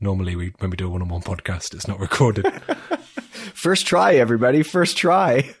Normally, 0.00 0.36
we 0.36 0.52
when 0.60 0.70
we 0.70 0.76
do 0.76 0.86
a 0.86 0.90
one-on-one 0.90 1.22
podcast, 1.22 1.74
it's 1.74 1.88
not 1.88 1.98
recorded. 1.98 2.46
First 3.52 3.84
try, 3.84 4.14
everybody. 4.14 4.62
First 4.62 4.96
try. 4.96 5.52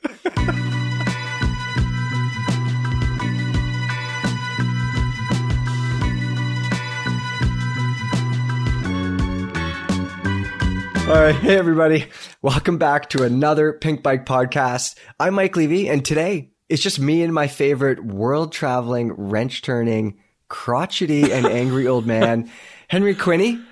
All 11.08 11.14
right. 11.14 11.34
Hey, 11.34 11.56
everybody. 11.56 12.06
Welcome 12.40 12.78
back 12.78 13.08
to 13.10 13.24
another 13.24 13.72
Pink 13.72 14.04
Bike 14.04 14.24
podcast. 14.24 14.96
I'm 15.18 15.34
Mike 15.34 15.56
Levy, 15.56 15.88
and 15.88 16.04
today 16.04 16.50
it's 16.68 16.82
just 16.82 17.00
me 17.00 17.22
and 17.22 17.34
my 17.34 17.48
favorite 17.48 18.04
world 18.04 18.52
traveling, 18.52 19.14
wrench 19.14 19.62
turning, 19.62 20.20
crotchety, 20.48 21.32
and 21.32 21.44
angry 21.44 21.88
old 21.88 22.06
man, 22.06 22.48
Henry 22.88 23.16
Quinney. 23.16 23.64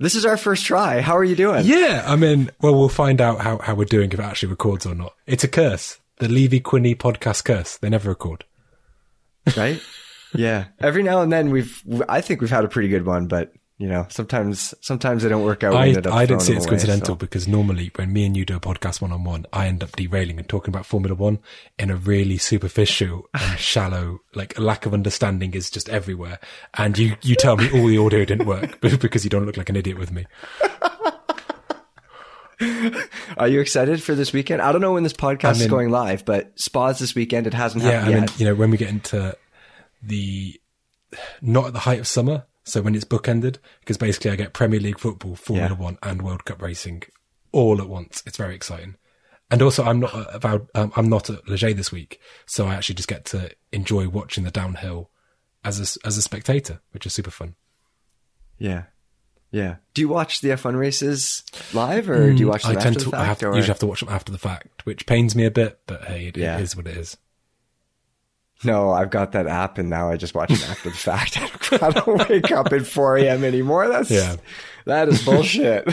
This 0.00 0.14
is 0.14 0.24
our 0.24 0.38
first 0.38 0.64
try. 0.64 1.02
How 1.02 1.14
are 1.14 1.24
you 1.24 1.36
doing? 1.36 1.66
yeah, 1.66 2.02
I 2.06 2.16
mean, 2.16 2.50
well, 2.62 2.74
we'll 2.74 2.88
find 2.88 3.20
out 3.20 3.42
how, 3.42 3.58
how 3.58 3.74
we're 3.74 3.84
doing 3.84 4.10
if 4.10 4.18
it 4.18 4.22
actually 4.22 4.48
records 4.48 4.86
or 4.86 4.94
not. 4.94 5.12
It's 5.26 5.44
a 5.44 5.48
curse. 5.48 5.98
The 6.16 6.28
Levy 6.28 6.58
Quinney 6.58 6.96
podcast 6.96 7.44
curse. 7.44 7.76
They 7.76 7.90
never 7.90 8.08
record. 8.08 8.46
Right? 9.58 9.78
yeah. 10.34 10.68
Every 10.78 11.02
now 11.02 11.20
and 11.20 11.30
then 11.30 11.50
we've, 11.50 11.82
I 12.08 12.22
think 12.22 12.40
we've 12.40 12.50
had 12.50 12.64
a 12.64 12.68
pretty 12.68 12.88
good 12.88 13.04
one, 13.04 13.26
but 13.26 13.52
you 13.80 13.88
know, 13.88 14.06
sometimes, 14.10 14.74
sometimes 14.82 15.22
they 15.22 15.30
don't 15.30 15.42
work 15.42 15.64
out. 15.64 15.74
I, 15.74 15.86
I 16.12 16.26
don't 16.26 16.40
see 16.40 16.52
it's 16.52 16.66
away, 16.66 16.72
coincidental 16.72 17.14
so. 17.14 17.16
because 17.16 17.48
normally 17.48 17.90
when 17.96 18.12
me 18.12 18.26
and 18.26 18.36
you 18.36 18.44
do 18.44 18.54
a 18.56 18.60
podcast 18.60 19.00
one 19.00 19.10
on 19.10 19.24
one, 19.24 19.46
I 19.54 19.68
end 19.68 19.82
up 19.82 19.92
derailing 19.92 20.38
and 20.38 20.46
talking 20.46 20.70
about 20.70 20.84
Formula 20.84 21.14
One 21.14 21.38
in 21.78 21.90
a 21.90 21.96
really 21.96 22.36
superficial 22.36 23.22
and 23.32 23.58
shallow, 23.58 24.20
like 24.34 24.58
a 24.58 24.60
lack 24.60 24.84
of 24.84 24.92
understanding 24.92 25.54
is 25.54 25.70
just 25.70 25.88
everywhere. 25.88 26.38
And 26.74 26.98
you, 26.98 27.16
you 27.22 27.34
tell 27.36 27.56
me 27.56 27.70
all 27.72 27.86
the 27.86 27.96
audio 27.96 28.26
didn't 28.26 28.46
work 28.46 28.80
because 29.00 29.24
you 29.24 29.30
don't 29.30 29.46
look 29.46 29.56
like 29.56 29.70
an 29.70 29.76
idiot 29.76 29.98
with 29.98 30.12
me. 30.12 30.26
Are 33.38 33.48
you 33.48 33.60
excited 33.60 34.02
for 34.02 34.14
this 34.14 34.34
weekend? 34.34 34.60
I 34.60 34.70
don't 34.72 34.82
know 34.82 34.92
when 34.92 35.02
this 35.04 35.14
podcast 35.14 35.52
is 35.52 35.60
I'm 35.62 35.64
in- 35.64 35.70
going 35.70 35.88
live, 35.88 36.26
but 36.26 36.52
Spas 36.60 36.98
this 36.98 37.14
weekend. 37.14 37.46
It 37.46 37.54
hasn't 37.54 37.82
Yeah, 37.82 37.90
I 37.90 37.92
happened 37.92 38.12
mean, 38.14 38.22
yet. 38.24 38.40
you 38.40 38.46
know, 38.46 38.54
when 38.54 38.70
we 38.70 38.76
get 38.76 38.90
into 38.90 39.34
the 40.02 40.60
not 41.40 41.68
at 41.68 41.72
the 41.72 41.78
height 41.78 42.00
of 42.00 42.06
summer, 42.06 42.44
so 42.64 42.82
when 42.82 42.94
it's 42.94 43.04
bookended, 43.04 43.56
because 43.80 43.96
basically 43.96 44.30
I 44.30 44.36
get 44.36 44.52
Premier 44.52 44.80
League 44.80 44.98
football, 44.98 45.34
Formula 45.36 45.70
Yeah. 45.70 45.76
One, 45.76 45.98
and 46.02 46.22
World 46.22 46.44
Cup 46.44 46.60
racing 46.62 47.02
all 47.52 47.80
at 47.80 47.88
once. 47.88 48.22
It's 48.26 48.36
very 48.36 48.54
exciting. 48.54 48.96
And 49.50 49.62
also, 49.62 49.82
I'm 49.84 49.98
not 50.00 50.34
about 50.34 50.68
um, 50.76 50.92
I'm 50.94 51.08
not 51.08 51.28
at 51.28 51.48
Leger 51.48 51.74
this 51.74 51.90
week, 51.90 52.20
so 52.46 52.66
I 52.66 52.74
actually 52.74 52.94
just 52.94 53.08
get 53.08 53.24
to 53.26 53.50
enjoy 53.72 54.08
watching 54.08 54.44
the 54.44 54.50
downhill 54.52 55.10
as 55.64 55.78
a 55.80 56.06
as 56.06 56.16
a 56.16 56.22
spectator, 56.22 56.80
which 56.92 57.04
is 57.04 57.12
super 57.14 57.32
fun. 57.32 57.56
Yeah. 58.58 58.84
Yeah. 59.50 59.76
Do 59.94 60.02
you 60.02 60.08
watch 60.08 60.42
the 60.42 60.50
F1 60.50 60.78
races 60.78 61.42
live 61.74 62.08
or 62.08 62.32
do 62.32 62.36
you 62.38 62.46
watch 62.46 62.62
them 62.62 62.74
Mm, 62.76 62.76
I 62.76 62.78
after 62.78 62.84
tend 62.84 62.96
the 63.06 63.10
to 63.10 63.16
I 63.16 63.24
have, 63.24 63.42
usually 63.42 63.62
have 63.66 63.78
to 63.80 63.86
watch 63.86 63.98
them 64.00 64.08
after 64.08 64.30
the 64.30 64.38
fact, 64.38 64.86
which 64.86 65.06
pains 65.06 65.34
me 65.34 65.44
a 65.44 65.50
bit, 65.50 65.80
but 65.88 66.04
hey, 66.04 66.26
it, 66.28 66.36
Yeah. 66.36 66.58
it 66.58 66.62
is 66.62 66.76
what 66.76 66.86
it 66.86 66.96
is. 66.96 67.16
No, 68.62 68.90
I've 68.90 69.10
got 69.10 69.32
that 69.32 69.46
app 69.46 69.78
and 69.78 69.88
now 69.88 70.10
I 70.10 70.16
just 70.16 70.34
watch 70.34 70.50
it 70.50 70.68
after 70.68 70.90
the 70.90 70.96
fact. 70.96 71.38
I 71.82 71.90
don't 71.90 72.28
wake 72.28 72.50
up 72.52 72.72
at 72.72 72.86
4 72.86 73.16
a.m. 73.18 73.42
anymore. 73.44 73.88
That's, 73.88 74.10
Yeah. 74.10 74.36
that 74.84 75.08
is 75.08 75.24
bullshit. 75.24 75.88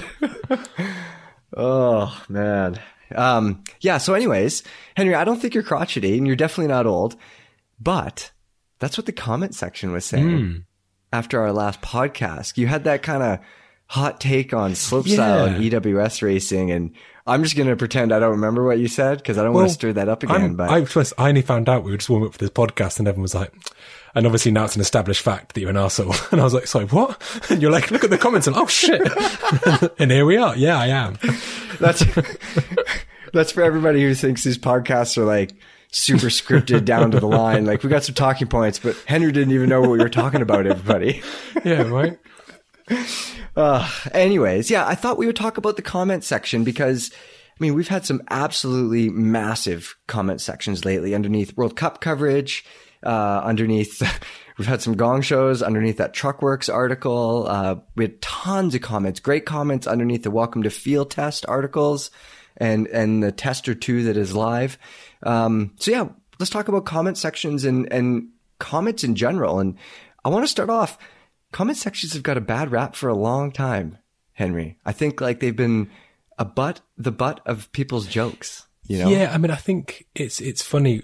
oh, 1.56 2.24
man. 2.30 2.80
Um, 3.16 3.64
yeah. 3.80 3.98
So 3.98 4.14
anyways, 4.14 4.64
Henry, 4.96 5.16
I 5.16 5.24
don't 5.24 5.40
think 5.42 5.54
you're 5.54 5.64
crotchety 5.64 6.18
and 6.18 6.28
you're 6.28 6.36
definitely 6.36 6.68
not 6.74 6.86
old, 6.86 7.16
but 7.80 8.32
that's 8.80 8.98
what 8.98 9.06
the 9.06 9.14
comment 9.14 9.56
section 9.56 9.92
was 9.92 10.06
saying 10.06 10.38
Hmm. 10.40 10.56
after 11.14 11.40
our 11.42 11.54
last 11.54 11.82
podcast. 11.82 12.58
You 12.58 12.68
had 12.68 12.84
that 12.84 13.02
kind 13.04 13.24
of 13.24 13.40
hot 13.88 14.20
take 14.20 14.54
on 14.54 14.72
slopestyle 14.72 15.48
and 15.48 15.64
EWS 15.64 16.22
racing 16.22 16.72
and 16.72 16.92
I'm 17.26 17.44
just 17.44 17.58
going 17.58 17.68
to 17.68 17.76
pretend 17.76 18.14
I 18.14 18.20
don't 18.20 18.32
remember 18.32 18.64
what 18.66 18.80
you 18.80 18.88
said 18.88 19.18
because 19.18 19.38
I 19.38 19.44
don't 19.44 19.54
want 19.54 19.68
to 19.68 19.74
stir 19.74 19.92
that 19.94 20.08
up 20.08 20.24
again. 20.24 20.42
I'm, 20.42 20.56
but 20.56 20.70
I, 20.70 20.80
was- 20.80 21.14
I 21.18 21.28
only 21.28 21.42
found 21.42 21.68
out 21.68 21.84
we 21.84 21.92
were 21.92 21.98
just 21.98 22.10
warming 22.10 22.28
up 22.30 22.34
for 22.34 22.40
this 22.40 22.50
podcast, 22.50 23.00
and 23.00 23.08
everyone 23.08 23.24
was 23.24 23.36
like, 23.36 23.52
and 24.16 24.26
obviously 24.26 24.52
now 24.54 24.64
it's 24.64 24.76
an 24.76 24.82
established 24.82 25.22
fact 25.22 25.54
that 25.54 25.60
you're 25.60 25.70
an 25.70 25.76
arsehole. 25.76 26.16
And 26.32 26.40
I 26.40 26.46
was 26.46 26.54
like, 26.54 26.68
sorry, 26.68 26.86
what? 26.86 27.22
And 27.50 27.62
you're 27.62 27.72
like, 27.72 27.92
look 27.92 28.06
at 28.06 28.10
the 28.12 28.18
comments, 28.18 28.48
and 28.48 28.56
oh 28.56 28.66
shit. 28.68 29.02
and 30.00 30.10
here 30.10 30.26
we 30.26 30.38
are. 30.38 30.56
Yeah, 30.56 30.80
I 30.80 30.88
am. 30.88 31.18
That's 31.82 32.02
that's 33.34 33.52
for 33.52 33.62
everybody 33.62 34.02
who 34.02 34.14
thinks 34.16 34.44
these 34.46 34.58
podcasts 34.58 35.18
are 35.18 35.26
like 35.26 35.52
super 35.92 36.28
scripted 36.28 36.86
down 36.86 37.12
to 37.12 37.20
the 37.20 37.28
line. 37.28 37.66
Like 37.66 37.84
we 37.84 37.90
got 37.90 38.06
some 38.06 38.16
talking 38.16 38.48
points, 38.48 38.80
but 38.80 38.96
Henry 39.06 39.34
didn't 39.34 39.54
even 39.54 39.68
know 39.68 39.82
what 39.82 39.90
we 39.92 39.98
were 39.98 40.10
talking 40.10 40.42
about. 40.42 40.66
Everybody. 40.66 41.22
Yeah, 41.66 41.82
right. 41.84 42.18
Uh, 43.56 43.90
anyways, 44.12 44.70
yeah, 44.70 44.86
I 44.86 44.94
thought 44.94 45.18
we 45.18 45.26
would 45.26 45.36
talk 45.36 45.58
about 45.58 45.78
the 45.78 45.82
comment 45.82 46.24
section 46.24 46.64
because. 46.64 47.12
I 47.14 47.64
mean, 47.64 47.74
we've 47.74 47.88
had 47.88 48.06
some 48.06 48.22
absolutely 48.30 49.10
massive 49.10 49.96
comment 50.06 50.42
sections 50.42 50.86
lately 50.86 51.16
underneath 51.16 51.58
World 51.58 51.76
Cup 51.76 52.02
coverage, 52.02 52.64
uh, 53.04 53.42
underneath, 53.44 54.02
we've 54.58 54.68
had 54.68 54.82
some 54.82 54.96
gong 54.96 55.22
shows 55.22 55.64
underneath 55.64 55.98
that 55.98 56.14
Truckworks 56.14 56.72
article. 56.72 57.48
Uh, 57.48 57.76
we 57.96 58.06
had 58.06 58.22
tons 58.22 58.76
of 58.76 58.82
comments, 58.82 59.20
great 59.20 59.46
comments 59.46 59.88
underneath 59.88 60.24
the 60.24 60.32
Welcome 60.32 60.64
to 60.64 60.70
Field 60.70 61.12
Test 61.12 61.46
articles 61.48 62.12
and, 62.58 62.88
and 62.88 63.24
the 63.24 63.32
test 63.32 63.70
or 63.70 63.76
two 63.76 64.04
that 64.04 64.18
is 64.18 64.36
live. 64.36 64.78
Um, 65.24 65.74
so 65.80 65.92
yeah, 65.92 66.10
let's 66.40 66.50
talk 66.50 66.68
about 66.68 66.86
comment 66.86 67.18
sections 67.18 67.66
and, 67.66 67.92
and 67.92 68.30
comments 68.60 69.04
in 69.04 69.16
general. 69.16 69.60
And 69.60 69.78
I 70.26 70.30
want 70.30 70.44
to 70.44 70.48
start 70.48 70.70
off, 70.70 70.98
comment 71.52 71.78
sections 71.78 72.14
have 72.14 72.24
got 72.24 72.38
a 72.38 72.42
bad 72.42 72.72
rap 72.72 72.96
for 72.96 73.10
a 73.10 73.16
long 73.16 73.52
time, 73.52 73.98
Henry. 74.34 74.78
I 74.86 74.92
think 74.92 75.22
like 75.22 75.40
they've 75.40 75.56
been 75.56 75.90
a 76.38 76.46
butt, 76.46 76.82
the 76.98 77.12
butt 77.12 77.42
of 77.46 77.72
people's 77.72 78.08
jokes, 78.08 78.68
you 78.84 79.00
know? 79.00 79.10
Yeah, 79.10 79.32
I 79.34 79.38
mean, 79.38 79.52
I 79.52 79.56
think 79.56 80.08
it's 80.16 80.40
it's 80.40 80.62
funny 80.62 81.04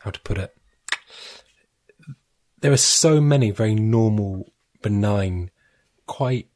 how 0.00 0.10
to 0.10 0.20
put 0.20 0.38
it. 0.38 0.54
There 2.60 2.72
are 2.72 2.76
so 2.76 3.20
many 3.20 3.50
very 3.50 3.74
normal, 3.74 4.52
benign, 4.82 5.50
quite 6.06 6.48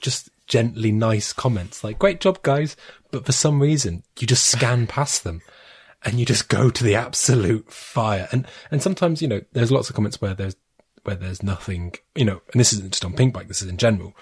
just 0.00 0.30
gently 0.46 0.92
nice 0.92 1.32
comments 1.32 1.84
like 1.84 1.98
"Great 1.98 2.20
job, 2.20 2.42
guys," 2.42 2.76
but 3.10 3.26
for 3.26 3.32
some 3.32 3.60
reason 3.60 4.02
you 4.18 4.26
just 4.26 4.46
scan 4.46 4.86
past 4.86 5.24
them 5.24 5.42
and 6.04 6.18
you 6.18 6.24
just 6.24 6.48
go 6.48 6.70
to 6.70 6.84
the 6.84 6.94
absolute 6.94 7.70
fire. 7.72 8.28
And 8.32 8.46
and 8.70 8.82
sometimes 8.82 9.22
you 9.22 9.28
know 9.28 9.40
there's 9.52 9.72
lots 9.72 9.88
of 9.88 9.96
comments 9.96 10.20
where 10.20 10.34
there's 10.34 10.56
where 11.08 11.16
there's 11.16 11.42
nothing, 11.42 11.94
you 12.14 12.24
know, 12.26 12.42
and 12.52 12.60
this 12.60 12.74
isn't 12.74 12.92
just 12.92 13.02
on 13.02 13.14
Pink 13.14 13.32
Bike, 13.32 13.48
this 13.48 13.62
is 13.62 13.68
in 13.70 13.78
general, 13.78 14.14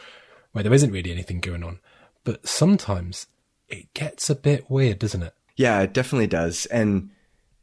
where 0.52 0.62
there 0.62 0.72
isn't 0.72 0.92
really 0.92 1.10
anything 1.10 1.40
going 1.40 1.64
on. 1.64 1.80
But 2.22 2.46
sometimes 2.46 3.26
it 3.66 3.92
gets 3.92 4.30
a 4.30 4.36
bit 4.36 4.70
weird, 4.70 5.00
doesn't 5.00 5.24
it? 5.24 5.34
Yeah, 5.56 5.80
it 5.80 5.92
definitely 5.92 6.28
does. 6.28 6.66
And 6.66 7.10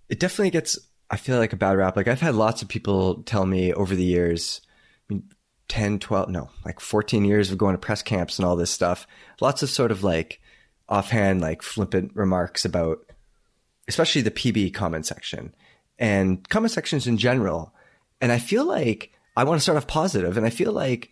it 0.09 0.19
definitely 0.19 0.49
gets, 0.49 0.77
I 1.09 1.15
feel 1.15 1.37
like 1.37 1.53
a 1.53 1.55
bad 1.55 1.77
rap. 1.77 1.95
Like 1.95 2.09
I've 2.09 2.19
had 2.19 2.35
lots 2.35 2.61
of 2.61 2.67
people 2.67 3.23
tell 3.23 3.45
me 3.45 3.71
over 3.71 3.95
the 3.95 4.03
years, 4.03 4.59
I 5.09 5.13
mean, 5.13 5.23
10, 5.69 5.99
12, 5.99 6.27
no, 6.27 6.49
like 6.65 6.81
14 6.81 7.23
years 7.23 7.49
of 7.49 7.57
going 7.57 7.75
to 7.75 7.79
press 7.79 8.03
camps 8.03 8.37
and 8.37 8.45
all 8.45 8.57
this 8.57 8.71
stuff. 8.71 9.07
Lots 9.39 9.63
of 9.63 9.69
sort 9.69 9.91
of 9.91 10.03
like 10.03 10.41
offhand, 10.89 11.39
like 11.39 11.61
flippant 11.61 12.11
remarks 12.13 12.65
about, 12.65 13.09
especially 13.87 14.21
the 14.21 14.31
PB 14.31 14.73
comment 14.73 15.05
section 15.05 15.55
and 15.97 16.49
comment 16.49 16.73
sections 16.73 17.07
in 17.07 17.17
general. 17.17 17.73
And 18.19 18.33
I 18.33 18.39
feel 18.39 18.65
like 18.65 19.12
I 19.35 19.43
want 19.43 19.59
to 19.59 19.63
start 19.63 19.77
off 19.77 19.87
positive 19.87 20.37
and 20.37 20.45
I 20.45 20.49
feel 20.49 20.71
like 20.71 21.09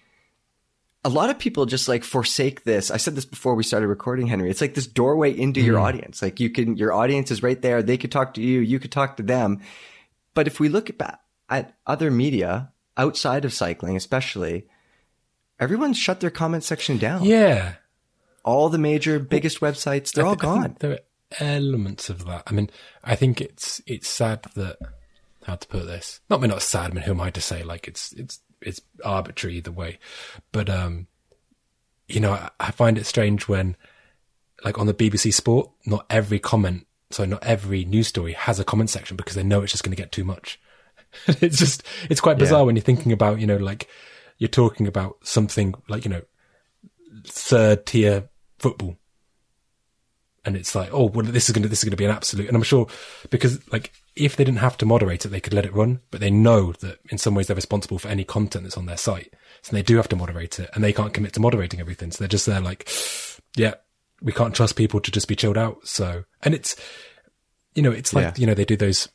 a 1.03 1.09
lot 1.09 1.29
of 1.29 1.39
people 1.39 1.65
just 1.65 1.87
like 1.87 2.03
forsake 2.03 2.63
this. 2.63 2.91
I 2.91 2.97
said 2.97 3.15
this 3.15 3.25
before 3.25 3.55
we 3.55 3.63
started 3.63 3.87
recording, 3.87 4.27
Henry. 4.27 4.49
It's 4.49 4.61
like 4.61 4.75
this 4.75 4.87
doorway 4.87 5.31
into 5.31 5.59
your 5.59 5.75
mm-hmm. 5.75 5.85
audience. 5.85 6.21
Like 6.21 6.39
you 6.39 6.49
can, 6.49 6.77
your 6.77 6.93
audience 6.93 7.31
is 7.31 7.41
right 7.41 7.59
there. 7.59 7.81
They 7.81 7.97
could 7.97 8.11
talk 8.11 8.35
to 8.35 8.41
you. 8.41 8.59
You 8.59 8.79
could 8.79 8.91
talk 8.91 9.17
to 9.17 9.23
them. 9.23 9.61
But 10.33 10.47
if 10.47 10.59
we 10.59 10.69
look 10.69 10.89
at, 10.89 11.19
at 11.49 11.75
other 11.87 12.11
media 12.11 12.71
outside 12.97 13.45
of 13.45 13.53
cycling, 13.53 13.95
especially, 13.95 14.67
everyone's 15.59 15.97
shut 15.97 16.19
their 16.19 16.29
comment 16.29 16.63
section 16.63 16.97
down. 16.97 17.23
Yeah. 17.23 17.73
All 18.45 18.69
the 18.69 18.77
major, 18.77 19.19
biggest 19.19 19.59
websites, 19.59 20.11
they're 20.13 20.25
all 20.25 20.35
thi- 20.35 20.47
I 20.47 20.51
think 20.51 20.63
gone. 20.63 20.77
There 20.79 20.91
are 20.91 20.99
elements 21.39 22.09
of 22.09 22.25
that. 22.25 22.43
I 22.47 22.51
mean, 22.51 22.69
I 23.03 23.15
think 23.15 23.41
it's 23.41 23.81
it's 23.85 24.07
sad 24.07 24.45
that 24.55 24.77
how 25.45 25.55
to 25.55 25.67
put 25.67 25.85
this. 25.85 26.21
Not 26.29 26.39
I 26.39 26.41
mean, 26.41 26.51
not 26.51 26.61
sad. 26.61 26.91
I 26.91 26.93
mean, 26.93 27.03
who 27.03 27.11
am 27.11 27.21
I 27.21 27.31
to 27.31 27.41
say? 27.41 27.63
Like 27.63 27.87
it's 27.87 28.11
it's 28.13 28.39
it's 28.61 28.81
arbitrary 29.03 29.57
either 29.57 29.71
way. 29.71 29.99
But 30.51 30.69
um, 30.69 31.07
you 32.07 32.19
know, 32.19 32.33
I, 32.33 32.49
I 32.59 32.71
find 32.71 32.97
it 32.97 33.05
strange 33.05 33.47
when, 33.47 33.75
like 34.63 34.77
on 34.77 34.87
the 34.87 34.93
BBC 34.93 35.33
Sport, 35.33 35.69
not 35.85 36.05
every 36.09 36.39
comment, 36.39 36.85
so 37.09 37.25
not 37.25 37.43
every 37.43 37.85
news 37.85 38.07
story 38.07 38.33
has 38.33 38.59
a 38.59 38.63
comment 38.63 38.89
section 38.89 39.17
because 39.17 39.35
they 39.35 39.43
know 39.43 39.61
it's 39.61 39.71
just 39.71 39.83
going 39.83 39.95
to 39.95 40.01
get 40.01 40.11
too 40.11 40.23
much. 40.23 40.59
it's 41.27 41.57
just 41.57 41.83
it's 42.09 42.21
quite 42.21 42.37
bizarre 42.37 42.59
Yeah. 42.61 42.65
when 42.65 42.75
you're 42.75 42.83
thinking 42.83 43.11
about 43.11 43.39
you 43.41 43.47
know 43.47 43.57
like 43.57 43.87
you're 44.37 44.47
talking 44.47 44.87
about 44.87 45.17
something 45.23 45.73
like 45.89 46.05
you 46.05 46.11
know 46.11 46.21
third 47.25 47.85
tier 47.85 48.29
football 48.59 48.97
and 50.43 50.55
it's 50.55 50.73
like, 50.73 50.89
oh, 50.91 51.05
well, 51.05 51.25
this 51.25 51.49
is 51.49 51.53
going 51.53 51.63
to, 51.63 51.69
this 51.69 51.79
is 51.79 51.83
going 51.83 51.91
to 51.91 51.97
be 51.97 52.05
an 52.05 52.11
absolute. 52.11 52.47
And 52.47 52.55
I'm 52.57 52.63
sure 52.63 52.87
because 53.29 53.59
like 53.71 53.91
if 54.15 54.35
they 54.35 54.43
didn't 54.43 54.59
have 54.59 54.77
to 54.77 54.85
moderate 54.85 55.25
it, 55.25 55.29
they 55.29 55.39
could 55.39 55.53
let 55.53 55.65
it 55.65 55.73
run, 55.73 56.01
but 56.09 56.19
they 56.19 56.31
know 56.31 56.71
that 56.73 56.99
in 57.09 57.17
some 57.17 57.35
ways 57.35 57.47
they're 57.47 57.55
responsible 57.55 57.99
for 57.99 58.07
any 58.07 58.23
content 58.23 58.63
that's 58.63 58.77
on 58.77 58.87
their 58.87 58.97
site. 58.97 59.33
So 59.61 59.75
they 59.75 59.83
do 59.83 59.97
have 59.97 60.09
to 60.09 60.15
moderate 60.15 60.59
it 60.59 60.69
and 60.73 60.83
they 60.83 60.93
can't 60.93 61.13
commit 61.13 61.33
to 61.33 61.39
moderating 61.39 61.79
everything. 61.79 62.11
So 62.11 62.17
they're 62.19 62.27
just 62.27 62.47
there 62.47 62.59
like, 62.59 62.89
yeah, 63.55 63.75
we 64.21 64.31
can't 64.31 64.55
trust 64.55 64.75
people 64.75 64.99
to 64.99 65.11
just 65.11 65.27
be 65.27 65.35
chilled 65.35 65.57
out. 65.57 65.87
So, 65.87 66.23
and 66.41 66.53
it's, 66.55 66.75
you 67.75 67.83
know, 67.83 67.91
it's 67.91 68.13
like, 68.13 68.23
Yeah. 68.23 68.33
you 68.37 68.47
know, 68.47 68.53
they 68.55 68.65
do 68.65 68.75
those, 68.75 69.07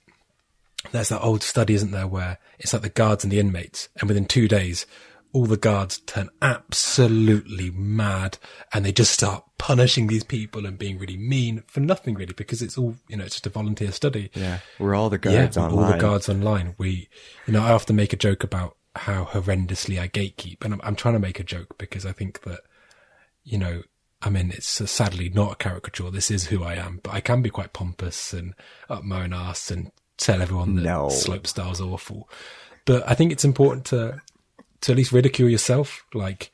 there's 0.92 1.08
that 1.08 1.22
old 1.22 1.42
study, 1.42 1.74
isn't 1.74 1.90
there, 1.90 2.06
where 2.06 2.38
it's 2.58 2.72
like 2.72 2.82
the 2.82 2.88
guards 2.88 3.24
and 3.24 3.32
the 3.32 3.40
inmates 3.40 3.88
and 3.98 4.08
within 4.08 4.24
two 4.26 4.46
days, 4.46 4.86
all 5.36 5.44
the 5.44 5.56
guards 5.58 5.98
turn 5.98 6.30
absolutely 6.40 7.70
mad 7.70 8.38
and 8.72 8.84
they 8.86 8.92
just 8.92 9.12
start 9.12 9.44
punishing 9.58 10.06
these 10.06 10.24
people 10.24 10.64
and 10.64 10.78
being 10.78 10.98
really 10.98 11.16
mean 11.16 11.62
for 11.66 11.80
nothing 11.80 12.14
really 12.14 12.32
because 12.32 12.62
it's 12.62 12.78
all, 12.78 12.96
you 13.08 13.16
know, 13.18 13.24
it's 13.24 13.34
just 13.34 13.46
a 13.46 13.50
volunteer 13.50 13.92
study 13.92 14.30
Yeah, 14.34 14.60
we're 14.78 14.94
all 14.94 15.10
the 15.10 15.18
guards 15.18 15.56
yeah, 15.56 15.62
online. 15.64 15.78
all 15.84 15.92
the 15.92 15.98
guards 15.98 16.28
online. 16.30 16.74
We, 16.78 17.08
you 17.46 17.52
know, 17.52 17.62
I 17.62 17.72
often 17.72 17.96
make 17.96 18.14
a 18.14 18.16
joke 18.16 18.44
about 18.44 18.76
how 18.94 19.24
horrendously 19.26 20.00
I 20.00 20.08
gatekeep, 20.08 20.64
and 20.64 20.72
I'm, 20.74 20.80
I'm 20.82 20.96
trying 20.96 21.14
to 21.14 21.20
make 21.20 21.38
a 21.38 21.44
joke 21.44 21.76
because 21.76 22.06
I 22.06 22.12
think 22.12 22.42
that, 22.44 22.60
you 23.44 23.58
know, 23.58 23.82
I 24.22 24.30
mean, 24.30 24.50
it's 24.52 24.80
uh, 24.80 24.86
sadly 24.86 25.28
not 25.28 25.52
a 25.52 25.56
caricature. 25.56 26.10
This 26.10 26.30
is 26.30 26.46
who 26.46 26.64
I 26.64 26.74
am, 26.76 27.00
but 27.02 27.12
I 27.12 27.20
can 27.20 27.42
be 27.42 27.50
quite 27.50 27.74
pompous 27.74 28.32
and 28.32 28.54
up 28.88 29.04
my 29.04 29.24
own 29.24 29.34
ass 29.34 29.70
and 29.70 29.90
tell 30.16 30.40
everyone 30.40 30.76
that 30.76 30.82
No. 30.84 31.08
slopestyle's 31.08 31.80
awful. 31.82 32.26
But 32.86 33.06
I 33.06 33.14
think 33.14 33.32
it's 33.32 33.44
important 33.44 33.84
to 33.86 34.22
to 34.86 34.92
at 34.92 34.96
least 34.96 35.10
ridicule 35.10 35.48
yourself. 35.48 36.04
Like, 36.14 36.52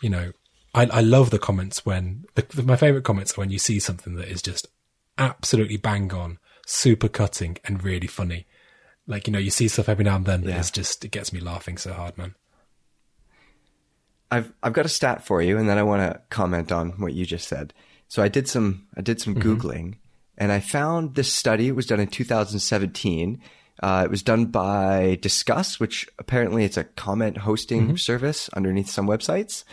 you 0.00 0.08
know, 0.08 0.32
I, 0.74 0.86
I 0.86 1.00
love 1.02 1.28
the 1.28 1.38
comments 1.38 1.84
when 1.84 2.24
the, 2.34 2.62
my 2.62 2.76
favorite 2.76 3.04
comments 3.04 3.32
are 3.36 3.42
when 3.42 3.50
you 3.50 3.58
see 3.58 3.78
something 3.78 4.14
that 4.14 4.28
is 4.28 4.40
just 4.40 4.66
absolutely 5.18 5.76
bang 5.76 6.10
on, 6.14 6.38
super 6.66 7.08
cutting 7.08 7.58
and 7.64 7.84
really 7.84 8.06
funny. 8.06 8.46
Like, 9.06 9.26
you 9.26 9.32
know, 9.32 9.38
you 9.38 9.50
see 9.50 9.68
stuff 9.68 9.90
every 9.90 10.04
now 10.04 10.16
and 10.16 10.24
then 10.24 10.40
that 10.42 10.50
Yeah. 10.52 10.60
is 10.60 10.70
just, 10.70 11.04
it 11.04 11.10
gets 11.10 11.34
me 11.34 11.40
laughing 11.40 11.76
so 11.76 11.92
hard, 11.92 12.16
man. 12.16 12.34
I've 14.30 14.52
I've 14.62 14.72
got 14.72 14.86
a 14.86 14.88
stat 14.88 15.24
for 15.24 15.40
you, 15.40 15.56
and 15.56 15.68
then 15.68 15.78
I 15.78 15.84
want 15.84 16.02
to 16.02 16.20
comment 16.30 16.72
on 16.72 16.98
what 16.98 17.12
you 17.12 17.24
just 17.24 17.46
said. 17.46 17.72
So 18.08 18.24
I 18.24 18.28
did 18.28 18.48
some 18.48 18.88
I 18.96 19.00
did 19.00 19.20
some 19.20 19.36
mm-hmm. 19.36 19.52
googling, 19.52 19.98
and 20.36 20.50
I 20.50 20.58
found 20.58 21.14
this 21.14 21.32
study. 21.32 21.68
It 21.68 21.76
was 21.76 21.86
done 21.86 22.00
in 22.00 22.08
2017. 22.08 23.40
Uh, 23.82 24.02
it 24.04 24.10
was 24.10 24.22
done 24.22 24.46
by 24.46 25.18
Disqus, 25.20 25.78
which 25.78 26.08
apparently 26.18 26.64
it's 26.64 26.76
a 26.76 26.84
comment 26.84 27.38
hosting 27.38 27.96
service 27.96 28.48
underneath 28.50 28.88
some 28.88 29.06
websites. 29.06 29.64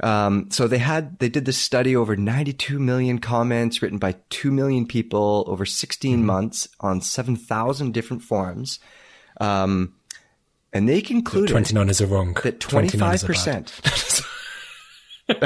Um, 0.00 0.48
so 0.50 0.68
they 0.68 0.78
had 0.78 1.18
they 1.18 1.28
did 1.28 1.44
this 1.44 1.58
study 1.58 1.96
over 1.96 2.16
92 2.16 2.78
million 2.78 3.18
comments 3.18 3.82
written 3.82 3.98
by 3.98 4.14
2 4.30 4.52
million 4.52 4.86
people 4.86 5.44
over 5.48 5.66
16 5.66 6.24
months 6.24 6.68
on 6.80 7.00
7,000 7.00 7.92
different 7.92 8.22
forums, 8.22 8.78
um, 9.40 9.94
and 10.72 10.88
they 10.88 11.00
concluded 11.00 11.50
29 11.50 11.88
is 11.88 12.00
a 12.00 12.06
wrong. 12.06 12.34
that 12.44 12.60
29 12.60 13.14
is 13.14 13.24
a 13.24 13.26
25%. 13.26 14.24
I'm 15.28 15.36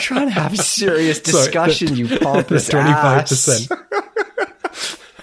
trying 0.00 0.26
to 0.26 0.32
have 0.32 0.52
a 0.52 0.58
serious 0.58 1.22
Sorry, 1.22 1.44
discussion, 1.44 1.96
you 1.96 2.18
pompous 2.18 2.68
That's 2.72 3.66
25%. 3.66 3.84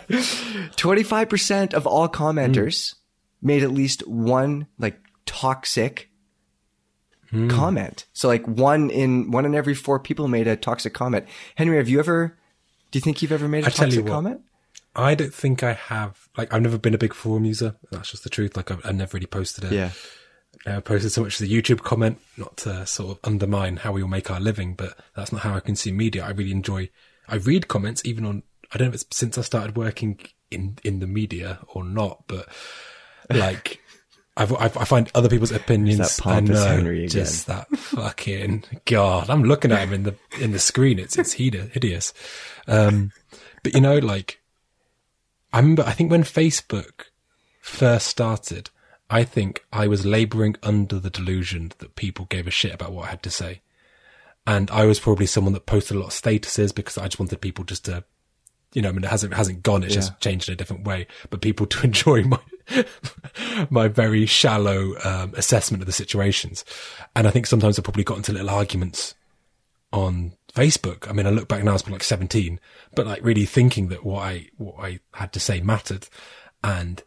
ass. 0.10 0.44
25% 0.75 1.74
of 1.74 1.88
all 1.88 2.07
commenters 2.10 2.96
made 3.42 3.63
at 3.63 3.72
least 3.72 4.07
one 4.07 4.68
like 4.78 5.00
toxic 5.25 6.10
Hmm. 7.31 7.50
comment. 7.50 8.06
So 8.13 8.28
like 8.28 8.46
one 8.48 8.92
in 8.92 9.31
one 9.31 9.46
in 9.46 9.56
every 9.56 9.74
four 9.74 10.00
people 10.00 10.28
made 10.28 10.48
a 10.48 10.56
toxic 10.56 10.94
comment. 10.94 11.25
Henry, 11.56 11.78
have 11.78 11.90
you 11.90 11.98
ever 12.00 12.38
do 12.92 12.98
you 12.98 13.02
think 13.02 13.22
you've 13.22 13.31
ever 13.31 13.48
made 13.48 13.63
a 13.63 13.68
I 13.68 13.69
tell 13.72 13.90
you 13.90 14.02
toxic 14.02 14.12
comment? 14.13 14.42
I 14.96 15.16
don't 15.16 15.34
think 15.34 15.62
I 15.63 15.74
have, 15.74 16.30
like, 16.38 16.54
I've 16.54 16.62
never 16.62 16.78
been 16.78 16.94
a 16.94 16.98
big 16.98 17.13
forum 17.13 17.44
user. 17.44 17.75
That's 17.92 18.12
just 18.12 18.24
the 18.24 18.30
truth. 18.30 18.56
Like, 18.56 18.72
I've, 18.72 18.86
I've 18.86 18.96
never 18.96 19.16
really 19.16 19.25
posted 19.25 19.66
it. 19.66 19.72
Yeah. 19.74 19.90
uh, 20.66 20.80
posted 20.80 21.12
so 21.12 21.24
much 21.24 21.42
as 21.42 21.50
a 21.50 21.52
YouTube 21.52 21.81
comment, 21.81 22.19
not 22.38 22.56
to 22.57 22.86
sort 22.86 23.18
of 23.18 23.19
undermine 23.30 23.75
how 23.78 23.92
we 23.92 24.02
all 24.04 24.07
make 24.07 24.31
our 24.31 24.40
living, 24.40 24.74
but 24.74 24.98
that's 25.13 25.34
not 25.34 25.42
how 25.42 25.54
I 25.56 25.60
consume 25.60 25.98
media. 25.98 26.24
I 26.24 26.30
really 26.30 26.52
enjoy, 26.52 26.90
I 27.28 27.36
read 27.36 27.68
comments 27.68 28.04
even 28.06 28.24
on, 28.24 28.44
I 28.72 28.78
don't 28.78 28.88
know 28.88 28.94
if 28.96 29.02
it's 29.02 29.18
since 29.18 29.38
I 29.38 29.42
started 29.42 29.76
working 29.78 30.20
in, 30.52 30.78
in 30.84 31.00
the 31.00 31.08
media 31.08 31.60
or 31.68 31.84
not, 31.84 32.24
but 32.28 32.48
like, 33.30 33.82
I've, 34.38 34.54
I've, 34.54 34.78
I 34.78 34.84
find 34.84 35.10
other 35.16 35.30
people's 35.30 35.52
opinions. 35.52 36.18
that 36.18 36.28
I 36.28 36.40
know, 36.42 36.66
Henry 36.66 37.00
again. 37.00 37.10
just 37.10 37.48
that 37.48 37.70
fucking 37.70 38.66
God. 38.86 39.30
I'm 39.30 39.44
looking 39.44 39.72
at 39.72 39.80
him 39.80 39.94
in 39.94 40.04
the 40.04 40.16
in 40.42 40.52
the 40.52 40.60
screen. 40.60 41.00
It's 41.00 41.18
it's 41.18 41.34
hideous. 41.34 42.14
Um, 42.68 43.12
but 43.64 43.74
you 43.74 43.82
know, 43.82 43.98
like 43.98 44.42
I 45.54 45.60
remember. 45.60 45.84
I 45.84 45.92
think 45.92 46.12
when 46.12 46.24
Facebook 46.24 47.06
first 47.62 48.08
started, 48.08 48.70
I 49.10 49.24
think 49.24 49.66
I 49.72 49.88
was 49.88 50.06
laboring 50.06 50.56
under 50.64 51.00
the 51.00 51.10
delusion 51.10 51.72
that 51.78 51.96
people 51.96 52.26
gave 52.26 52.48
a 52.48 52.52
shit 52.52 52.74
about 52.74 52.92
what 52.92 53.06
I 53.06 53.12
had 53.12 53.24
to 53.24 53.30
say. 53.30 53.62
And 54.48 54.70
I 54.72 54.86
was 54.86 55.00
probably 55.00 55.26
someone 55.26 55.54
that 55.54 55.66
posted 55.66 55.98
a 55.98 56.00
lot 56.00 56.08
of 56.08 56.14
statuses 56.14 56.74
because 56.74 56.98
I 56.98 57.06
just 57.06 57.20
wanted 57.20 57.42
people 57.42 57.64
just 57.64 57.86
to, 57.86 58.04
you 58.75 58.81
know, 58.81 58.89
I 58.89 58.92
mean, 58.92 59.04
it 59.06 59.10
hasn't, 59.10 59.33
hasn't 59.33 59.63
gone. 59.63 59.83
It's 59.83 59.95
just 59.95 60.19
changed 60.19 60.50
in 60.50 60.54
a 60.54 60.56
different 60.56 60.83
way, 60.83 61.07
but 61.30 61.42
people 61.42 61.66
to 61.68 61.83
enjoy 61.83 62.24
my, 62.24 62.39
my 63.69 63.88
very 63.88 64.25
shallow, 64.25 64.95
um, 65.04 65.33
assessment 65.36 65.81
of 65.81 65.88
the 65.88 65.94
situations. 65.94 66.66
And 67.16 67.27
I 67.27 67.31
think 67.31 67.48
sometimes 67.48 67.80
I've 67.80 67.86
probably 67.86 68.04
got 68.04 68.18
into 68.18 68.33
little 68.33 68.50
arguments 68.50 69.16
on 69.94 70.33
Facebook. 70.54 71.10
I 71.10 71.13
mean, 71.13 71.25
I 71.25 71.30
look 71.30 71.48
back 71.48 71.63
now, 71.63 71.72
I 71.72 71.74
was 71.74 71.89
like 71.89 72.04
17, 72.04 72.60
but 72.95 73.07
like 73.07 73.24
really 73.24 73.45
thinking 73.45 73.88
that 73.88 74.04
what 74.04 74.24
I, 74.24 74.50
what 74.57 74.75
I 74.80 75.00
had 75.13 75.31
to 75.33 75.39
say 75.39 75.62
mattered 75.62 76.07
and 76.63 77.01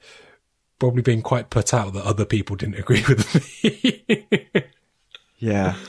probably 0.78 1.02
being 1.02 1.22
quite 1.22 1.50
put 1.50 1.74
out 1.74 1.92
that 1.92 2.04
other 2.04 2.24
people 2.24 2.56
didn't 2.56 2.74
agree 2.78 3.04
with 3.06 3.62
me. 3.62 4.64
Yeah. 5.38 5.76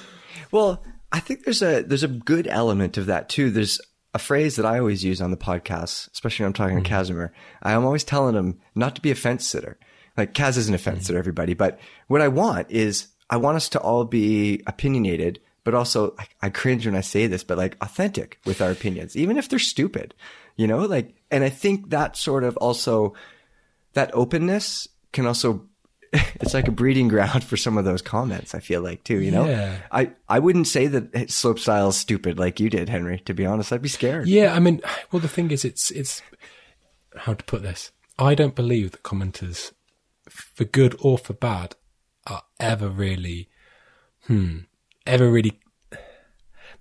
Well, 0.52 0.84
I 1.12 1.20
think 1.20 1.44
there's 1.44 1.62
a 1.62 1.84
there's 1.84 2.02
a 2.02 2.08
good 2.08 2.48
element 2.48 2.98
of 2.98 3.06
that 3.06 3.30
too. 3.30 3.52
There's 3.52 3.80
a 4.14 4.20
phrase 4.20 4.56
that 4.56 4.66
I 4.66 4.80
always 4.80 5.04
use 5.04 5.22
on 5.22 5.32
the 5.32 5.38
podcast, 5.38 6.12
especially 6.12 6.44
when 6.44 6.48
I'm 6.48 6.54
talking 6.54 6.84
to 6.84 6.90
mm-hmm. 6.90 7.14
Kazimer. 7.14 7.30
I'm 7.62 7.86
always 7.86 8.04
telling 8.04 8.36
him 8.36 8.60
not 8.76 8.96
to 8.96 9.02
be 9.02 9.12
a 9.12 9.16
fence 9.16 9.48
sitter. 9.48 9.78
Like 10.18 10.34
Kaz 10.34 10.58
isn't 10.58 10.74
a 10.74 10.78
fence 10.78 11.00
mm-hmm. 11.00 11.06
sitter, 11.06 11.20
everybody, 11.20 11.54
but 11.54 11.80
what 12.08 12.22
I 12.22 12.28
want 12.28 12.70
is 12.72 13.08
I 13.30 13.38
want 13.38 13.58
us 13.58 13.70
to 13.70 13.80
all 13.80 14.06
be 14.06 14.64
opinionated, 14.66 15.40
but 15.64 15.76
also 15.76 16.16
I, 16.18 16.28
I 16.42 16.50
cringe 16.50 16.86
when 16.86 16.96
I 16.96 17.02
say 17.02 17.28
this, 17.28 17.44
but 17.44 17.58
like 17.58 17.78
authentic 17.82 18.40
with 18.46 18.62
our 18.62 18.72
opinions, 18.72 19.16
even 19.16 19.38
if 19.38 19.48
they're 19.48 19.60
stupid, 19.60 20.16
you 20.56 20.68
know, 20.68 20.80
like, 20.80 21.14
and 21.30 21.44
I 21.44 21.50
think 21.50 21.92
that 21.92 22.18
sort 22.18 22.44
of 22.44 22.58
also 22.58 23.14
that 23.94 24.12
openness 24.14 24.88
can 25.12 25.26
also 25.26 25.69
it's 26.42 26.54
like 26.54 26.68
a 26.68 26.72
breeding 26.72 27.08
ground 27.08 27.44
for 27.44 27.56
some 27.58 27.78
of 27.78 27.86
those 27.86 28.02
comments 28.02 28.56
i 28.56 28.60
feel 28.60 28.82
like 28.82 29.04
too 29.04 29.20
you 29.20 29.32
know 29.32 29.46
Yeah. 29.46 29.78
i 29.92 30.12
i 30.28 30.40
wouldn't 30.40 30.68
say 30.68 30.88
that 30.88 31.30
slope 31.30 31.60
style 31.60 31.90
is 31.90 31.96
stupid 31.98 32.40
like 32.40 32.60
you 32.60 32.70
did 32.70 32.90
henry 32.90 33.20
to 33.26 33.34
be 33.34 33.46
honest 33.46 33.72
i'd 33.72 33.82
be 33.82 33.90
scared 33.90 34.28
Yeah, 34.28 34.54
I 34.56 34.60
mean, 34.60 34.82
well, 35.12 35.20
the 35.20 35.28
thing 35.28 35.52
is, 35.52 35.64
it's 35.66 35.92
it's 35.92 36.22
how 37.16 37.34
to 37.34 37.44
put 37.46 37.62
this. 37.64 37.92
I 38.18 38.36
don't 38.36 38.56
believe 38.56 38.92
that 38.92 39.04
commenters, 39.04 39.72
for 40.30 40.64
good 40.66 40.96
or 41.00 41.18
for 41.18 41.34
bad, 41.34 41.76
are 42.28 42.44
ever 42.60 42.88
really, 42.90 43.50
hmm, 44.28 44.60
ever 45.06 45.30
really. 45.30 45.60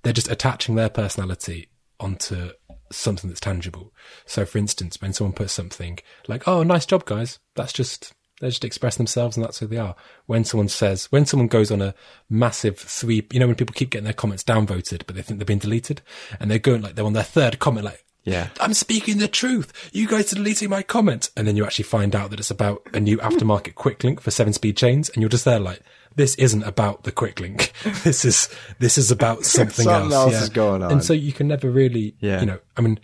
They're 0.02 0.12
just 0.12 0.30
attaching 0.30 0.74
their 0.74 0.88
personality 0.90 1.68
onto 2.00 2.50
something 2.92 3.28
that's 3.28 3.40
tangible. 3.40 3.92
So, 4.26 4.44
for 4.44 4.58
instance, 4.58 5.00
when 5.00 5.12
someone 5.12 5.32
puts 5.34 5.52
something 5.52 5.98
like, 6.28 6.46
"Oh, 6.46 6.62
nice 6.62 6.86
job, 6.86 7.04
guys," 7.04 7.38
that's 7.56 7.72
just 7.72 8.12
they 8.40 8.48
just 8.48 8.64
express 8.64 8.96
themselves 8.96 9.36
and 9.36 9.44
that's 9.44 9.58
who 9.58 9.66
they 9.66 9.78
are. 9.78 9.96
When 10.26 10.44
someone 10.44 10.68
says, 10.68 11.06
when 11.06 11.26
someone 11.26 11.48
goes 11.48 11.70
on 11.70 11.82
a 11.82 11.94
massive 12.30 12.78
three, 12.78 13.26
you 13.32 13.40
know, 13.40 13.46
when 13.46 13.56
people 13.56 13.74
keep 13.74 13.90
getting 13.90 14.04
their 14.04 14.12
comments 14.12 14.44
downvoted, 14.44 15.02
but 15.06 15.16
they 15.16 15.22
think 15.22 15.38
they've 15.38 15.46
been 15.46 15.58
deleted, 15.58 16.02
and 16.38 16.50
they're 16.50 16.58
going 16.58 16.82
like 16.82 16.94
they're 16.94 17.04
on 17.04 17.14
their 17.14 17.22
third 17.22 17.58
comment, 17.58 17.84
like, 17.84 18.04
Yeah. 18.24 18.48
I'm 18.60 18.74
speaking 18.74 19.18
the 19.18 19.28
truth. 19.28 19.72
You 19.92 20.06
guys 20.06 20.32
are 20.32 20.36
deleting 20.36 20.70
my 20.70 20.82
comment, 20.82 21.30
and 21.36 21.46
then 21.48 21.56
you 21.56 21.64
actually 21.64 21.84
find 21.84 22.14
out 22.14 22.30
that 22.30 22.38
it's 22.40 22.50
about 22.50 22.82
a 22.94 23.00
new 23.00 23.16
aftermarket 23.18 23.74
quick 23.74 24.04
link 24.04 24.20
for 24.20 24.30
seven 24.30 24.52
speed 24.52 24.76
chains, 24.76 25.08
and 25.10 25.22
you're 25.22 25.30
just 25.30 25.44
there 25.44 25.60
like. 25.60 25.80
This 26.16 26.34
isn't 26.34 26.64
about 26.64 27.04
the 27.04 27.12
quick 27.12 27.38
link. 27.38 27.72
This 28.02 28.24
is 28.24 28.48
this 28.80 28.98
is 28.98 29.12
about 29.12 29.44
something, 29.56 29.84
Something 29.84 30.12
else. 30.12 30.34
else 30.34 30.42
is 30.42 30.48
going 30.48 30.82
on. 30.82 30.90
And 30.90 31.04
so 31.04 31.12
you 31.12 31.32
can 31.32 31.46
never 31.46 31.70
really, 31.70 32.16
Yeah. 32.18 32.40
you 32.40 32.46
know, 32.46 32.58
I 32.76 32.80
mean, 32.80 32.98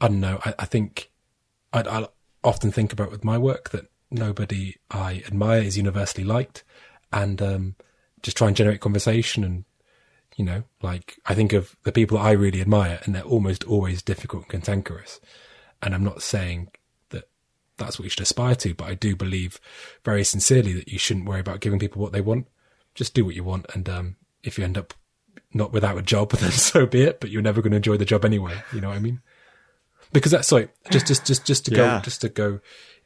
I 0.00 0.08
don't 0.08 0.20
know. 0.20 0.40
I, 0.42 0.54
I 0.60 0.64
think 0.64 1.10
I, 1.74 1.80
I 1.82 2.06
often 2.42 2.72
think 2.72 2.92
about 2.94 3.10
with 3.10 3.22
my 3.22 3.36
work 3.36 3.68
that 3.70 3.90
nobody 4.10 4.76
I 4.90 5.22
admire 5.26 5.62
is 5.62 5.76
universally 5.76 6.24
liked, 6.24 6.64
and 7.12 7.40
um, 7.42 7.74
just 8.22 8.36
try 8.36 8.48
and 8.48 8.56
generate 8.56 8.80
conversation. 8.80 9.44
And 9.44 9.64
you 10.36 10.44
know, 10.44 10.64
like 10.82 11.18
I 11.26 11.34
think 11.34 11.52
of 11.52 11.76
the 11.84 11.92
people 11.92 12.18
I 12.18 12.32
really 12.32 12.60
admire, 12.60 13.00
and 13.04 13.14
they're 13.14 13.22
almost 13.22 13.64
always 13.64 14.02
difficult 14.02 14.44
and 14.44 14.50
cantankerous. 14.52 15.20
And 15.82 15.94
I'm 15.94 16.04
not 16.04 16.22
saying 16.22 16.68
that 17.10 17.28
that's 17.76 17.98
what 17.98 18.04
you 18.04 18.10
should 18.10 18.20
aspire 18.20 18.54
to, 18.56 18.74
but 18.74 18.88
I 18.88 18.94
do 18.94 19.14
believe 19.14 19.60
very 20.04 20.24
sincerely 20.24 20.72
that 20.74 20.88
you 20.88 20.98
shouldn't 20.98 21.26
worry 21.26 21.40
about 21.40 21.60
giving 21.60 21.78
people 21.78 22.00
what 22.00 22.12
they 22.12 22.20
want. 22.20 22.46
Just 22.94 23.14
do 23.14 23.24
what 23.24 23.34
you 23.34 23.44
want, 23.44 23.66
and 23.74 23.88
um, 23.88 24.16
if 24.42 24.58
you 24.58 24.64
end 24.64 24.78
up 24.78 24.94
not 25.52 25.72
without 25.72 25.98
a 25.98 26.02
job, 26.02 26.30
then 26.32 26.50
so 26.50 26.86
be 26.86 27.02
it. 27.02 27.20
But 27.20 27.30
you're 27.30 27.42
never 27.42 27.62
going 27.62 27.72
to 27.72 27.76
enjoy 27.76 27.96
the 27.96 28.04
job 28.04 28.24
anyway. 28.24 28.54
You 28.72 28.80
know 28.80 28.88
what 28.88 28.96
I 28.96 29.00
mean? 29.00 29.20
Because 30.12 30.32
that's 30.32 30.48
sorry, 30.48 30.68
just 30.90 31.06
just 31.06 31.26
just 31.26 31.44
just 31.44 31.64
to 31.66 31.70
go 31.72 32.00
just 32.00 32.20
to 32.20 32.28
go, 32.28 32.60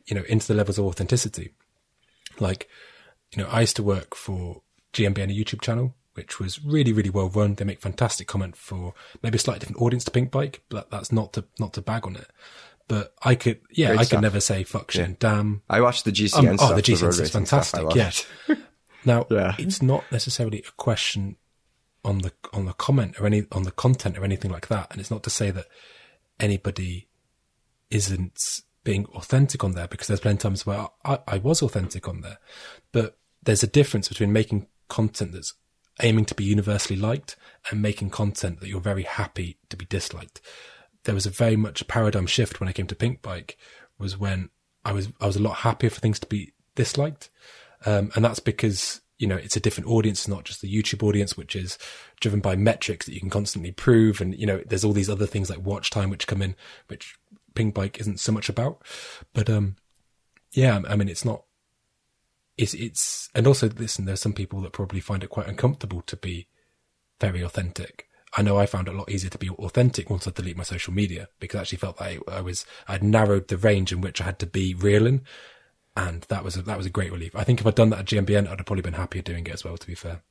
you 0.06 0.14
know, 0.16 0.22
into 0.28 0.46
the 0.46 0.54
levels 0.54 0.78
of 0.78 0.84
authenticity. 0.86 1.52
Like, 2.38 2.68
you 3.34 3.42
know, 3.42 3.48
I 3.50 3.60
used 3.60 3.76
to 3.76 3.82
work 3.82 4.14
for 4.14 4.62
GMBN, 4.92 5.30
a 5.30 5.44
YouTube 5.44 5.60
channel, 5.60 5.94
which 6.14 6.38
was 6.40 6.62
really 6.64 6.92
really 6.92 7.10
well 7.10 7.28
run. 7.28 7.54
They 7.54 7.64
make 7.64 7.80
fantastic 7.80 8.26
comment 8.26 8.56
for 8.56 8.94
maybe 9.22 9.36
a 9.36 9.38
slightly 9.38 9.60
different 9.60 9.82
audience 9.82 10.04
to 10.04 10.10
Pink 10.10 10.30
Bike, 10.30 10.62
but 10.68 10.90
that's 10.90 11.12
not 11.12 11.32
to 11.34 11.44
not 11.58 11.72
to 11.74 11.82
bag 11.82 12.06
on 12.06 12.16
it. 12.16 12.28
But 12.88 13.14
I 13.22 13.36
could, 13.36 13.60
yeah, 13.70 13.88
Great 13.88 14.00
I 14.00 14.02
stuff. 14.02 14.16
could 14.18 14.22
never 14.22 14.40
say 14.40 14.64
fuck 14.64 14.90
shit 14.90 15.04
and 15.04 15.18
damn 15.20 15.62
I 15.70 15.80
watched 15.80 16.04
the 16.04 16.10
GCN 16.10 16.48
um, 16.50 16.56
stuff. 16.58 16.70
oh, 16.72 16.74
the 16.74 16.82
GCN 16.82 17.02
road 17.02 17.08
is 17.10 17.20
racing 17.20 17.46
stuff. 17.46 17.74
I 17.74 17.78
fantastic. 17.78 18.26
Yeah. 18.48 18.54
Now, 19.04 19.26
Yeah. 19.30 19.54
it's 19.58 19.80
not 19.80 20.04
necessarily 20.12 20.58
a 20.66 20.72
question 20.76 21.36
on 22.04 22.18
the 22.18 22.32
on 22.52 22.64
the 22.66 22.72
comment 22.72 23.18
or 23.20 23.26
any 23.26 23.44
on 23.52 23.62
the 23.62 23.70
content 23.70 24.18
or 24.18 24.24
anything 24.24 24.50
like 24.50 24.66
that, 24.68 24.88
and 24.90 25.00
it's 25.00 25.10
not 25.10 25.22
to 25.22 25.30
say 25.30 25.50
that 25.52 25.66
anybody 26.40 27.08
isn't 27.90 28.60
being 28.84 29.06
authentic 29.06 29.62
on 29.62 29.72
there 29.72 29.88
because 29.88 30.06
there's 30.06 30.20
plenty 30.20 30.36
of 30.36 30.42
times 30.42 30.66
where 30.66 30.88
I, 31.04 31.18
I 31.26 31.38
was 31.38 31.62
authentic 31.62 32.08
on 32.08 32.22
there, 32.22 32.38
but 32.92 33.18
there's 33.42 33.62
a 33.62 33.68
difference 33.68 34.08
between 34.08 34.32
making 34.32 34.66
content 34.88 35.32
that's 35.32 35.54
aiming 36.02 36.24
to 36.26 36.34
be 36.34 36.44
universally 36.44 36.98
liked 36.98 37.36
and 37.70 37.82
making 37.82 38.10
content 38.10 38.60
that 38.60 38.68
you're 38.68 38.80
very 38.80 39.02
happy 39.02 39.58
to 39.68 39.76
be 39.76 39.84
disliked. 39.86 40.40
There 41.04 41.14
was 41.14 41.26
a 41.26 41.30
very 41.30 41.56
much 41.56 41.86
paradigm 41.88 42.26
shift 42.26 42.60
when 42.60 42.68
I 42.68 42.72
came 42.72 42.86
to 42.86 42.94
Pink 42.94 43.22
Bike 43.22 43.56
was 43.98 44.18
when 44.18 44.50
I 44.84 44.92
was 44.92 45.08
I 45.20 45.26
was 45.26 45.36
a 45.36 45.42
lot 45.42 45.58
happier 45.58 45.90
for 45.90 46.00
things 46.00 46.18
to 46.20 46.26
be 46.26 46.52
disliked. 46.74 47.30
Um, 47.86 48.10
and 48.14 48.24
that's 48.24 48.40
because, 48.40 49.00
you 49.18 49.26
know, 49.26 49.36
it's 49.36 49.56
a 49.56 49.60
different 49.60 49.88
audience, 49.88 50.28
not 50.28 50.44
just 50.44 50.60
the 50.60 50.72
YouTube 50.72 51.02
audience, 51.02 51.36
which 51.36 51.54
is 51.56 51.78
driven 52.20 52.40
by 52.40 52.56
metrics 52.56 53.06
that 53.06 53.14
you 53.14 53.20
can 53.20 53.30
constantly 53.30 53.72
prove. 53.72 54.20
And, 54.20 54.34
you 54.34 54.46
know, 54.46 54.62
there's 54.66 54.84
all 54.84 54.92
these 54.92 55.10
other 55.10 55.26
things 55.26 55.50
like 55.50 55.60
watch 55.60 55.90
time, 55.90 56.10
which 56.10 56.26
come 56.26 56.42
in, 56.42 56.56
which 56.88 57.18
Pink 57.54 57.74
Bike 57.74 58.00
isn't 58.00 58.20
so 58.20 58.32
much 58.32 58.48
about. 58.48 58.82
But, 59.32 59.48
um, 59.50 59.76
yeah, 60.52 60.80
I 60.88 60.96
mean, 60.96 61.08
it's 61.08 61.24
not, 61.24 61.44
it's, 62.56 62.74
it's, 62.74 63.28
and 63.34 63.46
also 63.46 63.68
listen, 63.68 64.04
there's 64.04 64.20
some 64.20 64.32
people 64.32 64.60
that 64.62 64.72
probably 64.72 65.00
find 65.00 65.22
it 65.22 65.30
quite 65.30 65.48
uncomfortable 65.48 66.02
to 66.02 66.16
be 66.16 66.48
very 67.20 67.42
authentic. 67.42 68.06
I 68.36 68.42
know 68.42 68.58
I 68.58 68.66
found 68.66 68.86
it 68.86 68.94
a 68.94 68.98
lot 68.98 69.10
easier 69.10 69.30
to 69.30 69.38
be 69.38 69.50
authentic 69.50 70.08
once 70.08 70.26
I 70.26 70.30
delete 70.30 70.56
my 70.56 70.62
social 70.62 70.92
media 70.92 71.28
because 71.40 71.58
I 71.58 71.60
actually 71.62 71.78
felt 71.78 71.98
that 71.98 72.04
I, 72.04 72.18
I 72.28 72.40
was, 72.40 72.64
I'd 72.86 73.02
narrowed 73.02 73.48
the 73.48 73.56
range 73.56 73.92
in 73.92 74.00
which 74.00 74.20
I 74.20 74.24
had 74.24 74.38
to 74.40 74.46
be 74.46 74.74
real 74.74 75.06
in 75.06 75.22
and 75.96 76.22
that 76.28 76.44
was 76.44 76.56
a, 76.56 76.62
that 76.62 76.76
was 76.76 76.86
a 76.86 76.90
great 76.90 77.12
relief. 77.12 77.34
I 77.34 77.44
think 77.44 77.60
if 77.60 77.66
I'd 77.66 77.74
done 77.74 77.90
that 77.90 78.00
at 78.00 78.06
GMBN, 78.06 78.48
I'd 78.48 78.58
have 78.58 78.66
probably 78.66 78.82
been 78.82 78.94
happier 78.94 79.22
doing 79.22 79.46
it 79.46 79.52
as 79.52 79.64
well. 79.64 79.76
To 79.76 79.86
be 79.86 79.94
fair, 79.94 80.22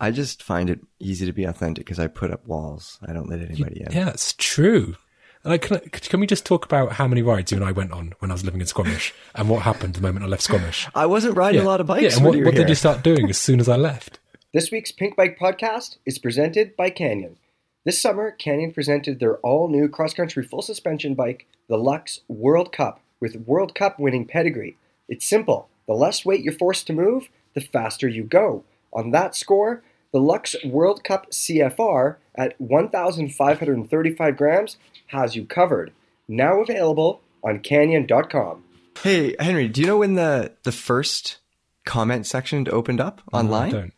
I 0.00 0.10
just 0.10 0.42
find 0.42 0.70
it 0.70 0.80
easy 0.98 1.26
to 1.26 1.32
be 1.32 1.44
authentic 1.44 1.84
because 1.84 1.98
I 1.98 2.06
put 2.06 2.30
up 2.30 2.46
walls. 2.46 2.98
I 3.06 3.12
don't 3.12 3.28
let 3.28 3.40
anybody 3.40 3.82
in. 3.82 3.92
yeah, 3.92 4.10
it's 4.10 4.34
true. 4.34 4.96
Like, 5.44 5.62
can, 5.62 5.76
I, 5.76 5.80
can 5.80 6.20
we 6.20 6.26
just 6.26 6.46
talk 6.46 6.64
about 6.64 6.92
how 6.92 7.06
many 7.06 7.20
rides 7.20 7.52
you 7.52 7.58
and 7.58 7.66
I 7.66 7.72
went 7.72 7.92
on 7.92 8.14
when 8.18 8.30
I 8.30 8.34
was 8.34 8.44
living 8.44 8.62
in 8.62 8.66
Squamish 8.66 9.12
and 9.34 9.48
what 9.48 9.62
happened 9.62 9.94
the 9.94 10.00
moment 10.00 10.24
I 10.24 10.28
left 10.28 10.42
Squamish? 10.42 10.88
I 10.94 11.04
wasn't 11.06 11.36
riding 11.36 11.60
a 11.60 11.64
lot 11.64 11.80
of 11.80 11.86
bikes. 11.86 12.02
Yeah, 12.02 12.16
and 12.16 12.24
what, 12.24 12.42
what 12.42 12.54
did 12.54 12.68
you 12.68 12.74
start 12.74 13.02
doing 13.02 13.28
as 13.28 13.38
soon 13.38 13.60
as 13.60 13.68
I 13.68 13.76
left? 13.76 14.20
This 14.54 14.70
week's 14.70 14.92
Pink 14.92 15.16
Bike 15.16 15.36
Podcast 15.36 15.96
is 16.06 16.20
presented 16.20 16.76
by 16.76 16.88
Canyon. 16.88 17.38
This 17.84 18.00
summer, 18.00 18.30
Canyon 18.30 18.72
presented 18.72 19.18
their 19.18 19.38
all 19.38 19.66
new 19.68 19.88
cross 19.88 20.14
country 20.14 20.44
full 20.44 20.62
suspension 20.62 21.14
bike, 21.16 21.48
the 21.68 21.76
Lux 21.76 22.20
World 22.28 22.72
Cup, 22.72 23.00
with 23.18 23.34
World 23.34 23.74
Cup 23.74 23.98
winning 23.98 24.28
pedigree. 24.28 24.76
It's 25.08 25.28
simple 25.28 25.68
the 25.88 25.94
less 25.94 26.24
weight 26.24 26.42
you're 26.42 26.52
forced 26.52 26.86
to 26.86 26.92
move, 26.92 27.28
the 27.54 27.60
faster 27.60 28.06
you 28.06 28.22
go. 28.22 28.62
On 28.94 29.10
that 29.10 29.34
score, 29.34 29.82
the 30.12 30.20
Lux 30.20 30.54
World 30.64 31.02
Cup 31.02 31.30
CFR 31.30 32.16
at 32.36 32.60
1,535 32.60 34.36
grams 34.36 34.76
has 35.08 35.34
you 35.34 35.44
covered. 35.44 35.92
Now 36.28 36.60
available 36.60 37.20
on 37.42 37.60
Canyon.com. 37.60 38.64
Hey 39.02 39.34
Henry, 39.40 39.68
do 39.68 39.80
you 39.80 39.86
know 39.88 39.98
when 39.98 40.14
the 40.14 40.52
the 40.62 40.72
first 40.72 41.38
comment 41.84 42.26
section 42.26 42.66
opened 42.70 43.00
up 43.00 43.20
I 43.32 43.40
online? 43.40 43.70
don't. 43.72 43.92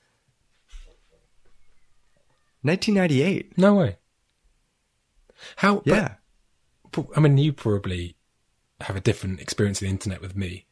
1998. 2.62 3.58
No 3.58 3.74
way. 3.74 3.98
How? 5.56 5.82
Yeah. 5.84 6.14
but, 6.90 7.06
I 7.14 7.20
mean, 7.20 7.38
you 7.38 7.52
probably 7.52 8.16
have 8.80 8.96
a 8.96 9.00
different 9.00 9.40
experience 9.40 9.78
of 9.78 9.86
the 9.86 9.90
internet 9.90 10.20
with 10.20 10.34
me, 10.34 10.66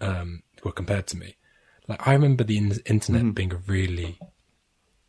um, 0.00 0.42
or 0.62 0.70
compared 0.72 1.06
to 1.08 1.16
me. 1.16 1.36
Like, 1.90 2.06
I 2.06 2.12
remember 2.12 2.44
the 2.44 2.56
in- 2.56 2.80
internet 2.86 3.22
mm-hmm. 3.22 3.30
being 3.32 3.52
a 3.52 3.56
really 3.56 4.20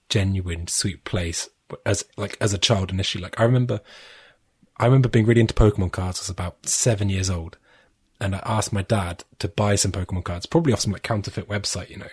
genuine, 0.09 0.65
sweet 0.65 1.03
place 1.03 1.47
as 1.85 2.03
like 2.17 2.37
as 2.41 2.53
a 2.53 2.57
child 2.57 2.89
initially. 2.89 3.21
Like, 3.23 3.39
I 3.39 3.43
remember, 3.43 3.81
I 4.77 4.85
remember 4.85 5.07
being 5.07 5.27
really 5.27 5.41
into 5.41 5.53
Pokemon 5.53 5.91
cards. 5.91 6.17
I 6.19 6.21
was 6.23 6.29
about 6.29 6.65
seven 6.65 7.07
years 7.07 7.29
old, 7.29 7.57
and 8.19 8.35
I 8.35 8.41
asked 8.43 8.73
my 8.73 8.81
dad 8.81 9.23
to 9.37 9.47
buy 9.47 9.75
some 9.75 9.91
Pokemon 9.91 10.23
cards, 10.23 10.47
probably 10.47 10.73
off 10.73 10.79
some 10.79 10.91
like 10.91 11.03
counterfeit 11.03 11.47
website, 11.47 11.91
you 11.91 11.97
know. 11.97 12.09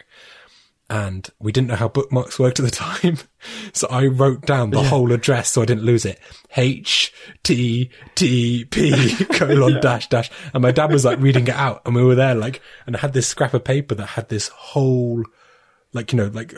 And 0.91 1.29
we 1.39 1.53
didn't 1.53 1.69
know 1.69 1.77
how 1.77 1.89
bookmarks 1.89 2.39
worked 2.39 2.61
at 2.61 2.65
the 2.65 2.71
time. 2.71 3.19
So 3.73 3.87
I 3.89 4.07
wrote 4.07 4.47
down 4.47 4.71
the 4.71 4.83
whole 4.83 5.13
address 5.13 5.51
so 5.51 5.63
I 5.63 5.65
didn't 5.65 5.85
lose 5.85 6.05
it. 6.05 6.19
H 6.57 7.13
T 7.45 7.89
T 8.17 8.65
P 8.65 9.25
colon 9.33 9.81
dash 9.81 10.09
dash. 10.09 10.29
And 10.53 10.63
my 10.63 10.73
dad 10.73 10.91
was 10.91 11.05
like 11.05 11.21
reading 11.21 11.47
it 11.47 11.55
out 11.55 11.83
and 11.87 11.95
we 11.95 12.03
were 12.03 12.17
there 12.17 12.35
like, 12.35 12.61
and 12.85 12.97
I 12.97 12.99
had 12.99 13.13
this 13.13 13.29
scrap 13.29 13.55
of 13.55 13.63
paper 13.63 13.95
that 13.95 14.07
had 14.07 14.29
this 14.29 14.49
whole, 14.49 15.23
like, 15.93 16.13
you 16.13 16.17
know, 16.17 16.27
like, 16.35 16.53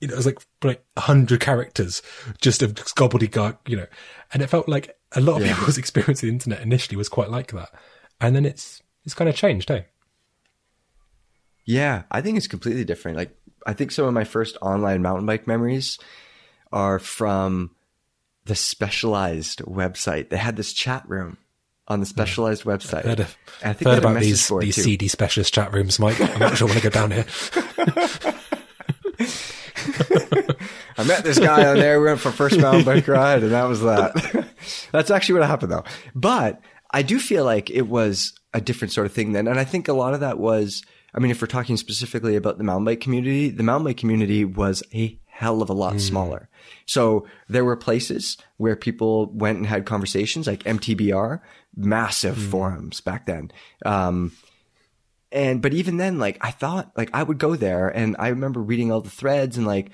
you 0.00 0.08
know, 0.08 0.14
it 0.14 0.16
was 0.16 0.26
like, 0.26 0.40
like 0.64 0.84
a 0.96 1.02
hundred 1.02 1.38
characters 1.38 2.02
just 2.40 2.62
of 2.62 2.74
gobbledygook, 2.74 3.58
you 3.68 3.76
know, 3.76 3.86
and 4.32 4.42
it 4.42 4.50
felt 4.50 4.68
like 4.68 4.96
a 5.12 5.20
lot 5.20 5.40
of 5.40 5.46
people's 5.46 5.78
experience 5.78 6.20
of 6.20 6.26
the 6.26 6.32
internet 6.32 6.62
initially 6.62 6.96
was 6.96 7.08
quite 7.08 7.30
like 7.30 7.52
that. 7.52 7.70
And 8.20 8.34
then 8.34 8.44
it's, 8.44 8.82
it's 9.04 9.14
kind 9.14 9.30
of 9.30 9.36
changed, 9.36 9.70
eh? 9.70 9.82
Yeah, 11.64 12.02
I 12.10 12.20
think 12.20 12.36
it's 12.36 12.48
completely 12.48 12.84
different. 12.84 13.16
Like 13.16 13.36
I 13.66 13.72
think 13.72 13.90
some 13.90 14.06
of 14.06 14.14
my 14.14 14.24
first 14.24 14.56
online 14.60 15.02
mountain 15.02 15.26
bike 15.26 15.46
memories 15.46 15.98
are 16.72 16.98
from 16.98 17.70
the 18.44 18.54
specialized 18.54 19.60
website. 19.62 20.28
They 20.28 20.36
had 20.36 20.56
this 20.56 20.72
chat 20.72 21.08
room 21.08 21.38
on 21.88 22.00
the 22.00 22.06
hmm. 22.06 22.10
specialized 22.10 22.64
website. 22.64 23.04
Heard, 23.04 23.20
of, 23.20 23.36
I 23.62 23.72
think 23.72 23.88
heard 23.90 23.98
about 23.98 24.20
these, 24.20 24.48
these 24.48 24.76
too. 24.76 24.82
CD 24.82 25.08
specialist 25.08 25.54
chat 25.54 25.72
rooms, 25.72 25.98
Mike. 25.98 26.20
I'm 26.20 26.38
not 26.38 26.56
sure 26.56 26.68
I 26.68 26.70
want 26.70 26.82
to 26.82 26.90
go 26.90 26.90
down 26.90 27.10
here. 27.10 27.26
I 30.96 31.02
met 31.04 31.24
this 31.24 31.38
guy 31.38 31.66
on 31.66 31.76
there. 31.76 32.00
We 32.00 32.06
went 32.06 32.20
for 32.20 32.30
first 32.30 32.58
mountain 32.58 32.84
bike 32.84 33.08
ride, 33.08 33.42
and 33.42 33.52
that 33.52 33.64
was 33.64 33.82
that. 33.82 34.46
That's 34.92 35.10
actually 35.10 35.40
what 35.40 35.48
happened, 35.48 35.72
though. 35.72 35.84
But 36.14 36.60
I 36.90 37.02
do 37.02 37.18
feel 37.18 37.44
like 37.44 37.70
it 37.70 37.88
was 37.88 38.32
a 38.52 38.60
different 38.60 38.92
sort 38.92 39.06
of 39.06 39.12
thing 39.12 39.32
then, 39.32 39.48
and 39.48 39.58
I 39.58 39.64
think 39.64 39.88
a 39.88 39.92
lot 39.92 40.14
of 40.14 40.20
that 40.20 40.38
was. 40.38 40.82
I 41.14 41.20
mean, 41.20 41.30
if 41.30 41.40
we're 41.40 41.46
talking 41.46 41.76
specifically 41.76 42.36
about 42.36 42.58
the 42.58 42.64
mountain 42.64 42.84
bike 42.84 43.00
community, 43.00 43.50
the 43.50 43.62
mountain 43.62 43.86
bike 43.86 43.96
community 43.96 44.44
was 44.44 44.82
a 44.92 45.18
hell 45.26 45.62
of 45.62 45.70
a 45.70 45.74
lot 45.74 46.00
smaller. 46.00 46.48
So 46.86 47.26
there 47.48 47.64
were 47.64 47.76
places 47.76 48.36
where 48.56 48.76
people 48.76 49.30
went 49.32 49.58
and 49.58 49.66
had 49.66 49.84
conversations, 49.84 50.46
like 50.46 50.62
MTBR, 50.64 51.40
massive 51.76 52.36
forums 52.38 53.00
back 53.00 53.26
then. 53.26 53.50
Um, 53.84 54.32
and 55.32 55.60
but 55.60 55.74
even 55.74 55.96
then, 55.96 56.18
like 56.18 56.38
I 56.40 56.52
thought, 56.52 56.92
like 56.96 57.10
I 57.12 57.22
would 57.22 57.38
go 57.38 57.56
there, 57.56 57.88
and 57.88 58.14
I 58.18 58.28
remember 58.28 58.60
reading 58.60 58.92
all 58.92 59.00
the 59.00 59.10
threads, 59.10 59.56
and 59.56 59.66
like 59.66 59.90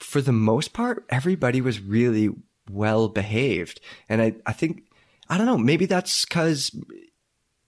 for 0.00 0.20
the 0.20 0.32
most 0.32 0.72
part, 0.72 1.04
everybody 1.10 1.60
was 1.60 1.80
really 1.80 2.30
well 2.70 3.08
behaved. 3.08 3.80
And 4.08 4.22
I, 4.22 4.34
I 4.46 4.52
think, 4.52 4.84
I 5.28 5.36
don't 5.36 5.46
know, 5.46 5.58
maybe 5.58 5.86
that's 5.86 6.24
because 6.24 6.74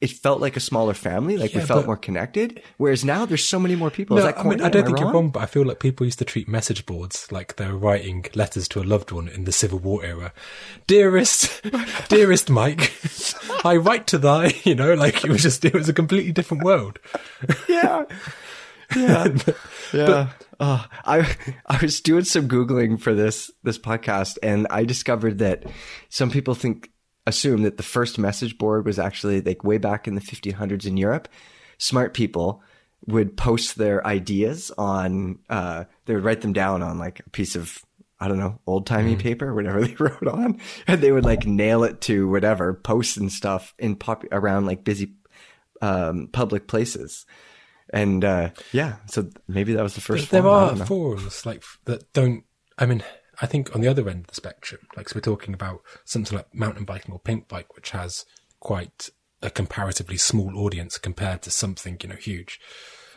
it 0.04 0.10
felt 0.10 0.38
like 0.38 0.54
a 0.54 0.60
smaller 0.60 0.92
family, 0.92 1.38
like 1.38 1.54
we 1.54 1.60
felt 1.62 1.80
but- 1.80 1.86
more 1.86 1.96
connected. 1.96 2.62
Whereas 2.76 3.06
now 3.06 3.24
there's 3.24 3.42
so 3.42 3.58
many 3.58 3.74
more 3.74 3.90
people. 3.90 4.18
No, 4.18 4.26
I 4.26 4.42
mean. 4.42 4.60
I 4.60 4.68
don't 4.68 4.82
Am 4.82 4.86
think 4.86 5.00
you're 5.00 5.10
wrong? 5.10 5.30
but 5.30 5.40
I 5.42 5.46
feel 5.46 5.64
like 5.64 5.80
people 5.80 6.04
used 6.04 6.18
to 6.18 6.26
treat 6.26 6.46
message 6.46 6.84
boards 6.84 7.32
like 7.32 7.56
they 7.56 7.66
were 7.66 7.78
writing 7.78 8.26
letters 8.34 8.68
to 8.68 8.82
a 8.82 8.84
loved 8.84 9.12
one 9.12 9.28
in 9.28 9.44
the 9.44 9.52
Civil 9.52 9.78
War 9.78 10.04
era. 10.04 10.34
Dearest, 10.86 11.62
dearest 12.10 12.50
Mike, 12.50 12.92
I 13.64 13.76
write 13.76 14.06
to 14.08 14.18
thy, 14.18 14.52
you 14.64 14.74
know, 14.74 14.92
like 14.92 15.24
it 15.24 15.30
was 15.30 15.42
just, 15.42 15.64
it 15.64 15.72
was 15.72 15.88
a 15.88 15.94
completely 15.94 16.32
different 16.32 16.64
world. 16.64 16.98
yeah. 17.66 18.04
Yeah. 18.94 19.28
yeah. 19.94 20.30
Oh, 20.60 20.86
I 21.04 21.34
I 21.66 21.78
was 21.80 22.00
doing 22.02 22.24
some 22.24 22.46
googling 22.46 23.00
for 23.00 23.14
this 23.14 23.50
this 23.64 23.78
podcast 23.78 24.36
and 24.42 24.66
I 24.70 24.84
discovered 24.84 25.38
that 25.38 25.64
some 26.10 26.30
people 26.30 26.54
think 26.54 26.90
assume 27.26 27.62
that 27.62 27.76
the 27.76 27.82
first 27.82 28.18
message 28.18 28.58
board 28.58 28.84
was 28.84 28.98
actually 28.98 29.40
like 29.40 29.64
way 29.64 29.78
back 29.78 30.06
in 30.06 30.14
the 30.14 30.20
1500s 30.20 30.86
in 30.86 30.96
Europe. 30.96 31.28
Smart 31.78 32.14
people 32.14 32.62
would 33.06 33.36
post 33.36 33.76
their 33.76 34.06
ideas 34.06 34.70
on 34.78 35.38
uh 35.50 35.84
they 36.06 36.14
would 36.14 36.24
write 36.24 36.40
them 36.40 36.54
down 36.54 36.82
on 36.82 36.98
like 36.98 37.20
a 37.20 37.30
piece 37.30 37.54
of 37.54 37.78
I 38.20 38.28
don't 38.28 38.38
know, 38.38 38.60
old 38.66 38.86
timey 38.86 39.16
paper, 39.16 39.52
whatever 39.54 39.80
they 39.86 39.94
wrote 39.96 40.26
on, 40.26 40.60
and 40.86 41.00
they 41.00 41.12
would 41.12 41.24
like 41.24 41.46
nail 41.46 41.84
it 41.84 42.00
to 42.02 42.28
whatever 42.28 42.72
posts 42.72 43.16
and 43.16 43.30
stuff 43.30 43.74
in 43.78 43.96
pop 43.96 44.24
around 44.32 44.66
like 44.66 44.84
busy 44.84 45.14
um, 45.82 46.28
public 46.32 46.66
places 46.66 47.26
And 47.92 48.24
uh, 48.24 48.50
yeah, 48.72 48.96
so 49.06 49.28
maybe 49.46 49.74
that 49.74 49.82
was 49.82 49.94
the 49.94 50.00
first. 50.00 50.30
There 50.30 50.42
one. 50.42 50.80
Are 50.80 50.86
forums 50.86 51.44
like 51.44 51.62
that 51.84 52.12
don't. 52.12 52.44
I 52.78 52.86
mean, 52.86 53.04
I 53.40 53.46
think 53.46 53.74
on 53.74 53.80
the 53.80 53.88
other 53.88 54.08
end 54.08 54.20
of 54.22 54.26
the 54.28 54.34
spectrum, 54.34 54.80
like 54.96 55.08
so 55.08 55.16
we're 55.16 55.20
talking 55.22 55.54
about 55.54 55.82
something 56.04 56.36
like 56.36 56.54
mountain 56.54 56.84
biking 56.84 57.12
or 57.12 57.18
pink 57.18 57.48
bike, 57.48 57.74
which 57.76 57.90
has 57.90 58.24
quite 58.60 59.10
a 59.42 59.50
comparatively 59.50 60.16
small 60.16 60.56
audience 60.58 60.96
compared 60.98 61.42
to 61.42 61.50
something 61.50 61.98
you 62.02 62.08
know 62.08 62.16
huge. 62.16 62.60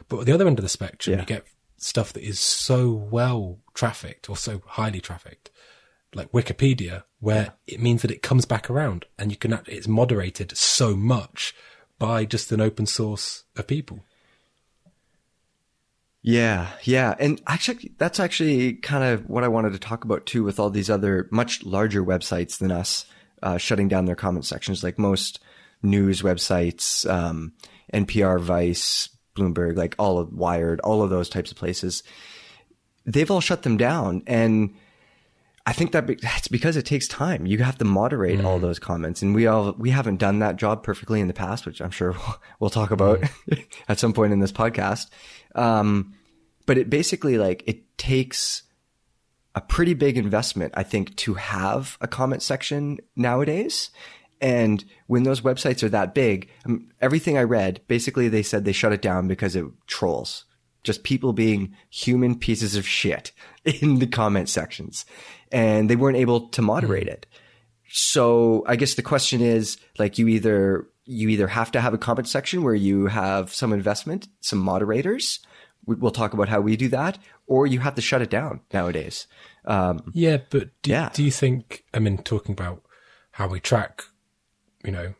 But 0.09 0.19
at 0.21 0.25
the 0.25 0.33
other 0.33 0.47
end 0.47 0.59
of 0.59 0.63
the 0.63 0.69
spectrum, 0.69 1.13
Yeah. 1.15 1.21
you 1.21 1.25
get 1.25 1.45
stuff 1.77 2.11
that 2.13 2.23
is 2.23 2.39
so 2.39 2.91
well 2.91 3.59
trafficked 3.73 4.29
or 4.29 4.35
so 4.37 4.61
highly 4.65 4.99
trafficked, 4.99 5.51
like 6.13 6.31
Wikipedia, 6.31 7.03
where 7.19 7.53
it 7.67 7.79
means 7.79 8.01
that 8.01 8.11
it 8.11 8.21
comes 8.21 8.45
back 8.45 8.69
around 8.69 9.05
and 9.17 9.31
you 9.31 9.37
can. 9.37 9.53
act- 9.53 9.69
It's 9.69 9.87
moderated 9.87 10.57
so 10.57 10.95
much 10.95 11.53
by 11.99 12.25
just 12.25 12.51
an 12.51 12.61
open 12.61 12.85
source 12.85 13.43
of 13.55 13.67
people. 13.67 14.03
Yeah, 16.27 16.67
yeah. 16.83 17.15
And 17.19 17.41
actually, 17.47 17.93
that's 17.97 18.19
actually 18.19 18.73
kind 18.73 19.01
of 19.01 19.29
what 19.29 19.45
I 19.45 19.47
wanted 19.47 19.71
to 19.71 19.79
talk 19.79 20.03
about 20.03 20.25
too 20.25 20.43
with 20.43 20.59
all 20.59 20.69
these 20.69 20.89
other 20.89 21.29
much 21.31 21.63
larger 21.63 22.03
websites 22.03 22.57
than 22.57 22.69
us 22.69 23.05
uh, 23.41 23.57
shutting 23.57 23.87
down 23.87 24.03
their 24.03 24.15
comment 24.17 24.43
sections, 24.43 24.83
like 24.83 24.99
most 24.99 25.39
news 25.81 26.23
websites, 26.23 27.09
um, 27.09 27.53
NPR, 27.93 28.41
Vice, 28.41 29.07
Bloomberg, 29.37 29.77
like 29.77 29.95
all 29.97 30.19
of 30.19 30.33
Wired, 30.33 30.81
all 30.81 31.01
of 31.01 31.09
those 31.09 31.29
types 31.29 31.49
of 31.49 31.57
places. 31.57 32.03
They've 33.05 33.31
all 33.31 33.39
shut 33.39 33.63
them 33.63 33.77
down. 33.77 34.23
And 34.27 34.75
I 35.65 35.71
think 35.71 35.93
that 35.93 36.07
be- 36.07 36.15
that's 36.15 36.49
because 36.49 36.75
it 36.75 36.85
takes 36.85 37.07
time. 37.07 37.45
You 37.45 37.59
have 37.59 37.77
to 37.77 37.85
moderate 37.85 38.43
all 38.43 38.59
those 38.59 38.79
comments, 38.79 39.21
and 39.21 39.33
we 39.33 39.47
all 39.47 39.71
we 39.77 39.91
haven't 39.91 40.17
done 40.17 40.39
that 40.39 40.57
job 40.57 40.83
perfectly 40.83 41.21
in 41.21 41.27
the 41.27 41.33
past, 41.33 41.65
which 41.65 41.79
I'm 41.81 41.91
sure 41.91 42.11
we'll, 42.17 42.41
we'll 42.59 42.69
talk 42.69 42.91
about 42.91 43.23
at 43.87 43.97
some 43.97 44.11
point 44.11 44.33
in 44.33 44.39
this 44.39 44.51
podcast. 44.51 45.07
Um, 45.55 46.13
but 46.67 46.77
it 46.77 46.91
basically 46.91 47.39
like 47.39 47.63
it 47.65 47.97
takes 47.97 48.61
a 49.55 49.61
pretty 49.61 49.95
big 49.95 50.17
investment, 50.17 50.71
I 50.77 50.83
think, 50.83 51.15
to 51.15 51.33
have 51.33 51.97
a 51.99 52.07
comment 52.07 52.43
section 52.43 52.99
nowadays. 53.15 53.89
And 54.39 54.85
when 55.07 55.23
those 55.23 55.41
websites 55.41 55.81
are 55.81 55.89
that 55.89 56.13
big, 56.13 56.51
um, 56.65 56.89
everything 57.01 57.39
I 57.39 57.43
read, 57.43 57.81
basically 57.87 58.27
they 58.27 58.43
said 58.43 58.65
they 58.65 58.71
shut 58.71 58.93
it 58.93 59.01
down 59.01 59.27
because 59.27 59.55
it 59.55 59.65
trolls, 59.87 60.45
just 60.83 61.01
people 61.01 61.33
being 61.33 61.73
human 61.89 62.37
pieces 62.37 62.75
of 62.75 62.87
shit 62.87 63.31
in 63.65 63.97
the 63.97 64.05
comment 64.05 64.49
sections. 64.49 65.05
And 65.51 65.89
they 65.89 65.95
weren't 65.95 66.17
able 66.17 66.49
to 66.49 66.61
moderate 66.61 67.07
it. 67.07 67.25
So 67.89 68.63
I 68.67 68.75
guess 68.75 68.93
the 68.93 69.01
question 69.01 69.41
is 69.41 69.77
like 69.97 70.19
you 70.19 70.27
either 70.27 70.87
you 71.05 71.29
either 71.29 71.47
have 71.47 71.71
to 71.71 71.79
have 71.79 71.93
a 71.93 71.97
comment 71.97 72.27
section 72.27 72.61
where 72.61 72.75
you 72.75 73.07
have 73.07 73.53
some 73.53 73.71
investment, 73.71 74.27
some 74.41 74.59
moderators. 74.59 75.39
We- 75.87 75.95
We'll 75.95 76.11
talk 76.11 76.33
about 76.33 76.49
how 76.49 76.61
we 76.61 76.75
do 76.77 76.87
that, 76.89 77.17
or 77.47 77.65
you 77.65 77.79
have 77.79 77.95
to 77.95 78.01
shut 78.01 78.21
it 78.21 78.29
down 78.29 78.61
nowadays. 78.71 79.25
Um, 79.65 80.11
Yeah, 80.13 80.37
but 80.51 80.69
do, 80.83 80.91
Yeah. 80.91 81.09
do 81.13 81.23
you 81.23 81.31
think, 81.31 81.83
I 81.95 81.99
mean, 81.99 82.19
talking 82.19 82.53
about 82.53 82.83
how 83.31 83.47
we 83.47 83.59
track, 83.59 84.03
you 84.83 84.91
know, 84.91 85.15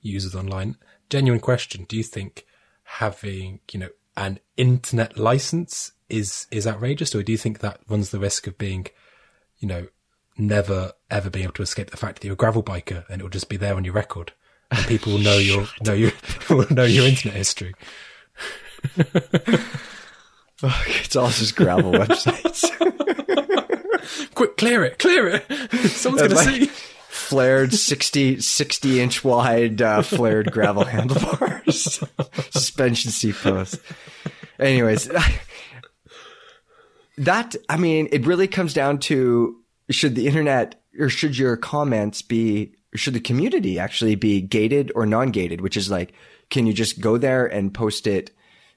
users 0.00 0.34
online, 0.36 0.76
genuine 1.08 1.40
question, 1.40 1.84
do 1.88 1.96
you 1.96 2.04
think 2.04 2.46
having, 2.84 3.60
you 3.72 3.80
know, 3.80 3.88
an 4.16 4.38
internet 4.56 5.16
license 5.18 5.92
is, 6.08 6.46
is 6.50 6.66
outrageous 6.66 7.14
or 7.14 7.22
do 7.22 7.32
you 7.32 7.38
think 7.38 7.58
that 7.60 7.80
runs 7.88 8.10
the 8.10 8.18
risk 8.18 8.46
of 8.46 8.56
being, 8.58 8.86
you 9.58 9.66
know, 9.68 9.86
never 10.36 10.92
ever 11.10 11.28
being 11.30 11.44
able 11.44 11.52
to 11.54 11.62
escape 11.62 11.90
the 11.90 11.96
fact 11.96 12.20
that 12.20 12.26
you're 12.26 12.34
a 12.34 12.36
gravel 12.36 12.62
biker 12.62 13.04
and 13.08 13.20
it 13.20 13.22
will 13.24 13.30
just 13.30 13.48
be 13.48 13.56
there 13.58 13.74
on 13.74 13.84
your 13.84 13.92
record 13.94 14.32
and 14.70 14.86
people 14.86 15.12
will 15.12 15.20
know 15.20 15.38
your, 15.50 15.66
know 15.84 15.92
your, 15.92 16.12
will 16.50 16.66
know 16.70 16.84
your 16.84 17.06
internet 17.06 17.36
history? 17.36 17.74
it's 20.62 21.16
all 21.16 21.28
just 21.28 21.56
gravel 21.56 21.92
websites. 21.92 22.68
Quick, 24.34 24.56
clear 24.56 24.84
it, 24.84 24.98
clear 24.98 25.28
it. 25.28 25.50
Someone's 25.90 26.32
going 26.32 26.46
to 26.46 26.66
see. 26.66 26.66
flared 27.08 27.72
60, 27.74 28.40
60 28.40 29.00
inch 29.00 29.24
wide 29.24 29.82
uh, 29.82 30.02
flared 30.02 30.52
gravel 30.52 30.84
handlebars, 30.84 32.02
suspension 32.50 33.10
seat 33.10 33.36
posts. 33.36 33.78
Anyways, 34.58 35.10
that 37.18 37.56
I 37.68 37.76
mean, 37.76 38.08
it 38.12 38.26
really 38.26 38.48
comes 38.48 38.74
down 38.74 38.98
to 39.00 39.56
should 39.90 40.14
the 40.14 40.26
internet 40.26 40.82
or 40.98 41.08
should 41.08 41.36
your 41.36 41.56
comments 41.56 42.22
be 42.22 42.74
should 42.94 43.14
the 43.14 43.20
community 43.20 43.78
actually 43.78 44.16
be 44.16 44.40
gated 44.40 44.90
or 44.94 45.06
non-gated? 45.06 45.60
Which 45.60 45.76
is 45.76 45.90
like, 45.90 46.12
can 46.50 46.66
you 46.66 46.72
just 46.72 47.00
go 47.00 47.18
there 47.18 47.46
and 47.46 47.72
post 47.72 48.06
it 48.06 48.32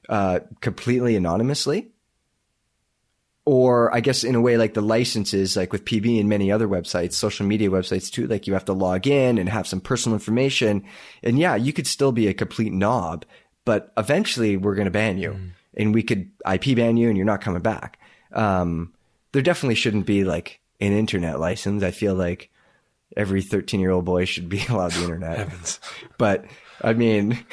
uh, 0.09 0.39
completely 0.61 1.15
anonymously? 1.15 1.89
or 3.45 3.93
I 3.93 3.99
guess 3.99 4.23
in 4.23 4.35
a 4.35 4.41
way 4.41 4.57
like 4.57 4.73
the 4.73 4.81
licenses, 4.81 5.57
like 5.57 5.73
with 5.73 5.83
PB 5.83 6.19
and 6.19 6.29
many 6.29 6.51
other 6.51 6.67
websites, 6.67 7.13
social 7.13 7.45
media 7.45 7.69
websites 7.69 8.09
too, 8.09 8.25
like 8.27 8.47
you 8.47 8.53
have 8.53 8.65
to 8.65 8.73
log 8.73 9.05
in 9.05 9.37
and 9.37 9.49
have 9.49 9.67
some 9.67 9.81
personal 9.81 10.15
information. 10.15 10.85
And 11.23 11.37
yeah, 11.37 11.55
you 11.55 11.73
could 11.73 11.87
still 11.87 12.13
be 12.13 12.27
a 12.27 12.33
complete 12.33 12.71
knob, 12.71 13.25
but 13.65 13.91
eventually 13.97 14.55
we're 14.55 14.75
going 14.75 14.85
to 14.85 14.91
ban 14.91 15.17
you 15.17 15.37
and 15.75 15.93
we 15.93 16.03
could 16.03 16.31
IP 16.49 16.75
ban 16.75 16.95
you 16.95 17.09
and 17.09 17.17
you're 17.17 17.25
not 17.25 17.41
coming 17.41 17.61
back. 17.61 17.99
Um, 18.31 18.93
there 19.33 19.41
definitely 19.41 19.75
shouldn't 19.75 20.05
be 20.05 20.23
like 20.23 20.61
an 20.79 20.93
internet 20.93 21.39
license. 21.39 21.83
I 21.83 21.91
feel 21.91 22.15
like 22.15 22.49
every 23.17 23.41
13 23.41 23.81
year 23.81 23.91
old 23.91 24.05
boy 24.05 24.23
should 24.23 24.47
be 24.47 24.65
allowed 24.69 24.91
the 24.91 25.03
internet. 25.03 25.37
Heavens. 25.49 25.81
but 26.17 26.45
I 26.81 26.93
mean, 26.93 27.43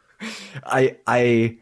I, 0.64 0.96
I, 1.06 1.58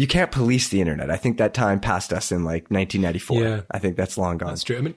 you 0.00 0.06
can't 0.06 0.30
police 0.32 0.68
the 0.70 0.80
internet. 0.80 1.10
I 1.10 1.18
think 1.18 1.36
that 1.36 1.52
time 1.52 1.78
passed 1.78 2.10
us 2.10 2.32
in 2.32 2.42
like 2.42 2.70
1994. 2.70 3.42
Yeah. 3.42 3.60
I 3.70 3.78
think 3.78 3.98
that's 3.98 4.16
long 4.16 4.38
gone. 4.38 4.48
That's 4.48 4.62
true. 4.64 4.78
I 4.78 4.80
mean, 4.80 4.94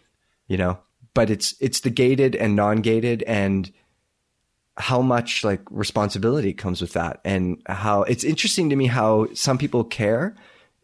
You 0.48 0.56
know, 0.56 0.80
but 1.13 1.30
it's 1.30 1.56
it's 1.60 1.82
the 1.82 1.89
gated 1.89 2.38
and 2.38 2.56
non-gated, 2.56 3.22
and 3.24 3.70
how 4.78 5.02
much 5.02 5.44
like 5.44 5.60
responsibility 5.70 6.54
comes 6.54 6.80
with 6.80 6.94
that, 6.94 7.20
and 7.26 7.62
how 7.66 8.04
it's 8.04 8.24
interesting 8.24 8.70
to 8.70 8.78
me 8.78 8.88
how 8.88 9.28
some 9.34 9.58
people 9.58 9.84
care. 9.84 10.36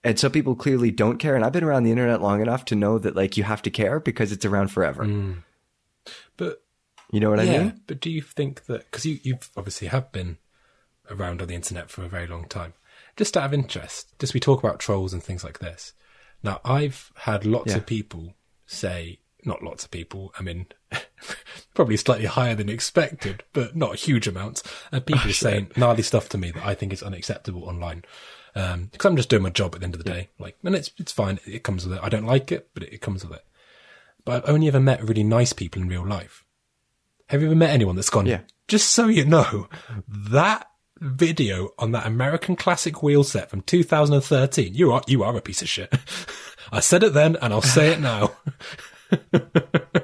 And 0.03 0.19
some 0.19 0.31
people 0.31 0.55
clearly 0.55 0.91
don't 0.91 1.17
care. 1.17 1.35
And 1.35 1.43
I've 1.45 1.51
been 1.51 1.63
around 1.63 1.83
the 1.83 1.91
internet 1.91 2.21
long 2.21 2.41
enough 2.41 2.63
to 2.65 2.75
know 2.75 2.99
that 2.99 3.15
like 3.17 3.37
you 3.37 3.43
have 3.43 3.61
to 3.63 3.69
care 3.69 3.99
because 4.01 4.31
it's 4.33 4.45
around 4.45 4.69
forever. 4.69 5.03
Hmm. 5.05 5.31
but 6.37 6.61
You 7.11 7.19
know 7.21 7.29
what 7.29 7.39
I 7.39 7.45
mean? 7.45 7.81
but 7.87 7.99
do 8.01 8.09
you 8.09 8.21
think 8.21 8.65
that 8.67 8.85
because 8.85 9.05
you 9.05 9.19
you've 9.23 9.49
obviously 9.55 9.87
have 9.87 10.11
been 10.11 10.37
around 11.09 11.41
on 11.41 11.47
the 11.47 11.55
internet 11.55 11.89
for 11.89 12.03
a 12.03 12.09
very 12.09 12.27
long 12.27 12.47
time, 12.47 12.73
just 13.19 13.37
out 13.37 13.43
of 13.45 13.53
interest, 13.53 14.17
just 14.17 14.33
we 14.33 14.39
talk 14.39 14.63
about 14.63 14.79
trolls 14.79 15.13
and 15.13 15.21
things 15.21 15.43
like 15.43 15.59
this. 15.59 15.93
Now, 16.41 16.61
I've 16.63 17.11
had 17.15 17.45
lots 17.45 17.71
Yeah. 17.71 17.77
of 17.77 17.85
people 17.85 18.33
say, 18.65 19.19
not 19.43 19.61
lots 19.61 19.83
of 19.83 19.91
people. 19.91 20.33
I 20.39 20.41
mean, 20.41 20.67
probably 21.75 21.97
slightly 21.97 22.25
higher 22.27 22.55
than 22.55 22.69
expected, 22.69 23.43
but 23.51 23.75
not 23.75 23.97
huge 23.97 24.25
amounts. 24.25 24.63
Of 24.93 25.05
people 25.05 25.31
saying 25.33 25.71
gnarly 25.75 26.01
stuff 26.01 26.29
to 26.29 26.37
me 26.37 26.51
that 26.51 26.65
I 26.65 26.73
think 26.75 26.93
is 26.93 27.03
unacceptable 27.03 27.65
online. 27.65 28.03
Um, 28.55 28.85
because 28.91 29.09
I'm 29.09 29.17
just 29.17 29.29
doing 29.29 29.43
my 29.43 29.49
job 29.49 29.75
at 29.75 29.81
the 29.81 29.85
end 29.85 29.95
of 29.95 30.03
the 30.03 30.09
day. 30.09 30.29
Like, 30.39 30.57
and 30.63 30.73
it's 30.75 30.91
it's 30.97 31.11
fine. 31.11 31.39
It 31.45 31.63
comes 31.63 31.85
with 31.85 31.97
it. 31.97 32.03
I 32.03 32.09
don't 32.09 32.25
like 32.25 32.51
it, 32.53 32.69
but 32.73 32.83
it, 32.83 32.93
it 32.93 33.01
comes 33.01 33.23
with 33.25 33.37
it. 33.37 33.45
But 34.23 34.43
I've 34.45 34.49
only 34.49 34.67
ever 34.69 34.79
met 34.79 35.03
really 35.03 35.23
nice 35.25 35.51
people 35.51 35.81
in 35.81 35.89
real 35.89 36.07
life. 36.07 36.45
Have 37.27 37.41
you 37.41 37.47
ever 37.47 37.55
met 37.55 37.71
anyone 37.71 37.95
that's 37.97 38.09
gone? 38.09 38.25
Yeah. 38.25 38.41
Just 38.69 38.89
so 38.91 39.07
you 39.07 39.25
know, 39.25 39.67
that 40.07 40.68
video 40.99 41.69
on 41.79 41.91
that 41.93 42.05
American 42.05 42.55
classic 42.55 43.01
wheel 43.01 43.23
set 43.23 43.49
from 43.49 43.61
2013, 43.61 44.73
you 44.73 44.91
are 44.91 45.01
you 45.07 45.23
are 45.23 45.35
a 45.37 45.41
piece 45.41 45.61
of 45.61 45.69
shit. 45.69 45.93
I 46.71 46.79
said 46.81 47.03
it 47.03 47.13
then, 47.13 47.35
and 47.41 47.53
I'll 47.53 47.61
say 47.61 47.91
it 47.91 47.99
now. 47.99 48.31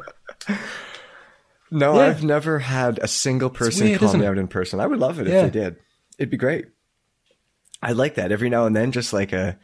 No, 1.72 1.96
Yeah. 1.96 2.02
I've 2.08 2.24
never 2.24 2.60
had 2.60 3.00
a 3.00 3.08
single 3.08 3.50
person 3.50 3.88
weird, 3.88 4.00
call 4.00 4.16
me 4.16 4.26
out 4.26 4.38
in 4.38 4.48
person. 4.48 4.80
I 4.80 4.88
would 4.88 5.00
love 5.00 5.20
it 5.20 5.28
Yeah. 5.28 5.46
if 5.46 5.52
they 5.52 5.60
did. 5.60 5.76
It'd 6.18 6.30
be 6.30 6.38
great. 6.38 6.68
I 7.82 7.92
like 7.92 8.16
that 8.16 8.32
every 8.32 8.50
now 8.50 8.66
and 8.66 8.76
then, 8.76 8.92
just 8.92 9.12
like 9.14 9.34
a 9.34 9.58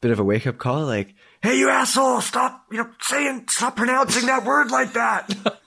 bit 0.00 0.10
of 0.12 0.18
a 0.20 0.24
wake 0.24 0.46
up 0.46 0.56
call, 0.58 0.86
like, 0.86 1.14
"Hey, 1.42 1.58
you 1.58 1.68
asshole! 1.68 2.20
Stop! 2.22 2.64
You 2.70 2.78
know, 2.78 2.90
saying, 3.00 3.46
stop 3.48 3.76
pronouncing 3.76 4.26
that 4.26 4.44
word 4.44 4.70
like 4.70 4.94
that." 4.94 5.28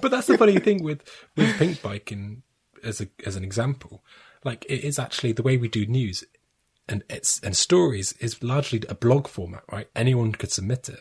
but 0.00 0.10
that's 0.10 0.28
the 0.28 0.38
funny 0.38 0.58
thing 0.60 0.82
with 0.84 1.02
with 1.36 1.56
pink 1.58 1.82
biking 1.82 2.42
as 2.86 3.00
a 3.00 3.08
as 3.24 3.36
an 3.36 3.44
example. 3.44 4.04
Like 4.44 4.64
it 4.68 4.84
is 4.84 4.98
actually 4.98 5.32
the 5.32 5.42
way 5.42 5.56
we 5.56 5.68
do 5.68 5.86
news 5.86 6.24
and 6.88 7.02
it's 7.10 7.40
and 7.40 7.56
stories 7.56 8.12
is 8.20 8.42
largely 8.42 8.82
a 8.88 8.94
blog 8.94 9.28
format, 9.28 9.64
right? 9.70 9.88
Anyone 9.96 10.32
could 10.32 10.52
submit 10.52 10.88
it. 10.88 11.00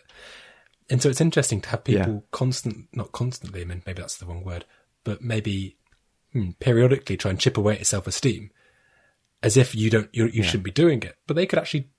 And 0.89 1.01
so 1.01 1.09
it's 1.09 1.21
interesting 1.21 1.61
to 1.61 1.69
have 1.69 1.83
people 1.83 2.13
Yeah. 2.13 2.19
constant 2.31 2.87
not 2.93 3.11
constantly, 3.11 3.61
I 3.61 3.65
mean 3.65 3.83
maybe 3.85 4.01
that's 4.01 4.17
the 4.17 4.25
wrong 4.25 4.43
word, 4.43 4.65
but 5.03 5.21
maybe 5.21 5.77
hmm, 6.33 6.51
periodically 6.59 7.17
try 7.17 7.31
and 7.31 7.39
chip 7.39 7.57
away 7.57 7.77
at 7.79 7.87
self 7.87 8.07
esteem 8.07 8.51
as 9.43 9.57
if 9.57 9.75
you 9.75 9.89
don't 9.89 10.09
you, 10.11 10.25
you 10.27 10.43
shouldn't 10.43 10.63
be 10.63 10.71
doing 10.71 11.03
it. 11.03 11.15
But 11.27 11.35
they 11.35 11.45
could 11.45 11.59
actually 11.59 11.89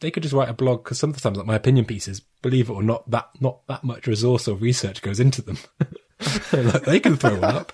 they 0.00 0.10
could 0.10 0.22
just 0.22 0.34
write 0.34 0.48
a 0.48 0.54
blog 0.54 0.84
because 0.84 0.98
sometimes 0.98 1.36
like 1.36 1.46
my 1.46 1.56
opinion 1.56 1.84
pieces, 1.86 2.20
believe 2.42 2.68
it 2.68 2.72
or 2.72 2.82
not, 2.82 3.10
that 3.10 3.30
not 3.40 3.66
that 3.68 3.84
much 3.84 4.06
resource 4.06 4.46
or 4.46 4.56
research 4.56 5.02
goes 5.02 5.18
into 5.18 5.42
them. 5.42 5.58
like 6.52 6.84
they 6.84 7.00
can 7.00 7.16
throw 7.16 7.40
one 7.40 7.54
up. 7.56 7.72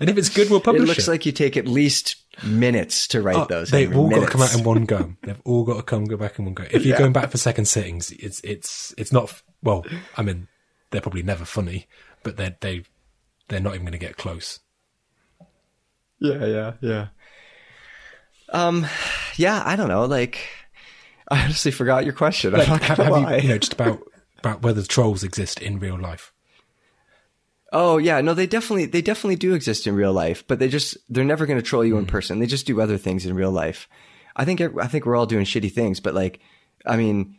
And 0.00 0.08
if 0.10 0.18
it's 0.18 0.28
good, 0.28 0.50
we'll 0.50 0.60
It 0.60 0.64
publish 0.64 0.82
it. 0.84 0.88
looks 0.88 1.08
like 1.08 1.26
you 1.26 1.32
take 1.32 1.56
at 1.56 1.66
least 1.66 2.16
minutes 2.44 3.08
to 3.08 3.20
write 3.22 3.36
Oh, 3.36 3.46
those. 3.46 3.70
they've 3.70 3.88
Henry, 3.88 4.02
all 4.02 4.10
got 4.10 4.20
to 4.24 4.30
come 4.30 4.42
out 4.42 4.54
in 4.56 4.64
one 4.64 4.84
go. 4.84 5.14
They've 5.22 5.40
all 5.44 5.64
got 5.64 5.76
to 5.76 5.82
come 5.82 6.04
go 6.04 6.16
back 6.16 6.38
in 6.38 6.44
one 6.44 6.54
go. 6.54 6.64
If 6.70 6.84
you're 6.84 6.94
Yeah. 6.94 6.98
going 6.98 7.12
back 7.12 7.30
for 7.30 7.38
second 7.38 7.66
sittings, 7.66 8.10
it's 8.12 8.40
it's 8.44 8.94
it's 8.98 9.12
not. 9.12 9.42
Well, 9.62 9.84
I 10.16 10.22
mean, 10.22 10.48
they're 10.90 11.00
probably 11.00 11.22
never 11.22 11.44
funny, 11.44 11.86
but 12.22 12.36
they 12.36 12.56
they 12.60 12.84
they're 13.48 13.60
not 13.60 13.74
even 13.74 13.84
going 13.86 13.92
to 13.92 13.98
get 13.98 14.16
close. 14.16 14.60
Yeah, 16.20 16.44
yeah, 16.46 16.72
yeah. 16.80 17.06
Um, 18.52 18.86
yeah, 19.36 19.62
I 19.64 19.76
don't 19.76 19.88
know. 19.88 20.04
Like, 20.06 20.48
I 21.30 21.44
honestly 21.44 21.70
forgot 21.70 22.04
your 22.04 22.14
question. 22.14 22.54
I'm 22.54 22.60
Like, 22.60 22.68
not 22.68 22.82
have, 22.82 22.98
have 22.98 23.32
you, 23.34 23.42
you 23.42 23.48
know, 23.48 23.58
just 23.58 23.72
about 23.74 24.00
about 24.38 24.62
whether 24.62 24.82
trolls 24.82 25.22
exist 25.22 25.60
in 25.60 25.78
real 25.78 25.98
life? 25.98 26.32
Oh 27.72 27.98
yeah, 27.98 28.20
no, 28.20 28.32
they 28.32 28.46
definitely 28.46 28.86
they 28.86 29.02
definitely 29.02 29.36
do 29.36 29.54
exist 29.54 29.86
in 29.86 29.94
real 29.94 30.12
life, 30.12 30.46
but 30.46 30.58
they 30.58 30.68
just 30.68 30.96
they're 31.08 31.24
never 31.24 31.44
going 31.44 31.58
to 31.58 31.62
troll 31.62 31.84
you 31.84 31.98
in 31.98 32.06
mm. 32.06 32.08
person. 32.08 32.38
They 32.38 32.46
just 32.46 32.66
do 32.66 32.80
other 32.80 32.96
things 32.96 33.26
in 33.26 33.34
real 33.34 33.50
life. 33.50 33.88
I 34.34 34.44
think 34.44 34.60
I 34.60 34.86
think 34.86 35.04
we're 35.04 35.16
all 35.16 35.26
doing 35.26 35.44
shitty 35.44 35.72
things, 35.72 36.00
but 36.00 36.14
like, 36.14 36.40
I 36.86 36.96
mean, 36.96 37.36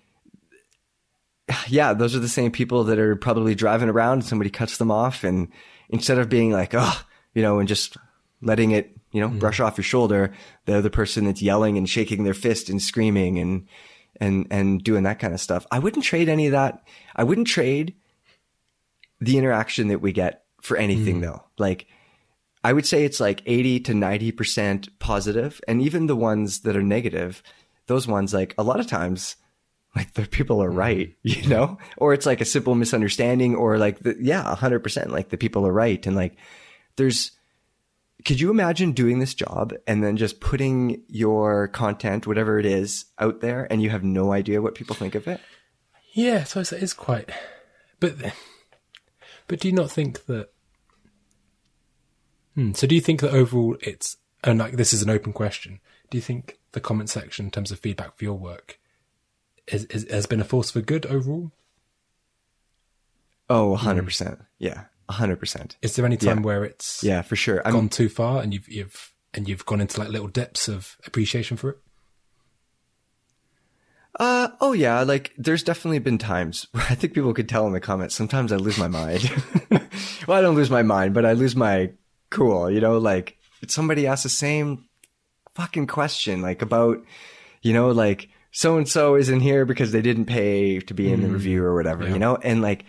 yeah, 1.67 1.93
those 1.93 2.15
are 2.15 2.19
the 2.19 2.27
same 2.27 2.51
people 2.51 2.83
that 2.85 2.99
are 2.99 3.15
probably 3.15 3.55
driving 3.55 3.89
around 3.89 4.19
and 4.19 4.25
somebody 4.25 4.51
cuts 4.51 4.77
them 4.77 4.91
off, 4.91 5.23
and 5.23 5.49
instead 5.89 6.19
of 6.19 6.29
being 6.29 6.51
like, 6.51 6.73
oh, 6.73 7.01
you 7.33 7.41
know, 7.41 7.57
and 7.57 7.67
just 7.67 7.97
letting 8.41 8.71
it, 8.71 8.95
you 9.11 9.21
know, 9.21 9.29
brush 9.29 9.59
mm. 9.59 9.65
off 9.65 9.77
your 9.77 9.83
shoulder, 9.83 10.31
they're 10.65 10.83
the 10.83 10.91
person 10.91 11.25
that's 11.25 11.41
yelling 11.41 11.75
and 11.75 11.89
shaking 11.89 12.23
their 12.23 12.35
fist 12.35 12.69
and 12.69 12.81
screaming 12.81 13.39
and 13.39 13.67
and 14.17 14.45
and 14.51 14.83
doing 14.83 15.03
that 15.03 15.17
kind 15.17 15.33
of 15.33 15.41
stuff. 15.41 15.65
I 15.71 15.79
wouldn't 15.79 16.05
trade 16.05 16.29
any 16.29 16.45
of 16.45 16.51
that. 16.51 16.83
I 17.15 17.23
wouldn't 17.23 17.47
trade 17.47 17.95
the 19.19 19.37
interaction 19.37 19.89
that 19.89 20.01
we 20.01 20.11
get 20.11 20.43
for 20.61 20.77
anything 20.77 21.15
mm-hmm. 21.15 21.31
though. 21.31 21.43
Like 21.57 21.87
I 22.63 22.73
would 22.73 22.85
say 22.85 23.05
it's 23.05 23.19
like 23.19 23.41
80 23.45 23.81
to 23.81 23.93
90% 23.93 24.89
positive 24.99 25.61
and 25.67 25.81
even 25.81 26.07
the 26.07 26.15
ones 26.15 26.61
that 26.61 26.75
are 26.75 26.83
negative, 26.83 27.41
those 27.87 28.07
ones 28.07 28.33
like 28.33 28.53
a 28.57 28.63
lot 28.63 28.79
of 28.79 28.87
times 28.87 29.35
like 29.95 30.13
the 30.13 30.27
people 30.27 30.61
are 30.61 30.69
mm-hmm. 30.69 30.77
right, 30.77 31.15
you 31.23 31.47
know? 31.47 31.77
Or 31.97 32.13
it's 32.13 32.25
like 32.25 32.41
a 32.41 32.45
simple 32.45 32.75
misunderstanding 32.75 33.55
or 33.55 33.77
like 33.77 33.99
the, 33.99 34.15
yeah, 34.19 34.43
100% 34.43 35.09
like 35.09 35.29
the 35.29 35.37
people 35.37 35.65
are 35.65 35.73
right 35.73 36.05
and 36.05 36.15
like 36.15 36.35
there's 36.95 37.31
could 38.25 38.41
you 38.41 38.49
imagine 38.49 38.91
doing 38.91 39.19
this 39.19 39.33
job 39.33 39.73
and 39.87 40.03
then 40.03 40.17
just 40.17 40.41
putting 40.41 41.01
your 41.07 41.69
content 41.69 42.27
whatever 42.27 42.59
it 42.59 42.65
is 42.65 43.05
out 43.17 43.39
there 43.39 43.65
and 43.71 43.81
you 43.81 43.89
have 43.89 44.03
no 44.03 44.33
idea 44.33 44.61
what 44.61 44.75
people 44.75 44.95
think 44.95 45.15
of 45.15 45.25
it? 45.27 45.39
Yeah, 46.13 46.43
so 46.43 46.59
it 46.59 46.73
is 46.73 46.93
quite. 46.93 47.29
But 48.01 48.15
but 49.49 49.59
do 49.59 49.67
you 49.67 49.73
not 49.73 49.91
think 49.91 50.25
that? 50.27 50.49
Hmm, 52.55 52.71
so 52.71 52.87
do 52.87 52.95
you 52.95 53.01
think 53.01 53.19
that 53.19 53.31
overall 53.33 53.75
it's 53.81 54.15
and 54.43 54.57
like 54.59 54.77
this 54.77 54.93
is 54.93 55.01
an 55.01 55.09
open 55.09 55.33
question? 55.33 55.81
Do 56.09 56.17
you 56.17 56.21
think 56.21 56.59
the 56.71 56.79
comment 56.79 57.09
section 57.09 57.45
in 57.45 57.51
terms 57.51 57.71
of 57.71 57.79
feedback 57.79 58.15
for 58.15 58.23
your 58.23 58.35
work 58.37 58.79
is, 59.67 59.83
is, 59.85 60.09
has 60.09 60.25
been 60.25 60.39
a 60.39 60.45
force 60.45 60.71
for 60.71 60.81
good 60.81 61.05
overall? 61.05 61.51
Oh, 63.49 63.75
100%. 63.79 64.39
Yeah. 64.59 64.85
100%. 65.09 65.75
Is 65.81 65.95
there 65.95 66.05
any 66.05 66.17
time 66.17 66.37
Yeah. 66.37 66.43
where 66.43 66.63
it's 66.63 67.03
Yeah, 67.03 67.21
for 67.23 67.35
sure. 67.35 67.61
I'm, 67.65 67.73
gone 67.73 67.89
too 67.89 68.09
far 68.09 68.41
and 68.41 68.53
you've 68.53 68.69
you've 68.69 69.13
and 69.33 69.49
you've 69.49 69.65
gone 69.65 69.81
into 69.81 69.99
like 69.99 70.09
little 70.09 70.27
depths 70.27 70.67
of 70.67 70.97
appreciation 71.05 71.57
for 71.57 71.71
it? 71.71 71.77
Uh, 74.17 74.49
oh 74.59 74.73
yeah, 74.73 75.01
like 75.03 75.33
there's 75.37 75.63
definitely 75.63 75.99
been 75.99 76.17
times 76.17 76.67
where 76.71 76.85
I 76.89 76.95
think 76.95 77.13
people 77.13 77.33
could 77.33 77.49
tell 77.49 77.67
in 77.67 77.73
the 77.73 77.79
comments. 77.79 78.15
Sometimes 78.15 78.51
I 78.51 78.57
lose 78.57 78.77
my 78.77 78.87
mind. 78.87 79.29
well, 80.27 80.37
I 80.37 80.41
don't 80.41 80.55
lose 80.55 80.69
my 80.69 80.83
mind, 80.83 81.13
but 81.13 81.25
I 81.25 81.33
lose 81.33 81.55
my 81.55 81.91
cool. 82.29 82.69
You 82.69 82.81
know, 82.81 82.97
like 82.97 83.37
somebody 83.67 84.07
asks 84.07 84.23
the 84.23 84.29
same 84.29 84.85
fucking 85.53 85.87
question, 85.87 86.41
like 86.41 86.61
about, 86.61 87.03
you 87.61 87.73
know, 87.73 87.91
like 87.91 88.29
so 88.51 88.77
and 88.77 88.87
so 88.87 89.15
isn't 89.15 89.41
here 89.41 89.65
because 89.65 89.91
they 89.91 90.01
didn't 90.01 90.25
pay 90.25 90.79
to 90.79 90.93
be 90.93 91.11
in 91.11 91.21
the 91.21 91.29
review 91.29 91.63
or 91.63 91.75
whatever. 91.75 92.03
Yeah. 92.05 92.13
You 92.13 92.19
know, 92.19 92.35
and 92.37 92.61
like 92.61 92.85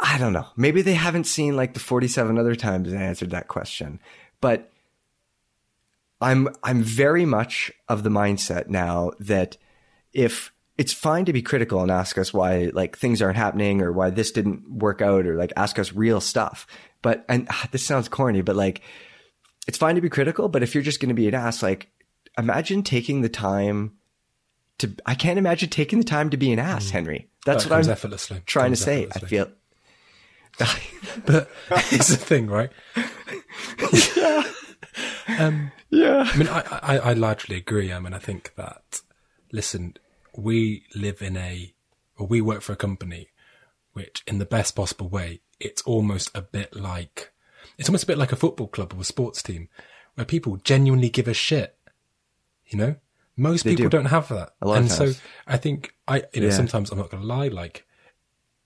I 0.00 0.18
don't 0.18 0.32
know, 0.32 0.46
maybe 0.56 0.82
they 0.82 0.94
haven't 0.94 1.24
seen 1.24 1.56
like 1.56 1.74
the 1.74 1.80
47 1.80 2.38
other 2.38 2.54
times 2.54 2.92
I 2.92 2.96
answered 2.96 3.30
that 3.30 3.48
question, 3.48 4.00
but 4.40 4.70
I'm 6.20 6.48
I'm 6.62 6.82
very 6.82 7.24
much 7.24 7.72
of 7.88 8.02
the 8.02 8.10
mindset 8.10 8.68
now 8.68 9.12
that 9.20 9.56
if 10.12 10.52
it's 10.76 10.92
fine 10.92 11.24
to 11.24 11.32
be 11.32 11.42
critical 11.42 11.82
and 11.82 11.90
ask 11.90 12.16
us 12.18 12.32
why 12.32 12.70
like 12.72 12.96
things 12.96 13.20
aren't 13.20 13.36
happening 13.36 13.82
or 13.82 13.92
why 13.92 14.10
this 14.10 14.30
didn't 14.30 14.70
work 14.70 15.02
out 15.02 15.26
or 15.26 15.36
like 15.36 15.52
ask 15.56 15.78
us 15.78 15.92
real 15.92 16.20
stuff. 16.20 16.66
But 17.02 17.24
and 17.28 17.46
ah, 17.50 17.68
this 17.72 17.84
sounds 17.84 18.08
corny, 18.08 18.42
but 18.42 18.56
like 18.56 18.80
it's 19.66 19.78
fine 19.78 19.96
to 19.96 20.00
be 20.00 20.08
critical, 20.08 20.48
but 20.48 20.62
if 20.62 20.74
you're 20.74 20.84
just 20.84 21.00
going 21.00 21.08
to 21.10 21.14
be 21.14 21.28
an 21.28 21.34
ass, 21.34 21.62
like 21.62 21.88
imagine 22.38 22.82
taking 22.82 23.22
the 23.22 23.28
time 23.28 23.92
to 24.78 24.94
I 25.04 25.14
can't 25.14 25.38
imagine 25.38 25.68
taking 25.68 25.98
the 25.98 26.04
time 26.04 26.30
to 26.30 26.36
be 26.36 26.52
an 26.52 26.58
ass, 26.60 26.90
Henry. 26.90 27.28
That's 27.44 27.64
That 27.64 27.70
what 27.70 27.84
I'm 27.84 27.90
effortlessly. 27.90 28.42
trying 28.46 28.70
to 28.70 28.76
say. 28.76 29.08
I 29.14 29.18
feel 29.18 29.48
But 31.26 31.50
it's 31.70 32.08
the 32.08 32.16
thing, 32.16 32.46
right? 32.48 32.70
um, 35.38 35.72
yeah. 35.90 36.28
I 36.32 36.36
mean, 36.36 36.48
I, 36.48 36.62
I, 36.82 36.98
I 36.98 37.12
largely 37.14 37.56
agree. 37.56 37.92
I 37.92 37.98
mean, 38.00 38.14
I 38.14 38.18
think 38.18 38.54
that, 38.56 39.00
listen, 39.52 39.94
we 40.36 40.84
live 40.94 41.22
in 41.22 41.36
a, 41.36 41.72
or 42.16 42.26
we 42.26 42.40
work 42.40 42.62
for 42.62 42.72
a 42.72 42.76
company 42.76 43.28
which, 43.92 44.22
in 44.26 44.38
the 44.38 44.44
best 44.46 44.76
possible 44.76 45.08
way, 45.08 45.40
it's 45.58 45.82
almost 45.82 46.30
a 46.36 46.42
bit 46.42 46.76
like, 46.76 47.32
it's 47.78 47.88
almost 47.88 48.04
a 48.04 48.06
bit 48.06 48.18
like 48.18 48.32
a 48.32 48.36
football 48.36 48.68
club 48.68 48.92
or 48.94 49.00
a 49.00 49.04
sports 49.04 49.42
team 49.42 49.68
where 50.14 50.24
people 50.24 50.56
genuinely 50.58 51.08
give 51.08 51.26
a 51.28 51.34
shit. 51.34 51.76
You 52.66 52.78
know, 52.78 52.96
most 53.36 53.64
They 53.64 53.74
people 53.74 53.88
do. 53.88 54.02
not 54.02 54.10
have 54.10 54.28
that. 54.28 54.50
A 54.60 54.68
lot 54.68 54.74
of 54.78 54.82
and 54.82 54.92
so. 54.92 55.12
I 55.46 55.56
think 55.56 55.94
I, 56.06 56.24
you 56.32 56.42
know, 56.42 56.48
Yeah. 56.48 56.52
sometimes 56.52 56.90
I'm 56.90 56.98
not 56.98 57.10
going 57.10 57.22
to 57.22 57.26
lie, 57.26 57.48
like 57.48 57.86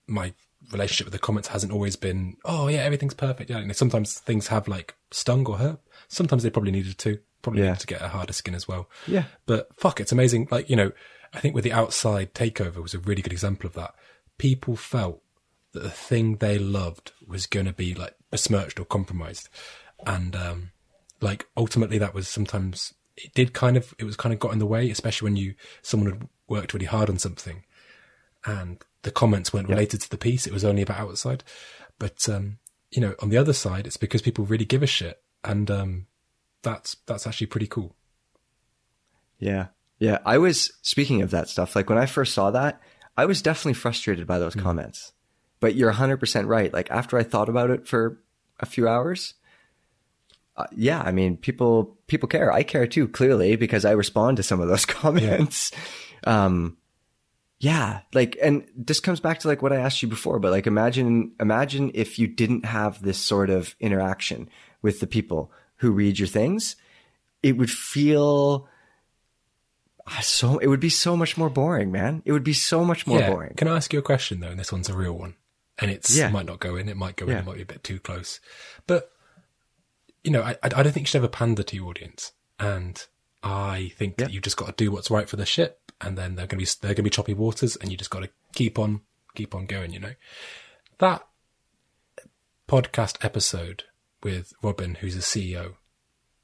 my 0.07 0.33
relationship 0.71 1.05
with 1.05 1.13
the 1.13 1.19
comments 1.19 1.47
hasn't 1.49 1.71
always 1.71 1.95
been, 1.95 2.37
oh 2.45 2.67
yeah, 2.67 2.79
everything's 2.79 3.13
perfect. 3.13 3.49
Yeah, 3.49 3.59
you 3.59 3.67
know, 3.67 3.73
sometimes 3.73 4.19
things 4.19 4.47
have 4.47 4.67
like 4.67 4.95
stung 5.11 5.45
or 5.47 5.57
hurt. 5.57 5.79
Sometimes 6.09 6.43
they 6.43 6.49
probably 6.49 6.71
needed 6.71 6.97
to, 6.99 7.19
probably 7.43 7.61
Yeah. 7.61 7.75
to 7.75 7.85
get 7.87 8.01
a 8.01 8.07
harder 8.07 8.33
skin 8.33 8.55
as 8.55 8.67
well. 8.67 8.89
Yeah. 9.05 9.25
But 9.45 9.69
fuck, 9.75 9.99
it's 9.99 10.11
amazing. 10.11 10.47
Like, 10.49 10.67
you 10.69 10.75
know, 10.75 10.91
I 11.31 11.39
think 11.39 11.53
with 11.53 11.63
the 11.63 11.71
outside 11.73 12.33
takeover 12.33 12.77
was 12.81 12.95
a 12.95 12.99
really 12.99 13.21
good 13.21 13.33
example 13.33 13.67
of 13.67 13.73
that. 13.75 13.93
People 14.39 14.75
felt 14.75 15.21
that 15.73 15.83
the 15.83 15.89
thing 15.91 16.37
they 16.37 16.57
loved 16.57 17.11
was 17.27 17.45
going 17.45 17.65
to 17.67 17.73
be 17.73 17.93
like 17.93 18.15
besmirched 18.31 18.79
or 18.79 18.85
compromised. 18.85 19.49
And, 20.05 20.35
um, 20.35 20.71
like 21.21 21.45
ultimately 21.55 21.97
that 21.99 22.13
was 22.13 22.27
sometimes 22.27 22.93
it 23.15 23.33
did 23.33 23.53
kind 23.53 23.77
of, 23.77 23.93
it 23.99 24.03
was 24.03 24.15
kind 24.15 24.33
of 24.33 24.39
got 24.39 24.53
in 24.53 24.59
the 24.59 24.65
way, 24.65 24.89
especially 24.89 25.27
when 25.27 25.35
you, 25.37 25.53
someone 25.81 26.11
had 26.11 26.27
worked 26.47 26.73
really 26.73 26.85
hard 26.87 27.09
on 27.09 27.19
something 27.19 27.63
and 28.45 28.83
the 29.03 29.11
comments 29.11 29.53
weren't 29.53 29.69
related 29.69 30.01
to 30.01 30.09
the 30.09 30.17
piece. 30.17 30.45
It 30.47 30.53
was 30.53 30.65
only 30.65 30.81
about 30.81 30.99
outside. 30.99 31.43
But, 31.99 32.27
um, 32.29 32.57
you 32.91 33.01
know, 33.01 33.15
on 33.19 33.29
the 33.29 33.37
other 33.37 33.53
side, 33.53 33.85
it's 33.87 33.97
because 33.97 34.21
people 34.21 34.45
really 34.45 34.65
give 34.65 34.83
a 34.83 34.87
shit. 34.87 35.21
And, 35.43 35.69
um, 35.71 36.07
that's, 36.63 36.95
that's 37.05 37.27
actually 37.27 37.47
pretty 37.47 37.67
cool. 37.67 37.95
Yeah. 39.39 39.67
Yeah. 39.99 40.19
I 40.25 40.37
was 40.37 40.71
speaking 40.81 41.21
of 41.21 41.31
that 41.31 41.49
stuff. 41.49 41.75
Like 41.75 41.89
when 41.89 41.99
I 41.99 42.05
first 42.05 42.33
saw 42.33 42.51
that, 42.51 42.81
I 43.15 43.25
was 43.25 43.41
definitely 43.41 43.73
frustrated 43.73 44.25
by 44.25 44.39
those 44.39 44.55
comments. 44.55 45.11
But 45.59 45.75
you're 45.75 45.93
100% 45.93 46.47
right. 46.47 46.73
Like 46.73 46.89
after 46.91 47.17
I 47.17 47.23
thought 47.23 47.49
about 47.49 47.69
it 47.69 47.87
for 47.87 48.21
a 48.59 48.65
few 48.65 48.87
hours, 48.87 49.35
uh, 50.55 50.67
yeah, 50.75 51.01
I 51.01 51.11
mean, 51.11 51.37
people 51.37 51.97
people 52.07 52.29
care. 52.29 52.51
I 52.51 52.63
care 52.63 52.85
too, 52.85 53.07
clearly, 53.07 53.55
because 53.55 53.85
I 53.85 53.91
respond 53.91 54.37
to 54.37 54.43
some 54.43 54.61
of 54.61 54.67
those 54.67 54.85
comments. 54.85 55.71
Um, 56.25 56.77
yeah, 57.59 58.01
like, 58.13 58.37
and 58.41 58.67
this 58.75 58.99
comes 58.99 59.19
back 59.19 59.39
to 59.39 59.47
like 59.47 59.61
what 59.61 59.73
I 59.73 59.77
asked 59.77 60.03
you 60.03 60.09
before. 60.09 60.37
But 60.39 60.51
like, 60.51 60.67
imagine 60.67 61.31
imagine 61.39 61.91
if 61.93 62.19
you 62.19 62.27
didn't 62.27 62.65
have 62.65 63.01
this 63.01 63.17
sort 63.17 63.49
of 63.49 63.75
interaction 63.79 64.49
with 64.81 64.99
the 64.99 65.07
people 65.07 65.51
who 65.83 65.91
read 65.91 66.17
your 66.17 66.27
things, 66.27 66.77
it 67.43 67.57
would 67.57 67.69
feel 67.69 68.67
ah, 70.07 70.19
so. 70.21 70.57
It 70.59 70.67
would 70.67 70.79
be 70.79 70.89
so 70.89 71.17
much 71.17 71.37
more 71.37 71.49
boring, 71.49 71.91
man. 71.91 72.21
It 72.25 72.31
would 72.31 72.43
be 72.43 72.53
so 72.53 72.85
much 72.85 73.05
more 73.05 73.19
boring. 73.21 73.53
Can 73.55 73.67
I 73.67 73.75
ask 73.75 73.91
you 73.91 73.99
a 73.99 74.01
question 74.01 74.39
though? 74.39 74.47
And 74.47 74.59
this 74.59 74.71
one's 74.71 74.89
a 74.89 74.95
real 74.95 75.13
one, 75.13 75.35
and 75.77 75.91
it's 75.91 76.15
Yeah. 76.15 76.29
might 76.29 76.45
not 76.45 76.59
go 76.61 76.77
in. 76.77 76.87
It 76.87 76.95
might 76.97 77.17
go 77.17 77.27
in. 77.27 77.37
It 77.37 77.45
might 77.45 77.57
be 77.57 77.61
a 77.63 77.65
bit 77.65 77.83
too 77.83 77.99
close. 77.99 78.39
But 78.87 79.11
you 80.23 80.31
know, 80.31 80.41
I 80.41 80.51
I 80.63 80.69
I 80.77 80.83
don't 80.83 80.93
think 80.93 81.03
you 81.05 81.07
should 81.07 81.19
ever 81.19 81.27
pander 81.27 81.63
to 81.63 81.75
your 81.75 81.89
audience, 81.89 82.31
and 82.59 83.05
I 83.43 83.91
think 83.97 84.17
that 84.17 84.31
you've 84.31 84.43
just 84.43 84.55
got 84.57 84.67
to 84.67 84.83
do 84.83 84.89
what's 84.89 85.11
right 85.11 85.27
for 85.27 85.35
the 85.35 85.45
ship, 85.45 85.91
and 85.99 86.17
then 86.17 86.35
they're 86.35 86.47
gonna 86.47 86.63
be 86.63 86.67
they're 86.81 86.93
gonna 86.93 87.03
be 87.03 87.09
choppy 87.09 87.33
waters, 87.33 87.75
and 87.75 87.91
you 87.91 87.97
just 87.97 88.09
got 88.09 88.23
to 88.23 88.29
keep 88.53 88.79
on 88.79 89.01
keep 89.35 89.53
on 89.53 89.65
going. 89.65 89.91
You 89.91 89.99
know, 89.99 90.13
that 90.99 91.27
podcast 92.69 93.23
episode 93.25 93.83
with 94.23 94.53
Robin, 94.61 94.95
who's 94.95 95.15
the 95.15 95.21
CEO 95.21 95.75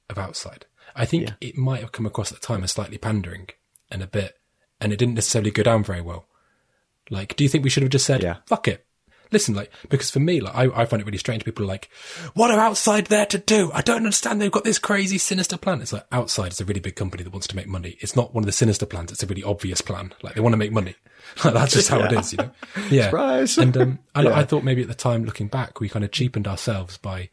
of 0.10 0.18
Outside. 0.18 0.66
I 0.96 1.06
think 1.06 1.24
Yeah. 1.28 1.34
it 1.42 1.58
might 1.58 1.82
have 1.82 1.92
come 1.92 2.06
across 2.06 2.32
at 2.32 2.40
the 2.42 2.46
time 2.46 2.64
as 2.64 2.72
slightly 2.72 2.98
pandering 2.98 3.50
and 3.92 4.02
a 4.02 4.08
bit, 4.08 4.38
and 4.82 4.92
it 4.92 4.98
didn't 4.98 5.16
necessarily 5.16 5.52
go 5.52 5.64
down 5.64 5.84
very 5.84 6.02
well. 6.02 6.28
Like, 7.10 7.36
do 7.36 7.44
you 7.44 7.50
think 7.50 7.64
we 7.64 7.70
should 7.70 7.84
have 7.84 7.92
just 7.92 8.06
said, 8.06 8.24
Yeah. 8.24 8.38
fuck 8.46 8.68
it? 8.68 8.86
listen, 9.32 9.54
like, 9.54 9.72
because 9.90 10.10
for 10.10 10.20
me, 10.20 10.42
like, 10.42 10.56
I, 10.56 10.64
I 10.82 10.86
find 10.86 11.00
it 11.02 11.06
really 11.06 11.20
strange. 11.20 11.46
People 11.46 11.64
are 11.64 11.68
like, 11.68 11.88
what 12.34 12.50
are 12.50 12.60
outside 12.60 13.06
there 13.06 13.28
to 13.28 13.38
do? 13.38 13.70
I 13.76 13.82
don't 13.84 13.98
understand. 13.98 14.42
They've 14.42 14.50
got 14.50 14.64
this 14.64 14.80
crazy 14.80 15.20
sinister 15.20 15.56
plan. 15.56 15.82
It's 15.84 15.94
like 15.94 16.08
outside 16.12 16.52
is 16.52 16.60
a 16.60 16.66
really 16.66 16.80
big 16.80 16.96
company 16.96 17.22
that 17.22 17.30
wants 17.32 17.46
to 17.50 17.56
make 17.56 17.68
money. 17.68 17.96
It's 18.00 18.16
not 18.16 18.34
one 18.34 18.42
of 18.42 18.48
the 18.48 18.52
sinister 18.52 18.88
plans. 18.88 19.12
It's 19.12 19.22
a 19.22 19.28
really 19.28 19.44
obvious 19.44 19.82
plan. 19.82 20.14
Like 20.24 20.34
they 20.34 20.42
want 20.42 20.54
to 20.54 20.58
make 20.58 20.72
money. 20.72 20.96
Like, 21.44 21.54
that's 21.54 21.74
just 21.74 21.90
how 21.90 22.00
it 22.00 22.12
Yeah. 22.12 22.20
is, 22.22 22.32
you 22.34 22.38
know? 22.38 22.52
Yeah. 22.90 23.04
Surprise. 23.04 23.58
And, 23.60 23.78
um, 23.78 24.00
and 24.16 24.26
Yeah. 24.30 24.34
I 24.36 24.44
thought 24.46 24.64
maybe 24.64 24.82
at 24.82 24.88
the 24.88 24.96
time 24.96 25.26
looking 25.26 25.48
back, 25.48 25.80
we 25.80 25.90
kind 25.90 26.04
of 26.04 26.10
cheapened 26.12 26.48
ourselves 26.48 26.98
by, 26.98 27.30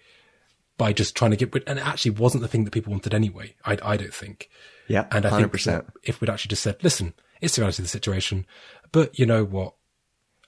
by 0.78 0.92
just 0.92 1.16
trying 1.16 1.30
to 1.30 1.36
get 1.36 1.54
rid, 1.54 1.64
and 1.66 1.78
it 1.78 1.86
actually 1.86 2.12
wasn't 2.12 2.42
the 2.42 2.48
thing 2.48 2.64
that 2.64 2.70
people 2.72 2.90
wanted 2.92 3.14
anyway. 3.14 3.54
I, 3.64 3.78
I 3.82 3.96
don't 3.96 4.14
think. 4.14 4.50
Yeah, 4.88 5.06
And 5.10 5.26
I 5.26 5.30
hundred 5.30 5.44
think 5.44 5.52
percent. 5.52 5.86
that 5.86 5.94
if 6.02 6.20
we'd 6.20 6.30
actually 6.30 6.50
just 6.50 6.62
said, 6.62 6.82
listen, 6.82 7.14
it's 7.40 7.56
the 7.56 7.62
reality 7.62 7.82
of 7.82 7.86
the 7.86 7.90
situation, 7.90 8.46
but 8.92 9.18
you 9.18 9.26
know 9.26 9.44
what? 9.44 9.74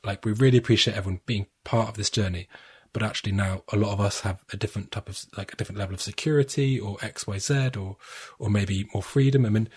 Like, 0.05 0.25
we 0.25 0.33
really 0.33 0.59
appreciate 0.59 0.97
everyone 0.97 1.21
being 1.27 1.47
part 1.65 1.89
of 1.89 1.97
this 1.97 2.11
journey. 2.11 2.49
But 2.95 3.03
actually 3.03 3.33
now 3.33 3.65
a 3.71 3.77
lot 3.77 3.93
of 3.93 4.01
us 4.01 4.21
have 4.21 4.45
a 4.51 4.57
different 4.57 4.93
type 4.93 5.11
of, 5.11 5.23
like 5.37 5.53
a 5.53 5.57
different 5.57 5.79
level 5.79 5.95
of 5.95 6.01
security 6.01 6.81
or 6.81 6.97
X, 7.03 7.27
Y, 7.27 7.39
Z 7.39 7.71
or, 7.77 7.99
or 8.39 8.49
maybe 8.49 8.89
more 8.95 9.03
freedom. 9.03 9.45
I 9.45 9.51
mean, 9.51 9.69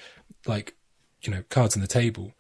like, 0.46 0.76
you 1.22 1.30
know, 1.30 1.44
cards 1.50 1.76
on 1.76 1.82
the 1.82 1.88
table. 1.88 2.32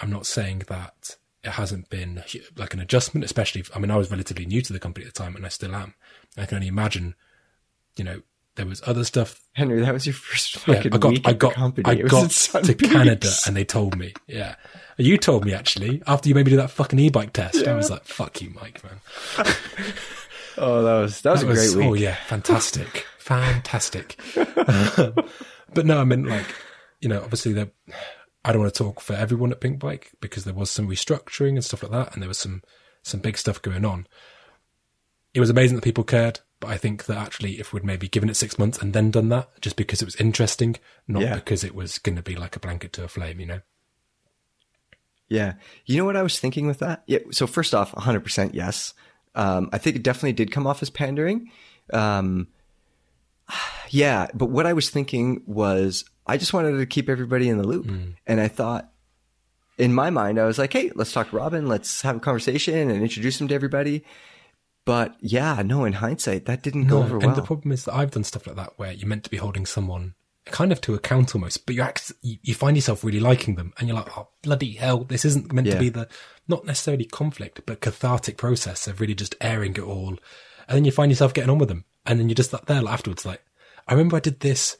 I'm 0.00 0.10
not 0.10 0.26
saying 0.26 0.64
that 0.68 1.16
it 1.44 1.50
hasn't 1.50 1.90
been 1.90 2.24
like 2.56 2.74
an 2.74 2.80
adjustment, 2.80 3.24
especially, 3.24 3.60
if, 3.60 3.74
I 3.74 3.78
mean, 3.78 3.90
I 3.92 3.96
was 3.96 4.10
relatively 4.10 4.46
new 4.46 4.62
to 4.62 4.72
the 4.72 4.80
company 4.80 5.06
at 5.06 5.14
the 5.14 5.18
time 5.22 5.36
and 5.36 5.46
I 5.46 5.48
still 5.48 5.74
am. 5.76 5.94
I 6.36 6.44
can 6.44 6.56
only 6.56 6.68
imagine, 6.68 7.14
you 7.96 8.04
know, 8.04 8.22
there 8.56 8.66
was 8.66 8.82
other 8.86 9.04
stuff 9.04 9.40
Henry, 9.52 9.80
that 9.80 9.92
was 9.92 10.06
your 10.06 10.14
first 10.14 10.56
yeah, 10.66 10.74
fucking 10.74 10.94
I 10.94 10.98
got, 10.98 11.10
week 11.10 11.26
I 11.26 11.30
at 11.30 11.38
got, 11.38 11.48
the 11.50 11.54
company. 11.54 11.84
I 11.86 11.92
It 11.98 12.02
was 12.04 12.48
got 12.48 12.64
to 12.64 12.74
Peaks. 12.74 12.92
Canada 12.92 13.30
and 13.46 13.56
they 13.56 13.64
told 13.64 13.98
me, 13.98 14.14
yeah. 14.26 14.54
You 14.98 15.18
told 15.18 15.44
me 15.44 15.52
actually 15.52 16.02
after 16.06 16.28
you 16.28 16.34
made 16.34 16.46
me 16.46 16.50
do 16.50 16.56
that 16.56 16.70
fucking 16.70 16.98
e-bike 16.98 17.32
test. 17.34 17.66
I 17.66 17.74
was 17.74 17.90
like, 17.90 18.04
fuck 18.04 18.40
you, 18.40 18.50
Mike, 18.50 18.82
man. 18.82 19.46
Oh, 20.58 20.82
that 20.82 21.00
was 21.02 21.20
that 21.20 21.32
was 21.32 21.40
That 21.42 21.50
a 21.50 21.54
great 21.54 21.74
week. 21.76 21.86
Oh 21.86 21.94
yeah, 21.94 22.14
fantastic, 22.26 23.04
fantastic. 23.18 24.18
but 24.34 25.84
no, 25.84 25.98
I 26.00 26.04
mean 26.04 26.24
like, 26.24 26.46
you 27.00 27.08
know, 27.08 27.22
obviously 27.22 27.52
there. 27.52 27.70
I 28.44 28.52
don't 28.52 28.62
want 28.62 28.72
to 28.72 28.78
talk 28.82 29.00
for 29.00 29.12
everyone 29.14 29.50
at 29.50 29.60
Pink 29.60 29.80
Bike 29.80 30.12
because 30.20 30.44
there 30.44 30.54
was 30.54 30.70
some 30.70 30.88
restructuring 30.88 31.50
and 31.50 31.64
stuff 31.64 31.82
like 31.82 31.92
that, 31.92 32.14
and 32.14 32.22
there 32.22 32.28
was 32.28 32.38
some 32.38 32.62
some 33.02 33.20
big 33.20 33.36
stuff 33.36 33.60
going 33.60 33.84
on. 33.84 34.06
It 35.34 35.40
was 35.40 35.50
amazing 35.50 35.76
that 35.76 35.84
people 35.84 36.04
cared, 36.04 36.40
but 36.60 36.70
I 36.70 36.76
think 36.76 37.04
that 37.06 37.16
actually, 37.18 37.60
if 37.60 37.72
we'd 37.72 37.84
maybe 37.84 38.08
given 38.08 38.28
it 38.30 38.34
six 38.36 38.58
months 38.58 38.78
and 38.78 38.92
then 38.92 39.10
done 39.10 39.28
that, 39.28 39.48
just 39.60 39.76
because 39.76 40.00
it 40.00 40.06
was 40.06 40.16
interesting, 40.16 40.76
not 41.06 41.22
Yeah. 41.22 41.34
because 41.34 41.62
it 41.64 41.74
was 41.74 41.98
going 41.98 42.16
to 42.16 42.22
be 42.22 42.34
like 42.36 42.56
a 42.56 42.60
blanket 42.60 42.92
to 42.94 43.04
a 43.04 43.08
flame, 43.08 43.40
you 43.40 43.46
know. 43.46 43.60
Yeah. 45.28 45.54
You 45.84 45.98
know 45.98 46.04
what 46.04 46.16
I 46.16 46.22
was 46.22 46.38
thinking 46.38 46.66
with 46.66 46.78
that? 46.78 47.02
Yeah. 47.06 47.18
So 47.32 47.46
first 47.46 47.74
off, 47.74 47.92
100% 47.92 48.50
yes. 48.54 48.94
Um, 49.34 49.68
I 49.72 49.78
think 49.78 49.96
it 49.96 50.02
definitely 50.02 50.32
did 50.32 50.50
come 50.52 50.66
off 50.66 50.82
as 50.82 50.90
pandering. 50.90 51.50
Um, 51.92 52.48
yeah. 53.90 54.28
But 54.34 54.46
what 54.50 54.66
I 54.66 54.72
was 54.72 54.88
thinking 54.88 55.42
was 55.46 56.04
I 56.26 56.36
just 56.36 56.52
wanted 56.54 56.78
to 56.78 56.86
keep 56.86 57.08
everybody 57.08 57.48
in 57.48 57.58
the 57.58 57.66
loop. 57.66 57.86
And 58.26 58.40
I 58.40 58.48
thought, 58.48 58.90
in 59.78 59.92
my 59.92 60.10
mind, 60.10 60.38
I 60.40 60.44
was 60.46 60.58
like, 60.58 60.72
hey, 60.72 60.90
let's 60.94 61.12
talk 61.12 61.30
to 61.30 61.36
Robin. 61.36 61.68
Let's 61.68 62.02
have 62.02 62.16
a 62.16 62.20
conversation 62.20 62.88
and 62.90 63.02
introduce 63.02 63.40
him 63.40 63.48
to 63.48 63.54
everybody. 63.54 64.04
But 64.86 65.16
yeah, 65.20 65.62
no, 65.62 65.84
in 65.84 65.94
hindsight, 65.94 66.46
that 66.46 66.62
didn't 66.62 66.86
go 66.86 66.98
over 66.98 67.14
and 67.14 67.24
well. 67.24 67.28
And 67.30 67.36
the 67.36 67.44
problem 67.44 67.72
is 67.72 67.84
that 67.84 67.94
I've 67.94 68.12
done 68.12 68.24
stuff 68.24 68.46
like 68.46 68.56
that 68.56 68.74
where 68.76 68.92
you're 68.92 69.08
meant 69.08 69.24
to 69.24 69.30
be 69.30 69.36
holding 69.36 69.66
someone 69.66 70.14
kind 70.46 70.70
of 70.70 70.80
to 70.82 70.94
account 70.94 71.34
almost, 71.34 71.66
but 71.66 71.74
you 71.74 71.82
act, 71.82 72.12
you, 72.22 72.54
find 72.54 72.76
yourself 72.76 73.02
really 73.02 73.18
liking 73.18 73.56
them 73.56 73.72
and 73.78 73.88
you're 73.88 73.96
like, 73.96 74.16
oh, 74.16 74.28
bloody 74.42 74.74
hell, 74.74 75.02
this 75.02 75.24
isn't 75.24 75.52
meant 75.52 75.66
to 75.68 75.76
be 75.76 75.88
the, 75.88 76.08
not 76.46 76.64
necessarily 76.64 77.04
conflict, 77.04 77.62
but 77.66 77.80
cathartic 77.80 78.36
process 78.36 78.86
of 78.86 79.00
really 79.00 79.14
just 79.14 79.34
airing 79.40 79.72
it 79.72 79.80
all. 79.80 80.10
And 80.68 80.76
then 80.76 80.84
you 80.84 80.92
find 80.92 81.10
yourself 81.10 81.34
getting 81.34 81.50
on 81.50 81.58
with 81.58 81.68
them. 81.68 81.84
And 82.06 82.20
then 82.20 82.28
you're 82.28 82.36
just 82.36 82.52
there 82.52 82.82
like, 82.82 82.94
afterwards, 82.94 83.26
like, 83.26 83.42
I 83.88 83.92
remember 83.92 84.16
I 84.16 84.20
did 84.20 84.38
this 84.38 84.76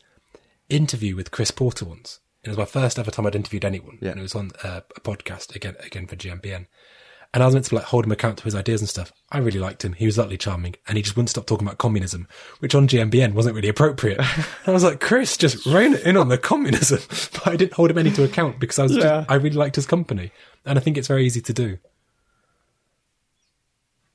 interview 0.69 1.17
with 1.17 1.33
Chris 1.33 1.51
Porter 1.51 1.85
once. 1.85 2.21
It 2.45 2.49
was 2.49 2.59
my 2.59 2.65
first 2.65 2.97
ever 2.97 3.11
time 3.11 3.27
I'd 3.27 3.35
interviewed 3.35 3.65
anyone. 3.65 3.99
Yeah. 4.01 4.11
And 4.11 4.21
it 4.21 4.23
was 4.23 4.37
on 4.37 4.53
uh, 4.63 4.83
a 4.95 5.01
podcast 5.01 5.57
again, 5.57 5.75
again 5.81 6.07
for 6.07 6.15
GMBN. 6.15 6.67
And 7.35 7.43
I 7.43 7.47
was 7.47 7.55
meant 7.55 7.67
to 7.67 7.75
like 7.75 7.85
hold 7.85 8.05
him 8.07 8.13
account 8.13 8.39
to 8.39 8.45
his 8.45 8.55
ideas 8.55 8.81
and 8.81 8.89
stuff. 8.89 9.13
I 9.31 9.39
really 9.39 9.59
liked 9.61 9.85
him. 9.85 9.93
He 9.93 10.07
was 10.07 10.19
utterly 10.19 10.39
charming 10.39 10.75
and 10.89 10.97
he 10.97 11.03
just 11.03 11.17
wouldn't 11.17 11.29
stop 11.31 11.45
talking 11.47 11.67
about 11.67 11.77
communism, 11.79 12.29
which 12.61 12.75
on 12.75 12.89
GMBN 12.89 13.35
wasn't 13.35 13.55
really 13.57 13.69
appropriate. 13.69 14.19
And 14.21 14.47
I 14.69 14.71
was 14.71 14.85
like, 14.85 15.01
Chris, 15.01 15.37
just 15.37 15.67
rein 15.67 15.95
it 15.95 16.05
in 16.05 16.17
on 16.17 16.29
the 16.29 16.39
communism. 16.39 17.01
But 17.33 17.49
I 17.49 17.57
didn't 17.57 17.75
hold 17.75 17.91
him 17.91 17.99
any 17.99 18.11
to 18.13 18.25
account 18.25 18.59
because 18.59 18.79
I 18.79 18.85
was 18.85 18.93
Yeah. 18.97 19.03
just, 19.03 19.31
I 19.31 19.35
really 19.35 19.57
liked 19.57 19.77
his 19.77 19.87
company. 19.87 20.31
And 20.65 20.79
I 20.79 20.83
think 20.83 20.97
it's 20.97 21.09
very 21.09 21.27
easy 21.27 21.41
to 21.43 21.53
do. 21.53 21.79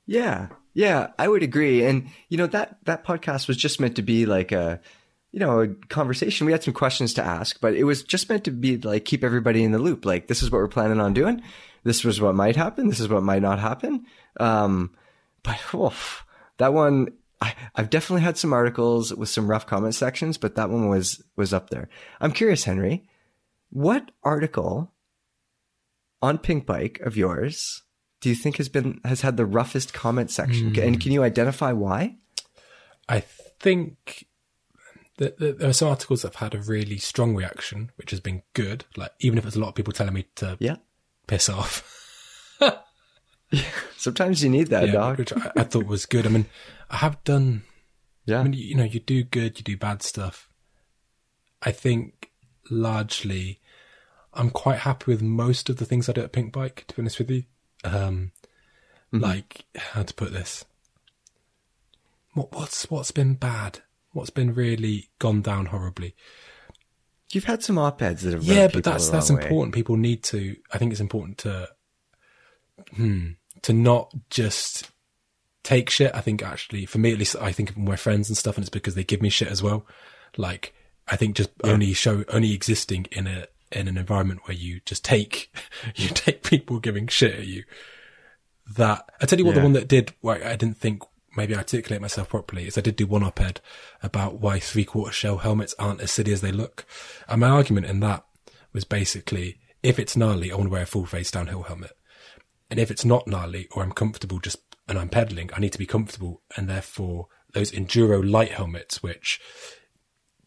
Yeah, 0.06 0.48
yeah, 0.74 1.08
I 1.20 1.28
would 1.28 1.44
agree. 1.44 1.86
And 1.86 2.08
you 2.30 2.38
know 2.38 2.48
that 2.48 2.78
that 2.86 3.06
podcast 3.06 3.48
was 3.48 3.58
just 3.58 3.80
meant 3.80 3.96
to 3.98 4.02
be 4.02 4.26
like 4.26 4.52
a, 4.52 4.80
you 5.32 5.40
know, 5.40 5.62
a 5.62 5.68
conversation. 5.90 6.46
We 6.46 6.52
had 6.52 6.64
some 6.64 6.74
questions 6.74 7.14
to 7.16 7.24
ask, 7.24 7.60
but 7.62 7.76
it 7.76 7.84
was 7.84 8.04
just 8.04 8.30
meant 8.30 8.44
to 8.46 8.52
be 8.52 8.78
like 8.78 9.06
keep 9.06 9.24
everybody 9.24 9.64
in 9.64 9.72
the 9.72 9.80
loop. 9.80 10.06
Like 10.06 10.28
this 10.28 10.42
is 10.44 10.52
what 10.52 10.58
we're 10.60 10.68
planning 10.68 11.00
on 11.00 11.14
doing. 11.14 11.42
This 11.84 12.04
was 12.04 12.22
what 12.22 12.36
might 12.36 12.56
happen. 12.56 12.88
This 12.88 13.00
is 13.00 13.10
what 13.10 13.24
might 13.24 13.42
not 13.42 13.60
happen. 13.60 14.06
Um, 14.40 14.96
but 15.44 15.60
oof, 15.74 16.26
that 16.58 16.74
one, 16.74 17.10
I, 17.42 17.56
I've 17.76 17.90
definitely 17.90 18.22
had 18.22 18.38
some 18.38 18.54
articles 18.54 19.14
with 19.14 19.30
some 19.30 19.50
rough 19.50 19.66
comment 19.66 19.96
sections, 19.96 20.38
but 20.38 20.56
that 20.56 20.70
one 20.70 20.90
was 20.90 21.24
was 21.36 21.54
up 21.54 21.70
there. 21.70 21.90
I'm 22.20 22.32
curious, 22.32 22.66
Henry, 22.66 23.08
what 23.72 24.12
article 24.24 24.92
on 26.22 26.38
Pink 26.38 26.66
Bike 26.66 27.00
of 27.00 27.18
yours 27.18 27.82
do 28.20 28.30
you 28.30 28.36
think 28.36 28.58
has 28.58 28.70
been 28.70 29.02
has 29.04 29.22
had 29.22 29.38
the 29.38 29.46
roughest 29.46 29.94
comment 29.94 30.30
section? 30.30 30.68
And 30.86 31.02
can 31.02 31.12
you 31.12 31.24
identify 31.24 31.72
why? 31.72 32.18
I 33.10 33.22
think 33.60 34.28
there 35.18 35.56
are 35.70 35.74
some 35.74 35.90
articles 35.90 36.22
that 36.22 36.36
have 36.36 36.54
had 36.54 36.60
a 36.60 36.64
really 36.64 36.98
strong 36.98 37.36
reaction, 37.36 37.92
which 37.96 38.12
has 38.12 38.20
been 38.20 38.44
good. 38.54 38.86
Like, 38.96 39.12
even 39.20 39.38
if 39.38 39.46
it's 39.46 39.56
a 39.56 39.60
lot 39.60 39.70
of 39.70 39.76
people 39.76 39.94
telling 39.94 40.14
me 40.14 40.28
to 40.36 40.58
Yeah. 40.60 40.78
Piss 41.32 41.48
off. 41.48 42.60
Sometimes 43.98 44.44
you 44.44 44.50
need 44.50 44.68
that, 44.68 44.88
yeah, 44.88 44.92
dog. 44.92 45.18
which 45.18 45.32
I, 45.32 45.52
I 45.56 45.64
thought 45.64 45.86
was 45.86 46.06
good. 46.06 46.26
I 46.26 46.30
mean, 46.30 46.46
I 46.90 46.98
have 46.98 47.24
done 47.24 47.64
Yeah. 48.26 48.40
I 48.40 48.44
mean, 48.44 48.54
you 48.54 48.76
know, 48.76 48.84
you 48.84 49.00
do 49.00 49.24
good, 49.24 49.58
you 49.58 49.64
do 49.64 49.78
bad 49.78 50.04
stuff. 50.04 50.50
I 51.62 51.72
think 51.72 52.32
largely, 52.70 53.62
I'm 54.34 54.50
quite 54.50 54.80
happy 54.80 55.06
with 55.08 55.22
most 55.22 55.70
of 55.70 55.78
the 55.78 55.86
things 55.86 56.10
I 56.10 56.14
do 56.14 56.22
at 56.22 56.34
Pink 56.34 56.52
Bike. 56.52 56.84
To 56.88 56.96
be 56.96 57.02
honest 57.02 57.20
with 57.20 57.32
you, 57.32 57.44
um, 57.86 58.34
like 59.14 59.64
how 59.78 60.04
to 60.04 60.14
put 60.14 60.34
this. 60.34 60.66
What 62.34 62.52
what's 62.52 62.90
what's 62.92 63.12
been 63.12 63.36
bad? 63.36 63.80
What's 64.12 64.32
been 64.32 64.54
really 64.54 65.10
gone 65.20 65.42
down 65.42 65.68
horribly? 65.68 66.14
You've 67.32 67.46
had 67.46 67.64
some 67.64 67.78
op-eds 67.78 68.24
that 68.24 68.34
have 68.34 68.44
Yeah, 68.44 68.68
but 68.68 68.84
that's 68.84 69.10
that's 69.10 69.32
way. 69.32 69.42
important. 69.42 69.74
People 69.74 69.98
need 69.98 70.24
to. 70.26 70.56
I 70.74 70.78
think 70.78 70.92
it's 70.92 71.02
important 71.02 71.38
to, 71.40 71.70
hmm, 72.96 73.30
to 73.62 73.74
not 73.74 74.14
just 74.30 74.92
take 75.64 75.90
shit. 75.90 76.12
I 76.14 76.22
think 76.22 76.44
actually, 76.44 76.86
for 76.86 76.98
me 76.98 77.12
at 77.12 77.20
least, 77.20 77.36
I 77.40 77.52
think 77.52 77.70
of 77.70 77.78
my 77.78 77.96
friends 77.96 78.30
and 78.30 78.38
stuff, 78.38 78.58
and 78.58 78.64
it's 78.64 78.70
because 78.70 78.96
they 78.96 79.04
give 79.04 79.22
me 79.22 79.30
shit 79.30 79.48
as 79.50 79.64
well. 79.64 79.86
Like 80.38 80.74
I 81.08 81.16
think 81.16 81.36
just 81.36 81.52
only 81.64 81.94
show 81.94 82.24
only 82.30 82.54
existing 82.54 83.08
in 83.12 83.28
a 83.28 83.48
in 83.72 83.88
an 83.88 83.98
environment 83.98 84.42
where 84.46 84.56
you 84.56 84.82
just 84.86 85.04
take 85.04 85.54
you 85.96 86.10
take 86.10 86.44
people 86.44 86.80
giving 86.80 87.08
shit 87.08 87.36
at 87.36 87.48
you. 87.48 87.64
That 88.76 89.10
I 89.22 89.26
tell 89.26 89.40
you 89.40 89.46
what, 89.46 89.56
the 89.56 89.62
one 89.62 89.74
that 89.74 89.88
did 89.88 90.14
where 90.22 90.46
I 90.46 90.56
didn't 90.56 90.78
think 90.78 91.04
maybe 91.36 91.56
articulate 91.56 92.02
myself 92.02 92.30
properly 92.30 92.68
is 92.68 92.78
I 92.78 92.82
did 92.82 92.96
do 92.96 93.08
one 93.08 93.24
op-ed 93.24 93.62
about 94.04 94.40
why 94.40 94.60
three 94.60 94.86
quarter 94.86 95.12
shell 95.12 95.38
helmets 95.40 95.76
aren't 95.80 96.02
as 96.02 96.12
silly 96.12 96.34
as 96.34 96.42
they 96.42 96.52
look. 96.52 96.86
And 97.28 97.42
my 97.42 97.50
argument 97.50 97.86
in 97.86 98.00
that 98.02 98.26
was 98.74 98.84
basically, 98.84 99.60
if 99.84 100.00
it's 100.00 100.18
gnarly, 100.18 100.52
I 100.52 100.56
want 100.56 100.68
to 100.68 100.72
wear 100.72 100.84
a 100.84 100.88
full 100.88 101.06
face 101.06 101.32
downhill 101.32 101.64
helmet. 101.64 101.92
And 102.70 102.80
if 102.80 102.92
it's 102.92 103.06
not 103.06 103.28
gnarly 103.28 103.68
or 103.72 103.84
I'm 103.84 103.92
comfortable 103.92 104.40
just 104.40 104.60
and 104.88 104.98
I'm 104.98 105.10
pedaling, 105.10 105.50
I 105.54 105.60
need 105.60 105.74
to 105.74 105.80
be 105.80 105.86
comfortable. 105.86 106.42
And 106.58 106.70
therefore 106.70 107.28
those 107.54 107.72
enduro 107.72 108.30
light 108.30 108.52
helmets, 108.52 109.02
which 109.04 109.40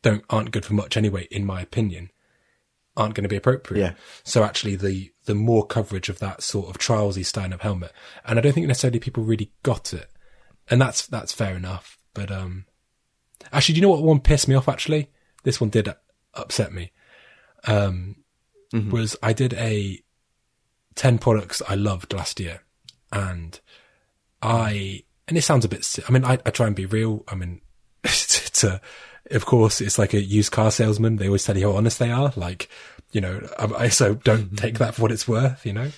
don't, 0.03 0.25
aren't 0.29 0.51
good 0.51 0.65
for 0.65 0.75
much 0.75 0.97
anyway, 0.97 1.29
in 1.31 1.45
my 1.45 1.61
opinion, 1.61 2.11
aren't 2.97 3.15
going 3.15 3.25
to 3.25 3.29
be 3.29 3.37
appropriate. 3.37 3.81
Yeah. 3.81 3.93
So 4.23 4.45
actually 4.45 4.77
the, 4.77 5.13
the 5.25 5.35
more 5.35 5.67
coverage 5.67 6.09
of 6.09 6.19
that 6.21 6.43
sort 6.43 6.69
of 6.69 6.79
trialsy 6.79 7.25
style 7.25 7.53
of 7.53 7.63
helmet. 7.63 7.93
And 8.25 8.39
I 8.39 8.43
don't 8.43 8.53
think 8.53 8.67
necessarily 8.67 9.01
people 9.01 9.25
really 9.25 9.53
got 9.63 9.93
it. 9.93 10.11
And 10.71 10.81
that's, 10.81 11.07
that's 11.07 11.33
fair 11.33 11.57
enough. 11.57 11.99
But, 12.15 12.31
um, 12.31 12.67
actually, 13.53 13.75
do 13.75 13.81
you 13.81 13.83
know 13.83 13.91
what 13.91 14.03
one 14.03 14.21
pissed 14.21 14.49
me 14.49 14.55
off 14.55 14.69
actually? 14.69 15.11
This 15.43 15.61
one 15.61 15.71
did 15.71 15.89
upset 16.35 16.73
me. 16.73 16.93
Um, 17.67 18.17
was 18.91 19.17
I 19.23 19.33
did 19.33 19.55
a 19.55 20.01
10 20.97 21.19
products 21.19 21.63
I 21.69 21.75
loved 21.77 22.13
last 22.13 22.41
year 22.41 22.63
and 23.13 23.61
I, 24.43 25.05
and 25.29 25.39
it 25.39 25.43
sounds 25.43 25.65
a 25.65 25.69
bit, 25.69 25.87
I 26.09 26.13
mean, 26.13 26.25
I, 26.25 26.39
I 26.45 26.51
try 26.51 26.67
and 26.67 26.75
be 26.77 26.87
real. 26.87 27.25
I 27.29 27.35
mean, 27.35 27.61
it's 28.05 28.65
a, 28.65 28.81
of 29.31 29.47
course, 29.47 29.81
it's 29.81 29.99
like 29.99 30.13
a 30.13 30.21
used 30.21 30.53
car 30.53 30.71
salesman. 30.71 31.17
They 31.17 31.27
always 31.27 31.45
tell 31.45 31.57
you 31.57 31.71
how 31.71 31.77
honest 31.77 31.99
they 31.99 32.11
are. 32.11 32.33
Like, 32.37 32.69
you 33.13 33.21
know, 33.21 33.47
I, 33.59 33.85
I 33.85 33.89
so 33.89 34.15
don't 34.17 34.57
take 34.59 34.79
that 34.79 34.97
for 34.97 35.03
what 35.03 35.13
it's 35.13 35.27
worth, 35.29 35.65
you 35.65 35.73
know? 35.73 35.91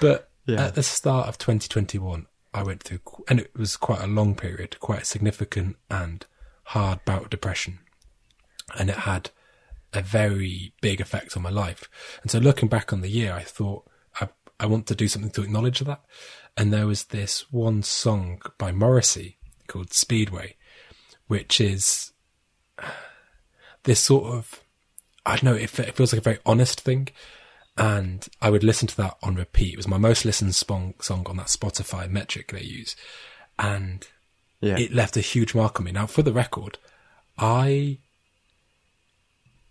But 0.00 0.30
Yeah. 0.46 0.66
at 0.66 0.74
the 0.74 0.82
start 0.82 1.28
of 1.28 1.38
2021, 1.38 2.26
I 2.58 2.62
went 2.64 2.82
through, 2.82 3.00
and 3.28 3.38
it 3.40 3.56
was 3.56 3.76
quite 3.76 4.00
a 4.00 4.06
long 4.08 4.34
period, 4.34 4.80
quite 4.80 5.02
a 5.02 5.06
significant 5.06 5.76
and 5.88 6.26
hard 6.64 7.04
bout 7.04 7.22
of 7.22 7.30
depression. 7.30 7.78
And 8.78 8.90
it 8.90 8.96
had 8.96 9.30
a 9.92 10.02
very 10.02 10.72
big 10.80 11.00
effect 11.00 11.36
on 11.36 11.42
my 11.42 11.50
life. 11.50 11.88
And 12.22 12.30
so 12.30 12.38
looking 12.38 12.68
back 12.68 12.92
on 12.92 13.00
the 13.00 13.08
year, 13.08 13.32
I 13.32 13.42
thought, 13.42 13.88
I, 14.20 14.28
I 14.58 14.66
want 14.66 14.86
to 14.88 14.94
do 14.94 15.08
something 15.08 15.30
to 15.30 15.42
acknowledge 15.42 15.80
that. 15.80 16.02
And 16.56 16.72
there 16.72 16.86
was 16.86 17.04
this 17.04 17.50
one 17.52 17.82
song 17.84 18.42
by 18.58 18.72
Morrissey 18.72 19.38
called 19.68 19.92
Speedway, 19.92 20.56
which 21.28 21.60
is 21.60 22.12
this 23.84 24.00
sort 24.00 24.34
of, 24.34 24.64
I 25.24 25.36
don't 25.36 25.44
know, 25.44 25.54
it, 25.54 25.78
it 25.78 25.94
feels 25.94 26.12
like 26.12 26.20
a 26.20 26.24
very 26.24 26.38
honest 26.44 26.80
thing. 26.80 27.08
And 27.78 28.26
I 28.42 28.50
would 28.50 28.64
listen 28.64 28.88
to 28.88 28.96
that 28.96 29.16
on 29.22 29.36
repeat. 29.36 29.74
It 29.74 29.76
was 29.76 29.86
my 29.88 29.98
most 29.98 30.24
listened 30.24 30.54
song, 30.54 30.94
song 31.00 31.24
on 31.28 31.36
that 31.36 31.46
Spotify 31.46 32.10
metric 32.10 32.50
they 32.52 32.62
use. 32.62 32.96
And 33.58 34.06
Yeah. 34.60 34.76
it 34.78 34.92
left 34.92 35.16
a 35.16 35.20
huge 35.20 35.54
mark 35.54 35.78
on 35.78 35.84
me. 35.86 35.92
Now, 35.92 36.06
for 36.06 36.22
the 36.22 36.32
record, 36.32 36.78
I 37.38 37.98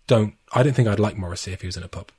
don't, 0.06 0.34
I 0.52 0.62
don't 0.62 0.72
think 0.74 0.88
I'd 0.88 0.98
like 0.98 1.16
Morrissey 1.18 1.52
if 1.52 1.60
he 1.60 1.66
was 1.66 1.76
in 1.76 1.82
a 1.82 1.88
pub. 1.88 2.10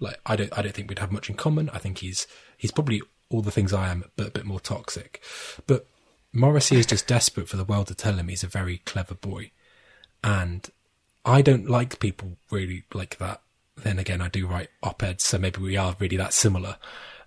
Like, 0.00 0.20
I 0.26 0.34
don't, 0.36 0.56
I 0.58 0.62
don't 0.62 0.74
think 0.74 0.88
we'd 0.88 0.98
have 0.98 1.12
much 1.12 1.30
in 1.30 1.36
common. 1.36 1.70
I 1.70 1.78
think 1.78 1.98
he's, 1.98 2.26
he's 2.56 2.72
probably 2.72 3.02
all 3.30 3.40
the 3.42 3.52
things 3.52 3.72
I 3.72 3.88
am, 3.88 4.04
but 4.16 4.26
a 4.28 4.30
bit 4.32 4.44
more 4.44 4.60
toxic. 4.60 5.22
But 5.66 5.86
Morrissey 6.32 6.76
is 6.76 6.86
just 6.86 7.06
desperate 7.06 7.48
for 7.48 7.56
the 7.56 7.64
world 7.64 7.86
to 7.86 7.94
tell 7.94 8.14
him 8.14 8.28
he's 8.28 8.44
a 8.44 8.48
very 8.48 8.78
clever 8.78 9.14
boy. 9.14 9.52
And 10.24 10.68
I 11.24 11.40
don't 11.40 11.68
like 11.70 12.00
people 12.00 12.36
really 12.50 12.82
like 12.92 13.18
that. 13.18 13.40
Then 13.76 13.98
again, 13.98 14.20
I 14.20 14.28
do 14.28 14.46
write 14.46 14.70
op-eds, 14.82 15.24
so 15.24 15.38
maybe 15.38 15.60
we 15.60 15.76
are 15.76 15.96
really 15.98 16.16
that 16.16 16.32
similar. 16.32 16.76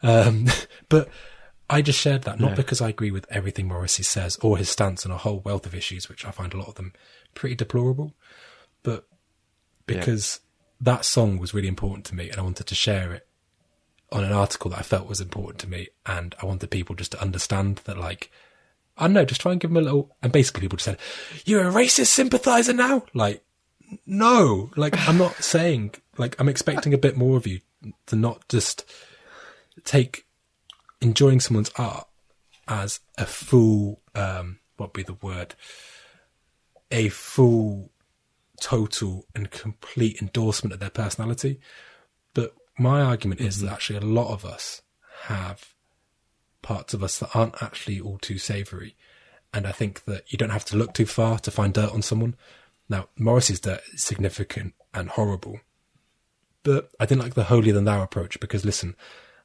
Um, 0.01 0.47
but 0.89 1.09
I 1.69 1.81
just 1.81 1.99
shared 1.99 2.23
that 2.23 2.39
not 2.39 2.55
because 2.55 2.81
I 2.81 2.89
agree 2.89 3.11
with 3.11 3.27
everything 3.29 3.67
Morrissey 3.67 4.03
says 4.03 4.37
or 4.41 4.57
his 4.57 4.69
stance 4.69 5.05
on 5.05 5.11
a 5.11 5.17
whole 5.17 5.39
wealth 5.39 5.67
of 5.67 5.75
issues, 5.75 6.09
which 6.09 6.25
I 6.25 6.31
find 6.31 6.53
a 6.53 6.57
lot 6.57 6.67
of 6.67 6.75
them 6.75 6.93
pretty 7.35 7.55
deplorable, 7.55 8.15
but 8.81 9.07
because 9.85 10.39
that 10.81 11.05
song 11.05 11.37
was 11.37 11.53
really 11.53 11.67
important 11.67 12.05
to 12.05 12.15
me 12.15 12.29
and 12.29 12.39
I 12.39 12.43
wanted 12.43 12.67
to 12.67 12.75
share 12.75 13.13
it 13.13 13.27
on 14.11 14.23
an 14.23 14.31
article 14.31 14.71
that 14.71 14.79
I 14.79 14.83
felt 14.83 15.07
was 15.07 15.21
important 15.21 15.59
to 15.59 15.69
me. 15.69 15.89
And 16.05 16.35
I 16.41 16.45
wanted 16.45 16.71
people 16.71 16.95
just 16.95 17.11
to 17.11 17.21
understand 17.21 17.81
that, 17.85 17.97
like, 17.97 18.31
I 18.97 19.03
don't 19.03 19.13
know, 19.13 19.25
just 19.25 19.41
try 19.41 19.51
and 19.51 19.61
give 19.61 19.71
them 19.71 19.77
a 19.77 19.85
little. 19.85 20.15
And 20.21 20.31
basically, 20.31 20.61
people 20.61 20.77
just 20.77 20.85
said, 20.85 20.97
You're 21.45 21.67
a 21.67 21.71
racist 21.71 22.07
sympathizer 22.07 22.73
now? 22.73 23.03
Like, 23.13 23.43
no, 24.05 24.71
like, 24.75 24.97
I'm 25.07 25.17
not 25.17 25.35
saying, 25.43 25.95
like, 26.17 26.39
I'm 26.39 26.49
expecting 26.49 26.93
a 26.93 26.97
bit 26.97 27.17
more 27.17 27.37
of 27.37 27.47
you 27.47 27.61
to 28.07 28.15
not 28.15 28.47
just 28.49 28.85
take 29.83 30.25
enjoying 31.01 31.39
someone's 31.39 31.71
art 31.77 32.07
as 32.67 32.99
a 33.17 33.25
full, 33.25 34.01
um, 34.15 34.59
what 34.77 34.89
would 34.89 34.93
be 34.93 35.03
the 35.03 35.13
word? 35.13 35.55
A 36.91 37.09
full, 37.09 37.89
total, 38.59 39.25
and 39.33 39.49
complete 39.49 40.21
endorsement 40.21 40.73
of 40.73 40.79
their 40.79 40.89
personality. 40.89 41.59
But 42.33 42.55
my 42.77 43.01
argument 43.01 43.41
is 43.41 43.61
that 43.61 43.71
actually 43.71 43.97
a 43.97 44.01
lot 44.01 44.31
of 44.31 44.45
us 44.45 44.81
have 45.23 45.73
parts 46.61 46.93
of 46.93 47.03
us 47.03 47.19
that 47.19 47.35
aren't 47.35 47.61
actually 47.61 47.99
all 47.99 48.17
too 48.17 48.37
savoury. 48.37 48.95
And 49.53 49.65
I 49.65 49.71
think 49.71 50.03
that 50.05 50.31
you 50.31 50.37
don't 50.37 50.51
have 50.51 50.65
to 50.65 50.77
look 50.77 50.93
too 50.93 51.05
far 51.05 51.39
to 51.39 51.51
find 51.51 51.73
dirt 51.73 51.91
on 51.91 52.01
someone. 52.01 52.35
Now, 52.89 53.07
Morrissey's 53.17 53.59
dirt 53.59 53.81
is 53.93 54.03
significant 54.03 54.73
and 54.93 55.09
horrible. 55.09 55.59
But 56.63 56.89
I 56.99 57.05
didn't 57.05 57.21
like 57.23 57.35
the 57.35 57.45
holier 57.45 57.73
than 57.73 57.85
thou 57.85 58.01
approach 58.03 58.39
because 58.39 58.65
listen, 58.65 58.95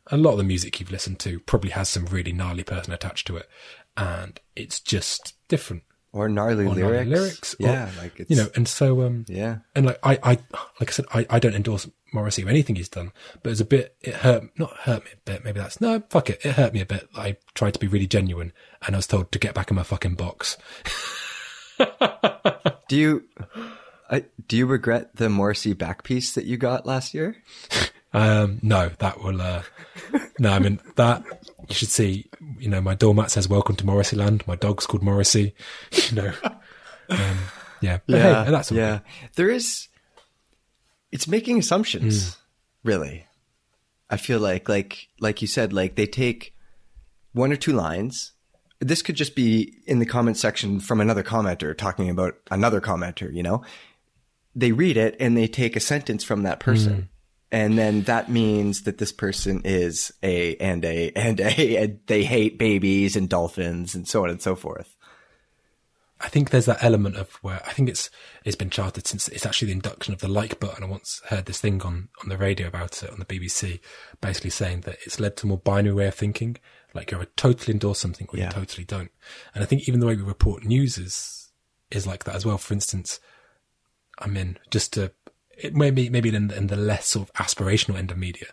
a 0.09 0.17
lot 0.17 0.33
of 0.33 0.39
the 0.39 0.45
music 0.45 0.81
you've 0.81 0.91
listened 0.91 1.19
to 1.21 1.39
probably 1.41 1.71
has 1.71 1.89
some 1.89 2.07
really 2.07 2.33
gnarly 2.33 2.65
person 2.65 2.93
attached 2.93 3.27
to 3.29 3.37
it. 3.37 3.49
And 3.97 4.41
it's 4.57 4.81
just 4.81 5.35
different. 5.49 5.83
or 6.13 6.29
gnarly 6.29 6.65
Or 6.67 6.75
gnarly 6.75 7.05
lyrics. 7.05 7.11
lyrics, 7.11 7.55
or- 7.61 7.67
Yeah, 7.67 7.91
like 7.99 8.19
it's 8.19 8.31
You 8.31 8.37
know, 8.37 8.49
and 8.57 8.67
so 8.67 9.03
um 9.03 9.25
yeah. 9.29 9.59
and 9.77 9.87
like 9.87 9.99
I, 10.03 10.15
I 10.23 10.31
like 10.81 10.89
I 10.89 10.93
said, 10.93 11.05
I, 11.13 11.27
I 11.31 11.39
don't 11.39 11.55
endorse 11.55 11.89
Morrissey 12.13 12.45
or 12.45 12.49
anything 12.49 12.77
he's 12.77 12.89
done, 12.89 13.13
but 13.43 13.51
it's 13.51 13.61
a 13.61 13.65
bit 13.65 13.97
it 14.01 14.15
hurt 14.15 14.45
not 14.59 14.77
hurt 14.79 15.05
me 15.05 15.11
a 15.13 15.17
bit, 15.25 15.45
maybe 15.45 15.61
that's 15.61 15.81
no, 15.81 16.03
fuck 16.11 16.31
it. 16.31 16.45
It 16.45 16.53
hurt 16.55 16.73
me 16.73 16.81
a 16.81 16.87
bit. 16.87 17.09
I 17.15 17.37
tried 17.55 17.75
to 17.75 17.81
be 17.81 17.87
really 17.89 18.07
genuine 18.09 18.53
and 18.87 18.97
I 18.97 18.99
was 18.99 19.07
told 19.07 19.31
to 19.33 19.39
get 19.39 19.55
back 19.55 19.71
in 19.71 19.77
my 19.77 19.83
fucking 19.85 20.15
box. 20.17 20.57
Do 22.89 22.97
you 22.97 23.25
I, 24.11 24.25
do 24.47 24.57
you 24.59 24.67
regret 24.67 25.17
the 25.17 25.29
Morrissey 25.31 25.73
back 25.73 26.03
piece 26.05 26.35
that 26.35 26.45
you 26.45 26.57
got 26.57 26.85
last 26.87 27.15
year? 27.15 27.37
Um 28.13 28.59
no, 28.63 28.91
that 28.99 29.21
will 29.23 29.41
uh 29.41 29.63
no, 30.39 30.53
I 30.53 30.59
mean 30.59 30.79
that 30.97 31.25
you 31.69 31.75
should 31.75 31.89
see, 31.89 32.27
you 32.59 32.69
know, 32.69 32.81
my 32.81 32.95
doormat 32.95 33.31
says 33.31 33.49
welcome 33.49 33.75
to 33.77 33.87
Morrissey 33.87 34.17
land, 34.17 34.47
my 34.47 34.57
dog's 34.57 34.87
called 34.87 35.03
Morrissey, 35.03 35.55
you 36.11 36.17
know. 36.17 36.33
Um 37.09 37.39
yeah. 37.81 37.99
But 38.07 38.21
hey, 38.21 38.51
that's 38.51 38.71
all 38.71 38.79
yeah. 38.79 39.01
There 39.37 39.51
is. 39.51 39.89
It's 41.11 41.27
making 41.29 41.59
assumptions, 41.59 42.35
Hmm. 42.35 42.89
really. 42.89 43.27
I 44.11 44.17
feel 44.17 44.39
like, 44.41 44.69
like, 44.69 45.09
like 45.21 45.41
you 45.43 45.49
said, 45.49 45.73
like 45.73 45.95
they 45.97 46.07
take 46.07 46.55
one 47.33 47.53
or 47.53 47.57
two 47.57 47.73
lines. 47.73 48.33
This 48.85 49.03
could 49.03 49.17
just 49.17 49.35
be 49.35 49.79
in 49.87 49.99
the 49.99 50.07
comment 50.07 50.37
section 50.37 50.79
from 50.79 51.01
another 51.01 51.23
commenter 51.23 51.77
talking 51.77 52.11
about 52.11 52.37
another 52.51 52.81
commenter. 52.81 53.33
You 53.33 53.43
know, 53.43 53.65
they 54.55 54.73
read 54.73 54.97
it 54.97 55.17
and 55.19 55.37
they 55.37 55.47
take 55.47 55.75
a 55.75 55.81
sentence 55.81 56.23
from 56.23 56.43
that 56.43 56.61
person. 56.61 56.95
Hmm. 56.95 57.01
And 57.51 57.79
then 57.79 58.03
that 58.03 58.29
means 58.29 58.83
that 58.83 58.99
this 58.99 59.13
person 59.13 59.63
is 59.65 60.13
a 60.23 60.57
and 60.57 60.85
a 60.85 61.13
and 61.13 61.41
a 61.41 61.77
and 61.83 62.01
they 62.07 62.25
hate 62.25 62.59
babies 62.59 63.17
and 63.17 63.29
dolphins 63.29 63.95
and 63.95 64.07
so 64.09 64.25
on 64.25 64.31
and 64.31 64.43
so 64.43 64.55
forth. 64.55 64.97
I 66.21 66.29
think 66.29 66.51
there's 66.51 66.67
that 66.67 66.83
element 66.83 67.17
of 67.17 67.35
where 67.43 67.63
I 67.67 67.73
think 67.73 67.89
it's 67.89 68.11
it's 68.45 68.57
been 68.57 68.71
charted 68.71 69.07
since 69.07 69.29
it's 69.29 69.47
actually 69.47 69.67
the 69.67 69.75
induction 69.75 70.15
of 70.15 70.21
the 70.21 70.29
like 70.29 70.59
button. 70.59 70.83
I 70.83 70.87
once 70.87 71.23
heard 71.29 71.47
this 71.47 71.61
thing 71.61 71.81
on 71.83 72.09
on 72.23 72.29
the 72.29 72.39
radio 72.39 72.67
about 72.67 73.03
it 73.03 73.11
on 73.11 73.19
the 73.19 73.25
BBC, 73.25 73.81
basically 74.21 74.51
saying 74.51 74.83
that 74.83 74.99
it's 75.05 75.21
led 75.21 75.37
to 75.39 75.47
a 75.47 75.49
more 75.49 75.59
binary 75.59 75.95
way 75.95 76.07
of 76.09 76.15
thinking. 76.15 76.57
Like 76.95 77.11
you 77.11 77.19
either 77.19 77.29
totally 77.37 77.73
endorse 77.73 77.99
something 77.99 78.27
or 78.33 78.39
Yeah. 78.39 78.47
you 78.47 78.53
totally 78.53 78.85
don't. 78.85 79.11
And 79.55 79.63
I 79.63 79.67
think 79.67 79.89
even 79.89 80.01
the 80.01 80.07
way 80.07 80.15
we 80.17 80.23
report 80.23 80.65
news 80.65 80.97
is 80.99 81.51
is 81.91 82.07
like 82.07 82.25
that 82.25 82.35
as 82.35 82.47
well. 82.47 82.59
For 82.59 82.73
instance, 82.75 83.21
I 84.19 84.27
mean, 84.29 84.59
just 84.71 84.93
to 84.95 85.13
it 85.57 85.75
maybe 85.75 86.09
maybe 86.09 86.29
in, 86.35 86.51
in 86.51 86.67
the 86.69 86.77
less 86.77 87.07
sort 87.09 87.29
of 87.29 87.35
aspirational 87.35 87.97
end 87.97 88.11
of 88.11 88.19
media, 88.19 88.47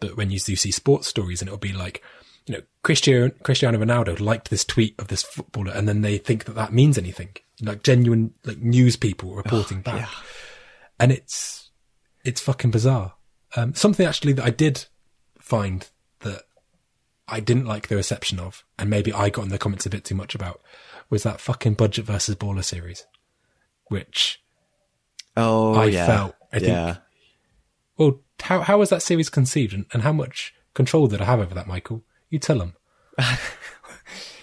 but 0.00 0.16
when 0.16 0.30
you 0.30 0.38
do 0.38 0.56
see 0.56 0.70
sports 0.70 1.06
stories 1.08 1.40
and 1.40 1.48
it'll 1.48 1.58
be 1.58 1.72
like, 1.72 2.02
you 2.46 2.54
know, 2.56 2.62
Cristiano 2.82 3.30
Cristiano 3.42 3.78
Ronaldo 3.78 4.20
liked 4.20 4.50
this 4.50 4.64
tweet 4.64 4.94
of 5.00 5.08
this 5.08 5.22
footballer, 5.22 5.72
and 5.72 5.88
then 5.88 6.02
they 6.02 6.18
think 6.18 6.44
that 6.44 6.54
that 6.54 6.72
means 6.72 6.98
anything, 6.98 7.30
like 7.62 7.82
genuine 7.82 8.34
like 8.44 8.58
news 8.58 8.96
people 8.96 9.34
reporting 9.34 9.80
back, 9.80 10.08
and 11.00 11.10
it's 11.12 11.70
it's 12.24 12.40
fucking 12.40 12.70
bizarre. 12.72 13.14
Um, 13.56 13.74
something 13.74 14.06
actually 14.06 14.32
that 14.34 14.44
I 14.44 14.50
did 14.50 14.84
find 15.40 15.88
I 17.28 17.40
didn't 17.40 17.66
like 17.66 17.88
the 17.88 17.96
reception 17.96 18.38
of, 18.38 18.64
and 18.78 18.88
maybe 18.88 19.12
I 19.12 19.30
got 19.30 19.44
in 19.44 19.48
the 19.50 19.58
comments 19.58 19.86
a 19.86 19.90
bit 19.90 20.04
too 20.04 20.14
much 20.14 20.34
about, 20.34 20.60
was 21.10 21.22
that 21.24 21.40
fucking 21.40 21.74
budget 21.74 22.04
versus 22.04 22.34
baller 22.36 22.64
series, 22.64 23.04
which 23.88 24.40
Oh, 25.36 25.74
I 25.74 25.86
yeah. 25.86 26.06
felt, 26.06 26.34
I 26.52 26.58
think- 26.58 26.68
yeah. 26.70 26.96
Well, 27.98 28.20
how 28.42 28.60
how 28.60 28.78
was 28.78 28.90
that 28.90 29.02
series 29.02 29.28
conceived, 29.30 29.72
and, 29.72 29.86
and 29.92 30.02
how 30.02 30.12
much 30.12 30.54
control 30.74 31.06
did 31.08 31.20
I 31.20 31.24
have 31.24 31.40
over 31.40 31.54
that, 31.54 31.66
Michael? 31.66 32.04
You 32.30 32.38
tell 32.38 32.58
them. 32.58 32.74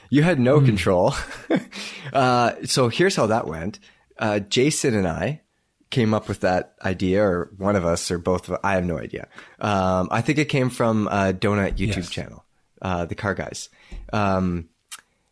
You 0.10 0.22
had 0.22 0.40
no 0.40 0.60
Hmm. 0.60 0.66
control. 0.68 1.16
uh, 2.14 2.52
so 2.66 2.90
here's 2.90 3.16
how 3.16 3.26
that 3.28 3.48
went. 3.48 3.80
Uh, 4.20 4.38
Jason 4.40 4.94
and 4.94 5.08
I 5.08 5.42
came 5.90 6.14
up 6.14 6.28
with 6.28 6.42
that 6.42 6.76
idea, 6.86 7.24
or 7.24 7.50
one 7.58 7.76
of 7.76 7.84
us, 7.84 8.12
or 8.12 8.20
both 8.20 8.48
of 8.48 8.54
us. 8.54 8.60
I 8.64 8.74
have 8.74 8.86
no 8.86 9.00
idea. 9.00 9.28
Um, 9.60 10.08
I 10.12 10.22
think 10.22 10.38
it 10.38 10.46
came 10.50 10.70
from 10.70 11.08
a 11.08 11.34
Donut 11.34 11.78
YouTube 11.78 11.96
Yes. 11.98 12.10
channel, 12.12 12.43
uh, 12.84 13.06
the 13.06 13.16
Car 13.16 13.34
Guys. 13.34 13.70
Um, 14.12 14.70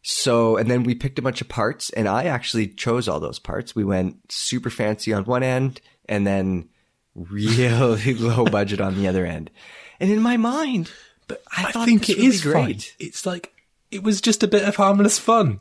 so, 0.02 0.58
and 0.58 0.72
then 0.72 0.84
we 0.84 0.96
picked 0.96 1.20
a 1.20 1.22
bunch 1.22 1.42
of 1.42 1.50
parts, 1.50 1.92
and 1.92 2.08
I 2.08 2.24
actually 2.24 2.68
chose 2.70 3.08
all 3.08 3.20
those 3.20 3.38
parts. 3.38 3.76
We 3.76 3.84
went 3.84 4.32
super 4.32 4.72
fancy 4.72 5.14
on 5.14 5.26
one 5.26 5.44
end, 5.44 5.80
and 6.10 6.26
then 6.26 6.70
really 7.14 8.14
low 8.16 8.46
budget 8.46 8.82
on 8.82 8.96
the 8.96 9.08
other 9.08 9.26
end. 9.26 9.52
And 10.00 10.10
in 10.10 10.22
my 10.22 10.38
mind, 10.38 10.90
but 11.28 11.44
I, 11.56 11.66
I 11.66 11.72
thought 11.72 11.86
think 11.88 12.08
this 12.08 12.18
it 12.18 12.24
is 12.24 12.42
great. 12.42 12.54
fine. 12.56 12.80
It's 13.00 13.26
like 13.26 13.54
it 13.92 14.02
was 14.02 14.22
just 14.22 14.42
a 14.42 14.48
bit 14.48 14.68
of 14.68 14.76
harmless 14.76 15.20
fun, 15.20 15.60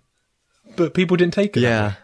but 0.77 0.95
people 0.95 1.17
didn't 1.17 1.35
take 1.35 1.57
it. 1.57 1.61
Yeah. 1.61 1.95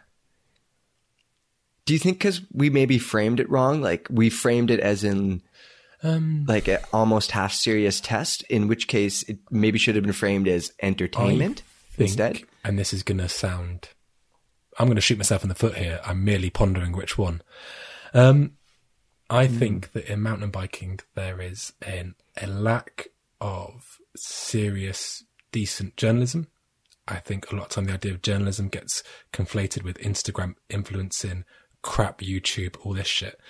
Do 1.86 1.92
you 1.92 1.98
think 2.00 2.18
because 2.18 2.42
we 2.52 2.68
maybe 2.68 2.98
framed 2.98 3.40
it 3.40 3.48
wrong? 3.48 3.80
Like 3.80 4.08
we 4.10 4.28
framed 4.28 4.70
it 4.70 4.80
as 4.80 5.04
in 5.04 5.40
Um, 6.02 6.44
like 6.46 6.68
an 6.68 6.78
almost 6.92 7.30
half 7.32 7.52
serious 7.52 8.00
test, 8.00 8.42
in 8.44 8.68
which 8.68 8.86
case 8.86 9.22
it 9.24 9.38
maybe 9.50 9.78
should 9.78 9.94
have 9.94 10.04
been 10.04 10.12
framed 10.12 10.46
as 10.46 10.72
entertainment 10.82 11.62
think, 11.90 12.08
instead. 12.10 12.42
and 12.64 12.78
this 12.78 12.92
is 12.92 13.02
going 13.02 13.18
to 13.18 13.28
sound, 13.28 13.88
I'm 14.78 14.86
going 14.86 14.96
to 14.96 15.00
shoot 15.00 15.18
myself 15.18 15.42
in 15.42 15.48
the 15.48 15.54
foot 15.54 15.76
here. 15.76 16.00
I'm 16.04 16.22
merely 16.24 16.50
pondering 16.50 16.92
which 16.92 17.16
one. 17.16 17.42
Um, 18.12 18.52
I 19.30 19.46
Hmm. 19.46 19.58
think 19.58 19.92
that 19.92 20.04
in 20.10 20.20
mountain 20.22 20.50
biking 20.50 21.00
there 21.14 21.40
is 21.40 21.72
an, 21.82 22.14
a 22.40 22.46
lack 22.46 23.08
of 23.40 23.98
serious, 24.16 25.24
decent 25.50 25.96
journalism, 25.96 26.48
I 27.08 27.16
think 27.16 27.50
a 27.50 27.54
lot 27.56 27.64
of 27.64 27.68
time 27.70 27.84
the 27.86 27.94
idea 27.94 28.12
of 28.12 28.22
journalism 28.22 28.68
gets 28.68 29.02
conflated 29.32 29.82
with 29.82 29.98
Instagram 29.98 30.54
influencing, 30.68 31.44
crap 31.82 32.20
YouTube, 32.20 32.76
all 32.84 32.92
this 32.94 33.06
shit. 33.06 33.40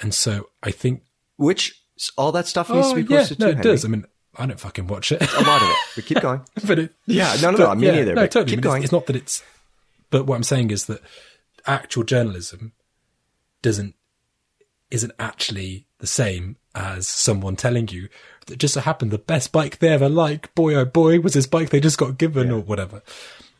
And 0.00 0.14
so 0.14 0.50
I 0.62 0.70
think 0.70 1.02
Which 1.36 1.82
all 2.16 2.32
that 2.32 2.46
stuff 2.46 2.70
needs 2.70 2.88
oh, 2.88 2.94
to 2.94 3.02
be 3.02 3.14
yeah, 3.14 3.20
no, 3.20 3.26
too. 3.26 3.32
it 3.32 3.40
Henry. 3.40 3.62
does. 3.62 3.84
I 3.84 3.88
mean, 3.88 4.04
I 4.36 4.46
don't 4.46 4.60
fucking 4.60 4.86
watch 4.86 5.12
it. 5.12 5.20
A 5.20 5.42
lot 5.42 5.62
of 5.62 5.68
it. 5.68 5.76
But 5.96 6.06
keep 6.06 6.20
going. 6.20 6.40
but 6.66 6.78
it, 6.78 6.94
Yeah, 7.06 7.36
no, 7.42 7.50
no, 7.50 7.58
no, 7.58 7.74
me 7.74 7.86
yeah, 7.86 7.92
neither, 7.92 8.14
No, 8.14 8.22
but 8.22 8.30
totally. 8.30 8.50
keep 8.50 8.52
I 8.52 8.56
mean, 8.56 8.62
going. 8.62 8.82
It's, 8.84 8.92
not 8.92 9.06
that 9.06 9.16
it's, 9.16 9.42
but 10.10 10.26
what 10.26 10.36
I'm 10.36 10.42
saying 10.42 10.70
is 10.70 10.86
that 10.86 11.00
actual 11.66 12.04
journalism 12.04 12.72
doesn't 13.62 13.94
isn't 14.90 15.12
actually 15.18 15.86
the 15.98 16.06
same 16.06 16.56
as 16.74 17.06
someone 17.06 17.56
telling 17.56 17.88
you 17.88 18.08
that 18.46 18.58
just 18.58 18.74
so 18.74 18.80
happened 18.80 19.10
the 19.10 19.18
best 19.18 19.52
bike 19.52 19.78
they 19.78 19.88
ever 19.88 20.08
like, 20.08 20.54
boy 20.54 20.74
oh 20.74 20.84
boy, 20.84 21.20
was 21.20 21.34
this 21.34 21.46
bike 21.46 21.70
they 21.70 21.80
just 21.80 21.98
got 21.98 22.16
given 22.16 22.50
or 22.50 22.60
whatever. 22.60 23.02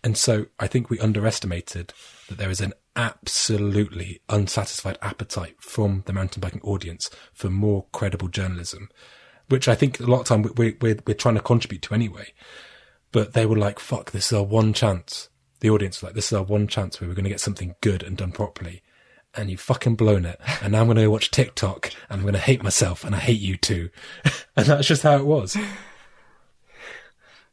And 0.03 0.17
so 0.17 0.47
I 0.59 0.69
think 0.69 0.89
we 0.89 0.99
underestimated 1.01 1.93
that 2.29 2.39
there 2.39 2.51
is 2.51 2.61
an 2.61 2.73
absolutely 2.99 4.21
unsatisfied 4.29 4.99
appetite 5.01 5.55
from 5.61 6.03
the 6.07 6.13
mountain 6.13 6.41
biking 6.41 6.61
audience 6.63 7.09
for 7.33 7.49
more 7.49 7.87
credible 7.93 8.29
journalism, 8.29 8.91
which 9.49 9.69
I 9.69 9.77
think 9.77 10.01
a 10.01 10.03
lot 10.03 10.21
of 10.21 10.27
time 10.27 10.43
we, 10.43 10.51
we, 10.51 10.77
we're, 10.81 10.99
we're 11.07 11.15
trying 11.15 11.37
to 11.37 11.41
contribute 11.41 11.83
to 11.83 11.95
anyway. 11.95 12.35
But 13.13 13.33
they 13.33 13.47
were 13.47 13.57
like, 13.57 13.79
fuck, 13.79 14.11
this 14.11 14.27
is 14.27 14.33
our 14.35 14.43
one 14.43 14.73
chance. 14.75 15.31
The 15.61 15.71
audience 15.71 15.99
was 15.99 16.09
like, 16.09 16.15
this 16.15 16.27
is 16.27 16.33
our 16.33 16.43
one 16.43 16.67
chance 16.67 17.01
where 17.01 17.09
we're 17.09 17.15
going 17.15 17.25
to 17.25 17.31
get 17.31 17.41
something 17.41 17.77
good 17.81 18.03
and 18.03 18.17
done 18.17 18.33
properly. 18.33 18.83
And 19.35 19.49
you've 19.49 19.61
fucking 19.61 19.95
blown 19.95 20.25
it. 20.25 20.41
And 20.63 20.73
now 20.73 20.81
I'm 20.81 20.87
going 20.89 20.97
to 20.97 21.07
watch 21.07 21.31
TikTok 21.31 21.93
and 22.11 22.19
I'm 22.19 22.23
going 22.23 22.35
to 22.35 22.41
hate 22.41 22.65
myself 22.65 23.05
and 23.05 23.15
I 23.15 23.19
hate 23.19 23.41
you 23.41 23.57
too. 23.57 23.91
and 24.57 24.67
that's 24.67 24.89
just 24.89 25.05
how 25.05 25.17
it 25.17 25.25
was. 25.25 25.57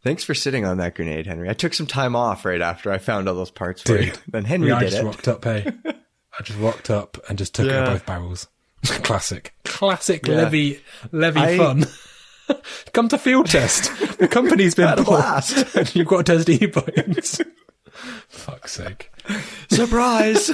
Thanks 0.05 0.23
for 0.23 0.35
sitting 0.35 0.65
on 0.65 0.77
that 0.77 0.93
grenade, 0.93 1.25
Henry. 1.25 1.49
I 1.49 1.53
took 1.53 1.73
some 1.73 1.87
time 1.87 2.15
off 2.15 2.45
right 2.45 2.61
after 2.61 2.91
I 2.91 2.99
found 2.99 3.27
all 3.27 3.33
those 3.33 3.49
parts 3.49 3.81
for 3.81 3.97
Dude. 3.97 4.05
you. 4.05 4.13
Then 4.31 4.45
Henry 4.45 4.67
Yeah, 4.69 4.77
I 4.77 4.81
just 4.81 4.97
it. 4.97 5.03
rocked 5.03 5.27
up, 5.27 5.43
hey. 5.43 5.65
I 5.85 6.43
just 6.43 6.59
rocked 6.59 6.89
up 6.91 7.17
and 7.27 7.39
just 7.39 7.55
took 7.55 7.67
Yeah. 7.67 7.85
both 7.85 8.05
barrels. 8.05 8.47
Classic. 8.85 9.53
Classic 9.65 10.27
Yeah. 10.27 10.35
Levy, 10.43 10.79
Levy 11.11 11.39
I- 11.39 11.57
fun. 11.57 11.85
Come 12.93 13.07
to 13.09 13.17
field 13.17 13.47
test. 13.47 13.89
The 14.19 14.27
company's 14.27 14.75
been 14.75 15.03
blast. 15.03 15.75
and 15.75 15.95
you've 15.95 16.07
got 16.07 16.27
to 16.27 16.35
test 16.37 16.49
e-bikes. 16.49 17.41
Fuck's 18.29 18.73
sake. 18.73 19.11
Surprise! 19.71 20.51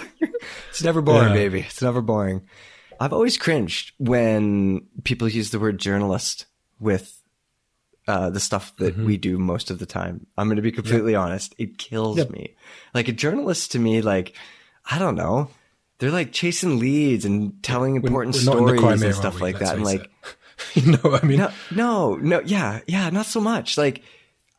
it's 0.69 0.81
never 0.83 1.01
boring, 1.01 1.29
Yeah. 1.29 1.33
baby. 1.33 1.59
It's 1.67 1.81
never 1.81 2.01
boring. 2.01 2.47
I've 3.01 3.11
always 3.11 3.37
cringed 3.37 3.91
when 3.97 4.87
people 5.03 5.27
use 5.27 5.49
the 5.49 5.59
word 5.59 5.77
journalist 5.79 6.45
with 6.79 7.20
uh, 8.07 8.29
the 8.29 8.39
stuff 8.39 8.75
that 8.77 8.93
Mm-hmm. 8.95 9.05
we 9.05 9.17
do 9.17 9.37
most 9.37 9.69
of 9.71 9.79
the 9.79 9.85
time. 9.85 10.25
I'm 10.37 10.47
going 10.47 10.55
to 10.57 10.61
be 10.61 10.71
completely 10.71 11.15
honest. 11.15 11.53
It 11.57 11.77
kills 11.77 12.17
Yep. 12.17 12.29
me. 12.31 12.55
Like 12.93 13.07
a 13.07 13.11
journalist 13.13 13.71
to 13.73 13.79
me, 13.79 14.01
like, 14.01 14.33
I 14.89 14.97
don't 14.99 15.15
know. 15.15 15.49
They're 15.99 16.09
like 16.11 16.31
chasing 16.31 16.79
leads 16.79 17.25
and 17.25 17.61
telling 17.61 17.95
important 17.95 18.35
We're 18.35 18.41
in 18.41 18.45
the 18.45 18.51
stories 18.51 18.79
Crimea, 18.81 19.05
and 19.07 19.15
stuff 19.15 19.39
like 19.39 19.59
that. 19.59 19.75
And 19.75 19.83
like, 19.83 20.09
you 20.73 20.93
know 20.93 20.97
what 20.97 21.23
I 21.23 21.27
mean? 21.27 21.37
no, 21.37 21.51
no, 21.71 22.15
no, 22.15 22.41
yeah, 22.43 22.79
yeah, 22.87 23.09
not 23.11 23.27
so 23.27 23.39
much. 23.39 23.77
Like, 23.77 24.01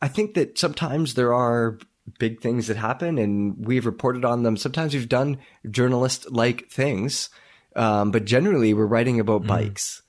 I 0.01 0.07
think 0.07 0.35
that 0.35 0.57
sometimes 0.57 1.15
there 1.15 1.33
are 1.33 1.79
big 2.19 2.41
things 2.41 2.67
that 2.67 2.77
happen, 2.77 3.17
and 3.17 3.55
we've 3.65 3.85
reported 3.85 4.23
on 4.25 4.43
them. 4.43 4.55
Sometimes 4.57 4.93
we've 4.93 5.07
done 5.09 5.37
journalist-like 5.69 6.69
things, 6.69 7.29
um, 7.75 8.11
but 8.11 8.25
generally 8.25 8.73
we're 8.73 8.85
writing 8.85 9.19
about 9.19 9.45
bikes. 9.47 10.01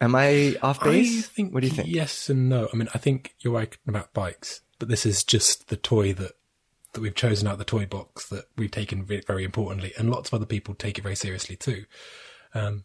Am 0.00 0.14
I 0.14 0.56
off 0.62 0.80
Mm. 0.80 0.86
I 0.86 0.90
base? 0.92 1.26
think 1.28 1.52
what 1.52 1.60
do 1.60 1.66
you 1.68 1.72
think? 1.74 1.88
Yes 1.88 2.28
and 2.30 2.48
no. 2.48 2.68
I 2.72 2.76
mean, 2.76 2.88
I 2.94 2.98
think 2.98 3.34
you're 3.40 3.54
right 3.54 3.76
about 3.86 4.12
bikes, 4.14 4.62
but 4.78 4.88
this 4.88 5.04
is 5.04 5.24
just 5.24 5.68
the 5.68 5.76
toy 5.76 6.12
that 6.14 6.32
that 6.92 7.00
we've 7.00 7.14
chosen 7.14 7.46
out 7.46 7.58
the 7.58 7.64
toy 7.64 7.86
box 7.86 8.28
that 8.30 8.46
we've 8.56 8.70
taken 8.70 9.04
very 9.04 9.44
importantly, 9.44 9.92
and 9.96 10.10
lots 10.10 10.28
of 10.30 10.34
other 10.34 10.46
people 10.46 10.74
take 10.74 10.98
it 10.98 11.02
very 11.02 11.14
seriously 11.14 11.54
too. 11.54 11.84
Um, 12.54 12.84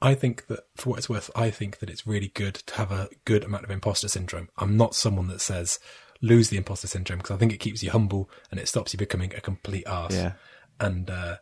I 0.00 0.14
think 0.14 0.46
that 0.48 0.60
for 0.76 0.90
what 0.90 0.98
it's 0.98 1.08
worth, 1.08 1.30
I 1.34 1.50
think 1.50 1.78
that 1.78 1.88
it's 1.90 2.06
really 2.06 2.28
good 2.28 2.54
to 2.54 2.74
have 2.74 2.92
a 2.92 3.08
good 3.24 3.42
amount 3.42 3.64
of 3.64 3.70
imposter 3.70 4.06
syndrome. 4.06 4.50
I'm 4.58 4.76
not 4.76 4.94
someone 4.94 5.26
that 5.28 5.40
says 5.40 5.80
lose 6.20 6.48
the 6.50 6.56
imposter 6.58 6.86
syndrome 6.86 7.18
because 7.18 7.34
I 7.34 7.38
think 7.38 7.52
it 7.52 7.58
keeps 7.58 7.82
you 7.82 7.90
humble 7.90 8.30
and 8.50 8.60
it 8.60 8.68
stops 8.68 8.92
you 8.92 8.98
becoming 8.98 9.34
a 9.34 9.40
complete 9.40 9.86
arse. 9.88 10.14
Yeah. 10.14 10.32
And 10.78 11.10
uh, 11.10 11.36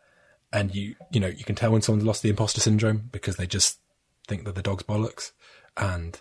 and 0.53 0.74
you 0.74 0.94
you 1.11 1.20
know 1.20 1.26
you 1.26 1.44
can 1.44 1.57
tell 1.57 1.72
when 1.72 1.82
someone's 1.82 2.07
lost 2.07 2.22
the 2.22 2.30
imposter 2.30 2.61
syndrome 2.61 3.09
because 3.12 3.36
they 3.36 3.46
just 3.46 3.80
think 4.26 4.44
that 4.44 4.54
the 4.54 4.62
dog's 4.62 4.82
bollocks. 4.82 5.32
And 5.76 6.20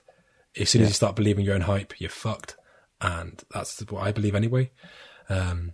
as 0.60 0.70
soon 0.70 0.82
as 0.82 0.90
you 0.90 0.94
start 0.94 1.16
believing 1.16 1.46
your 1.46 1.56
own 1.56 1.62
hype, 1.62 2.00
you're 2.00 2.10
fucked. 2.10 2.56
And 3.00 3.42
that's 3.52 3.80
what 3.90 4.04
I 4.04 4.12
believe 4.12 4.36
anyway. 4.36 4.72
Um, 5.30 5.74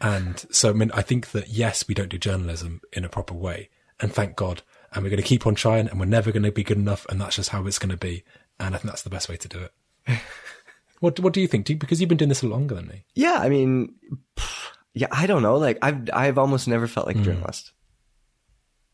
and 0.00 0.44
so, 0.50 0.70
I 0.70 0.72
mean, 0.72 0.90
I 0.92 1.02
think 1.02 1.30
that 1.32 1.48
yes, 1.48 1.86
we 1.86 1.94
don't 1.94 2.08
do 2.08 2.18
journalism 2.18 2.80
in 2.92 3.04
a 3.04 3.08
proper 3.08 3.34
way, 3.34 3.68
and 4.00 4.12
thank 4.12 4.34
God. 4.34 4.62
And 4.92 5.04
we're 5.04 5.10
going 5.10 5.22
to 5.22 5.28
keep 5.28 5.46
on 5.46 5.54
trying, 5.54 5.88
and 5.88 6.00
we're 6.00 6.06
never 6.06 6.32
going 6.32 6.42
to 6.42 6.50
be 6.50 6.64
good 6.64 6.78
enough, 6.78 7.06
and 7.08 7.20
that's 7.20 7.36
just 7.36 7.50
how 7.50 7.66
it's 7.66 7.78
going 7.78 7.90
to 7.90 7.96
be. 7.96 8.24
And 8.58 8.74
I 8.74 8.78
think 8.78 8.90
that's 8.90 9.02
the 9.02 9.10
best 9.10 9.28
way 9.28 9.36
to 9.36 9.48
do 9.48 9.60
it. 9.60 10.18
what 11.00 11.20
What 11.20 11.32
do 11.32 11.40
you 11.40 11.46
think? 11.46 11.66
Do 11.66 11.74
you, 11.74 11.78
because 11.78 12.00
you've 12.00 12.08
been 12.08 12.18
doing 12.18 12.30
this 12.30 12.42
a 12.42 12.46
lot 12.46 12.58
longer 12.58 12.74
than 12.74 12.88
me. 12.88 13.04
Yeah, 13.14 13.38
I 13.40 13.50
mean, 13.50 13.94
yeah, 14.94 15.08
I 15.10 15.26
don't 15.26 15.42
know. 15.42 15.56
Like, 15.56 15.78
I've 15.82 16.08
I've 16.12 16.38
almost 16.38 16.66
never 16.66 16.86
felt 16.86 17.06
like 17.06 17.16
a 17.16 17.20
journalist. 17.20 17.72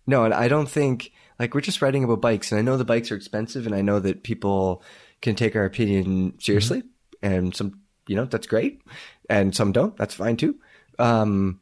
No, 0.07 0.25
and 0.25 0.35
I 0.35 0.49
don't 0.49 0.69
think 0.69 1.13
like 1.39 1.55
we're 1.55 1.61
just 1.61 1.83
writing 1.83 2.05
about 2.05 2.21
bikes, 2.21 2.51
and 2.53 2.59
I 2.59 2.63
know 2.63 2.77
the 2.77 2.85
bikes 2.85 3.11
are 3.11 3.17
expensive, 3.17 3.67
and 3.67 3.75
I 3.75 3.83
know 3.83 4.01
that 4.01 4.23
people 4.23 4.83
can 5.23 5.35
take 5.35 5.57
our 5.57 5.65
opinion 5.65 6.35
seriously, 6.39 6.83
and 7.23 7.55
some, 7.55 7.81
you 8.07 8.17
know, 8.17 8.25
that's 8.25 8.47
great, 8.47 8.83
and 9.29 9.55
some 9.55 9.73
don't. 9.73 9.97
That's 9.97 10.15
fine 10.15 10.37
too. 10.37 10.57
Um, 10.99 11.61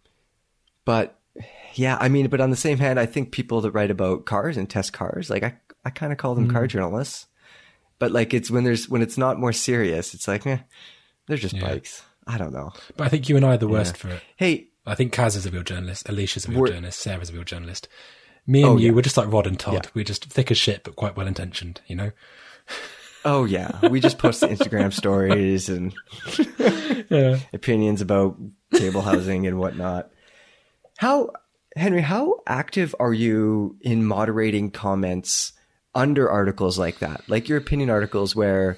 but 0.84 1.18
yeah, 1.74 1.96
I 2.00 2.08
mean, 2.08 2.28
but 2.28 2.40
on 2.40 2.50
the 2.50 2.56
same 2.56 2.78
hand, 2.78 3.00
I 3.00 3.06
think 3.06 3.32
people 3.32 3.60
that 3.62 3.72
write 3.72 3.90
about 3.90 4.26
cars 4.26 4.56
and 4.56 4.68
test 4.68 4.92
cars, 4.92 5.30
like 5.30 5.42
I, 5.42 5.56
I 5.84 5.90
kind 5.90 6.12
of 6.12 6.18
call 6.18 6.34
them 6.34 6.50
car 6.50 6.66
journalists. 6.66 7.26
But 7.98 8.12
like 8.12 8.34
it's 8.34 8.50
when 8.50 8.64
there's 8.64 8.88
when 8.88 9.02
it's 9.02 9.16
not 9.16 9.38
more 9.40 9.52
serious, 9.52 10.14
it's 10.14 10.28
like, 10.28 10.46
eh, 10.46 10.58
they're 11.26 11.36
just 11.36 11.58
bikes. 11.60 12.02
I 12.26 12.38
don't 12.38 12.52
know. 12.52 12.72
But 12.96 13.04
I 13.06 13.08
think 13.08 13.28
you 13.28 13.36
and 13.36 13.44
I 13.44 13.54
are 13.54 13.58
the 13.58 13.68
worst 13.68 13.96
for 13.96 14.08
it. 14.08 14.22
Hey, 14.36 14.68
I 14.86 14.94
think 14.94 15.12
Kaz 15.14 15.36
is 15.36 15.46
a 15.46 15.50
real 15.50 15.62
journalist, 15.62 16.08
Alicia's 16.08 16.46
a 16.46 16.50
real 16.50 16.60
We're- 16.60 16.72
journalist, 16.72 17.00
Sarah's 17.00 17.30
a 17.30 17.32
real 17.32 17.44
journalist. 17.44 17.88
Me 18.47 18.62
and 18.62 18.70
Oh, 18.70 18.76
you, 18.76 18.88
yeah. 18.88 18.92
we're 18.92 19.03
just 19.03 19.16
like 19.16 19.32
Rod 19.32 19.47
and 19.47 19.59
Todd. 19.59 19.74
Yeah. 19.84 19.90
We're 19.95 20.05
just 20.05 20.24
thick 20.26 20.51
as 20.51 20.59
shit, 20.59 20.84
but 20.84 20.97
quite 20.97 21.16
well 21.16 21.26
intentioned, 21.26 21.80
you 21.86 21.97
know? 21.97 22.12
oh 23.24 23.45
yeah, 23.45 23.88
we 23.88 24.01
just 24.01 24.18
post 24.18 24.42
Instagram 24.42 24.92
stories 25.01 25.68
and 25.70 25.95
opinions 27.53 28.01
about 28.01 28.36
cable 28.74 29.03
housing 29.03 29.47
and 29.47 29.59
whatnot. 29.59 30.11
How, 30.99 31.30
Henry, 31.76 32.03
how 32.03 32.40
active 32.47 32.95
are 33.01 33.12
you 33.12 33.76
in 33.80 34.05
moderating 34.05 34.70
comments 34.70 35.53
under 35.95 36.30
articles 36.30 36.78
like 36.78 36.99
that? 37.01 37.22
Like 37.28 37.49
your 37.49 37.59
opinion 37.59 37.90
articles 37.90 38.36
where 38.36 38.76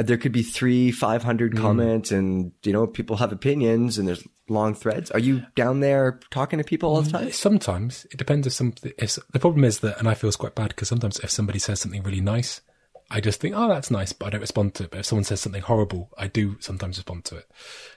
Uh, 0.00 0.02
there 0.02 0.16
could 0.16 0.32
be 0.32 0.42
three, 0.42 0.90
500 0.90 1.52
hmm. 1.52 1.60
comments 1.60 2.10
and, 2.10 2.52
you 2.64 2.72
know, 2.72 2.86
people 2.86 3.16
have 3.16 3.32
opinions 3.32 3.98
and 3.98 4.08
there's 4.08 4.26
long 4.48 4.74
threads. 4.74 5.10
Are 5.10 5.18
you 5.18 5.42
down 5.54 5.80
there 5.80 6.20
talking 6.30 6.58
to 6.58 6.64
people 6.64 6.88
all 6.88 7.02
the 7.02 7.10
time? 7.10 7.26
Mm, 7.26 7.34
sometimes 7.34 8.06
it 8.10 8.16
depends 8.16 8.46
if 8.46 8.54
something. 8.54 8.92
If 8.96 9.18
the 9.30 9.38
problem 9.38 9.62
is 9.62 9.80
that, 9.80 9.98
and 9.98 10.08
I 10.08 10.14
feel 10.14 10.28
it's 10.28 10.38
quite 10.38 10.54
bad 10.54 10.68
because 10.68 10.88
sometimes 10.88 11.18
if 11.20 11.30
somebody 11.30 11.58
says 11.58 11.80
something 11.80 12.02
really 12.02 12.22
nice, 12.22 12.62
I 13.10 13.20
just 13.20 13.40
think, 13.42 13.54
oh, 13.54 13.68
that's 13.68 13.90
nice, 13.90 14.14
but 14.14 14.26
I 14.26 14.30
don't 14.30 14.40
respond 14.40 14.74
to 14.76 14.84
it. 14.84 14.90
But 14.90 15.00
if 15.00 15.06
someone 15.06 15.24
says 15.24 15.42
something 15.42 15.60
horrible, 15.60 16.10
I 16.16 16.28
do 16.28 16.56
sometimes 16.60 16.96
respond 16.96 17.26
to 17.26 17.36
it. 17.36 17.50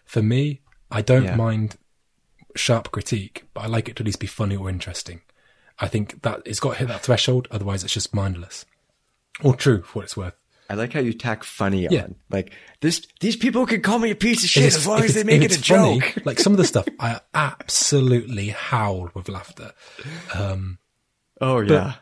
For 0.04 0.22
me, 0.22 0.60
I 0.92 1.02
don't 1.02 1.24
Yeah. 1.24 1.36
mind 1.38 1.78
sharp 2.54 2.92
critique, 2.92 3.46
but 3.54 3.62
I 3.62 3.68
like 3.68 3.88
it 3.88 3.96
to 3.96 4.04
at 4.04 4.08
least 4.08 4.20
be 4.20 4.28
funny 4.28 4.58
or 4.58 4.70
interesting. 4.70 5.22
I 5.80 5.88
think 5.88 6.22
that 6.24 6.42
it's 6.46 6.60
got 6.60 6.74
to 6.74 6.80
hit 6.80 6.90
that 6.90 7.02
threshold, 7.02 7.48
otherwise 7.50 7.86
it's 7.86 7.94
just 7.94 8.14
mindless. 8.14 8.66
Or 9.42 9.56
true, 9.56 9.84
for 9.84 10.00
what 10.00 10.06
it's 10.06 10.18
worth. 10.18 10.36
I 10.74 10.76
like 10.76 10.92
how 10.94 11.02
you 11.02 11.14
tack 11.14 11.44
funny 11.44 11.88
Yeah. 11.88 12.06
on. 12.06 12.16
Like 12.32 12.52
this, 12.82 13.06
these 13.20 13.36
people 13.36 13.68
can 13.68 13.82
call 13.82 14.00
me 14.00 14.10
a 14.10 14.16
piece 14.16 14.44
of 14.44 14.50
shit 14.50 14.66
as 14.76 14.88
long 14.88 15.04
as 15.04 15.14
they 15.14 15.24
make 15.24 15.44
it 15.44 15.56
a 15.56 15.62
funny, 15.62 16.00
joke. 16.00 16.18
like 16.26 16.40
some 16.40 16.52
of 16.52 16.58
the 16.58 16.66
stuff, 16.66 16.88
I 17.00 17.20
absolutely 17.36 18.48
howl 18.50 19.12
with 19.14 19.30
laughter. 19.30 19.74
Oh 21.42 21.60
yeah, 21.62 21.94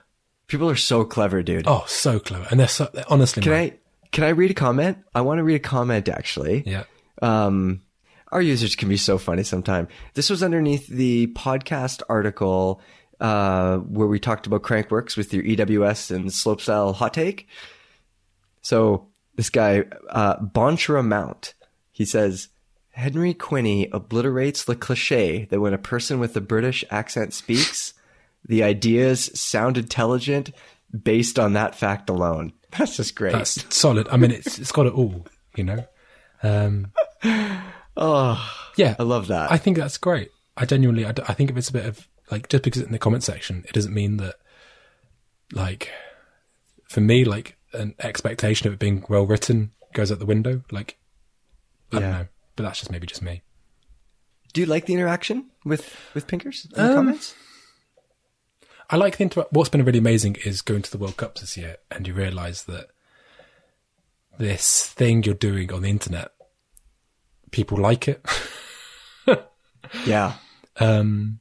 people 0.48 0.70
are 0.70 0.76
so 0.78 1.04
clever, 1.04 1.44
dude. 1.44 1.68
Oh, 1.68 1.84
so 1.86 2.20
clever, 2.20 2.48
and 2.50 2.60
they're 2.60 2.68
so 2.70 2.90
they're 2.94 3.04
honestly. 3.10 3.44
Can 3.44 3.52
man, 3.52 3.62
I 3.62 3.78
can 4.14 4.24
I 4.24 4.30
read 4.30 4.52
a 4.52 4.54
comment? 4.54 5.00
I 5.14 5.22
want 5.22 5.40
to 5.40 5.44
read 5.44 5.56
a 5.56 5.60
comment 5.60 6.08
actually. 6.08 6.64
Yeah. 6.66 6.84
Um, 7.22 7.82
our 8.32 8.42
users 8.42 8.78
can 8.78 8.88
be 8.88 8.98
so 8.98 9.18
funny 9.18 9.44
sometimes. 9.44 9.90
This 10.14 10.30
was 10.30 10.42
underneath 10.44 10.88
the 10.88 11.28
podcast 11.28 12.02
article 12.08 12.82
uh, 13.20 13.78
where 13.80 14.08
we 14.08 14.20
talked 14.20 14.48
about 14.48 14.64
Crankworx 14.64 15.18
with 15.18 15.34
your 15.34 15.44
EWS 15.44 16.16
and 16.16 16.26
slopestyle 16.30 16.96
hot 16.96 17.14
take. 17.14 17.48
So 18.62 19.07
this 19.36 19.49
guy, 19.49 19.86
uh, 20.09 20.38
Bonchra 20.38 21.05
Mount, 21.05 21.53
he 21.91 22.05
says, 22.05 22.49
Henry 22.91 23.34
Quinney 23.34 23.89
obliterates 23.91 24.64
the 24.64 24.76
cliche 24.76 25.45
that 25.45 25.59
when 25.59 25.74
a 25.74 25.78
person 25.78 26.20
with 26.20 26.36
a 26.36 26.41
British 26.41 26.84
accent 26.89 27.34
speaks, 27.34 27.93
the 28.45 28.64
ideas 28.64 29.32
sound 29.39 29.78
intelligent 29.78 30.51
based 31.03 31.39
on 31.39 31.53
that 31.53 31.76
fact 31.76 32.09
alone. 32.09 32.53
That's 32.78 32.97
just 32.97 33.16
great. 33.16 33.34
That's 33.34 33.76
solid. 33.76 34.07
I 34.09 34.18
mean, 34.18 34.32
it's 34.32 34.57
it's 34.59 34.72
got 34.72 34.86
it 34.88 34.93
all, 34.93 35.26
you 35.55 35.64
know. 35.64 35.86
Um, 36.43 36.91
Oh, 37.97 38.72
Yeah, 38.78 38.95
I 38.97 39.03
love 39.03 39.28
that. 39.28 39.51
I 39.51 39.57
think 39.57 39.78
that's 39.78 39.97
great. 39.97 40.32
I 40.55 40.66
genuinely, 40.66 41.05
I 41.05 41.12
think 41.34 41.49
if 41.51 41.57
it's 41.57 41.70
a 41.70 41.74
bit 41.74 41.86
of 41.86 42.07
like 42.32 42.47
just 42.47 42.64
because 42.64 42.82
it's 42.82 42.88
in 42.88 42.93
the 42.93 42.99
comment 42.99 43.24
section, 43.24 43.64
it 43.68 43.74
doesn't 43.74 43.93
mean 43.93 44.18
that 44.18 44.36
like 45.51 45.89
for 46.88 47.01
me, 47.01 47.26
like 47.26 47.57
an 47.74 47.96
expectation 48.00 48.68
of 48.68 48.74
it 48.74 48.80
being 48.80 49.04
well 49.10 49.26
written 49.26 49.72
goes 49.94 50.12
out 50.12 50.20
the 50.20 50.26
window. 50.26 50.64
Like 50.72 50.98
I 51.92 52.00
don't 52.00 52.12
know, 52.12 52.28
but 52.56 52.64
that's 52.64 52.80
just 52.80 52.92
maybe 52.92 53.08
just 53.08 53.22
me. 53.22 53.42
Do 54.54 54.62
you 54.62 54.68
like 54.68 54.86
the 54.86 54.94
interaction 54.94 55.50
with 55.66 55.96
with 56.14 56.28
Pinkers 56.28 56.66
in 56.66 56.72
the 56.76 56.90
Um, 56.90 56.96
comments? 56.96 57.36
I 58.90 58.98
like 58.98 59.16
the 59.18 59.24
inter- 59.24 59.46
what's 59.52 59.70
been 59.70 59.86
really 59.86 60.00
amazing 60.00 60.36
is 60.44 60.62
going 60.62 60.82
to 60.82 60.92
the 60.92 60.98
World 60.98 61.16
Cups 61.18 61.40
this 61.42 61.56
year, 61.56 61.78
and 61.90 62.06
you 62.08 62.14
realise 62.14 62.64
that 62.64 62.88
this 64.38 64.88
thing 64.90 65.24
you're 65.24 65.34
doing 65.36 65.72
on 65.72 65.82
the 65.84 65.90
internet, 65.90 66.32
people 67.52 67.78
like 67.78 68.08
it. 68.08 68.26
Yeah, 70.06 70.36
um, 70.80 71.40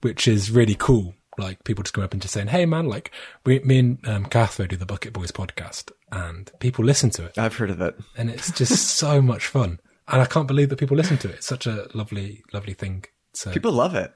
which 0.00 0.28
is 0.28 0.50
really 0.52 0.76
cool. 0.76 1.14
Like 1.40 1.64
people 1.64 1.82
just 1.82 1.94
come 1.94 2.04
up 2.04 2.12
and 2.12 2.22
just 2.22 2.34
saying, 2.34 2.48
"Hey, 2.48 2.66
man!" 2.66 2.86
Like 2.88 3.10
we, 3.44 3.58
me 3.60 3.78
and 3.78 4.08
um, 4.08 4.26
Cathro 4.26 4.68
do 4.68 4.76
the 4.76 4.86
Bucket 4.86 5.12
Boys 5.12 5.32
podcast, 5.32 5.90
and 6.12 6.50
people 6.60 6.84
listen 6.84 7.10
to 7.10 7.24
it, 7.26 7.38
I've 7.38 7.56
heard 7.56 7.70
of 7.70 7.80
it. 7.80 7.96
and 8.16 8.30
it's 8.30 8.50
just 8.52 8.88
so 8.98 9.20
much 9.22 9.46
fun. 9.46 9.80
And 10.08 10.20
I 10.20 10.26
can't 10.26 10.48
believe 10.48 10.68
that 10.70 10.78
people 10.78 10.96
listen 10.96 11.18
to 11.18 11.28
it. 11.28 11.36
It's 11.36 11.46
such 11.46 11.66
a 11.66 11.86
lovely, 11.94 12.42
lovely 12.52 12.74
thing. 12.74 13.04
So 13.32 13.52
People 13.52 13.70
love 13.72 13.94
it. 13.94 14.12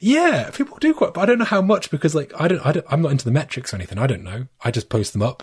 yeah, 0.00 0.48
people 0.50 0.78
do 0.78 0.94
quite, 0.94 1.12
but 1.12 1.20
I 1.20 1.26
don't 1.26 1.38
know 1.38 1.44
how 1.44 1.60
much 1.60 1.90
because 1.90 2.14
like 2.14 2.32
I 2.40 2.48
don't, 2.48 2.64
I 2.64 2.72
don't, 2.72 2.86
I'm 2.88 3.02
not 3.02 3.12
into 3.12 3.24
the 3.26 3.30
metrics 3.30 3.72
or 3.72 3.76
anything. 3.76 3.98
I 3.98 4.06
don't 4.06 4.22
know. 4.24 4.46
I 4.62 4.70
just 4.70 4.88
post 4.88 5.12
them 5.12 5.22
up, 5.22 5.42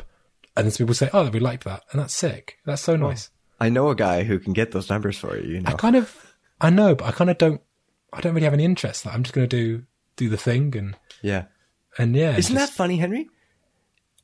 and 0.58 0.66
then 0.66 0.72
some 0.72 0.86
people 0.86 0.96
say, 0.96 1.10
"Oh, 1.14 1.30
we 1.30 1.40
liked 1.40 1.66
that," 1.66 1.84
and 1.92 2.02
that's 2.02 2.14
sick. 2.16 2.58
That's 2.66 2.82
so 2.82 2.96
nice. 2.96 3.30
I 3.60 3.70
know 3.70 3.90
a 3.90 3.96
guy 3.96 4.24
who 4.24 4.40
can 4.40 4.54
get 4.54 4.72
those 4.72 4.90
numbers 4.90 5.18
for 5.18 5.38
you. 5.38 5.56
You 5.56 5.62
know, 5.62 5.70
I 5.70 5.74
kind 5.74 5.96
of, 5.96 6.34
I 6.60 6.70
know, 6.70 6.96
but 6.96 7.06
I 7.06 7.12
kind 7.12 7.30
of 7.30 7.38
don't. 7.38 7.62
I 8.12 8.22
don't 8.22 8.34
really 8.34 8.46
have 8.46 8.54
any 8.54 8.66
interest. 8.66 9.06
Like, 9.06 9.14
I'm 9.14 9.24
just 9.24 9.34
going 9.36 9.48
to 9.48 9.56
do 9.56 9.84
do 10.16 10.30
the 10.30 10.38
thing 10.38 10.76
and 10.78 10.96
yeah. 11.22 11.46
and 11.98 12.16
yeah. 12.16 12.36
Isn't 12.36 12.56
just- 12.56 12.72
that 12.72 12.76
funny, 12.76 12.98
Henry? 12.98 13.30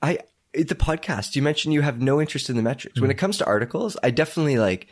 I 0.02 0.20
the 0.54 0.76
podcast 0.76 1.36
you 1.36 1.42
mentioned 1.42 1.74
you 1.74 1.82
have 1.82 2.02
no 2.02 2.20
interest 2.20 2.50
in 2.50 2.58
the 2.58 2.64
metrics. 2.64 3.00
When 3.00 3.10
hmm. 3.10 3.12
it 3.12 3.18
comes 3.18 3.38
to 3.38 3.46
articles, 3.46 3.98
I 4.04 4.12
definitely 4.12 4.58
like. 4.58 4.88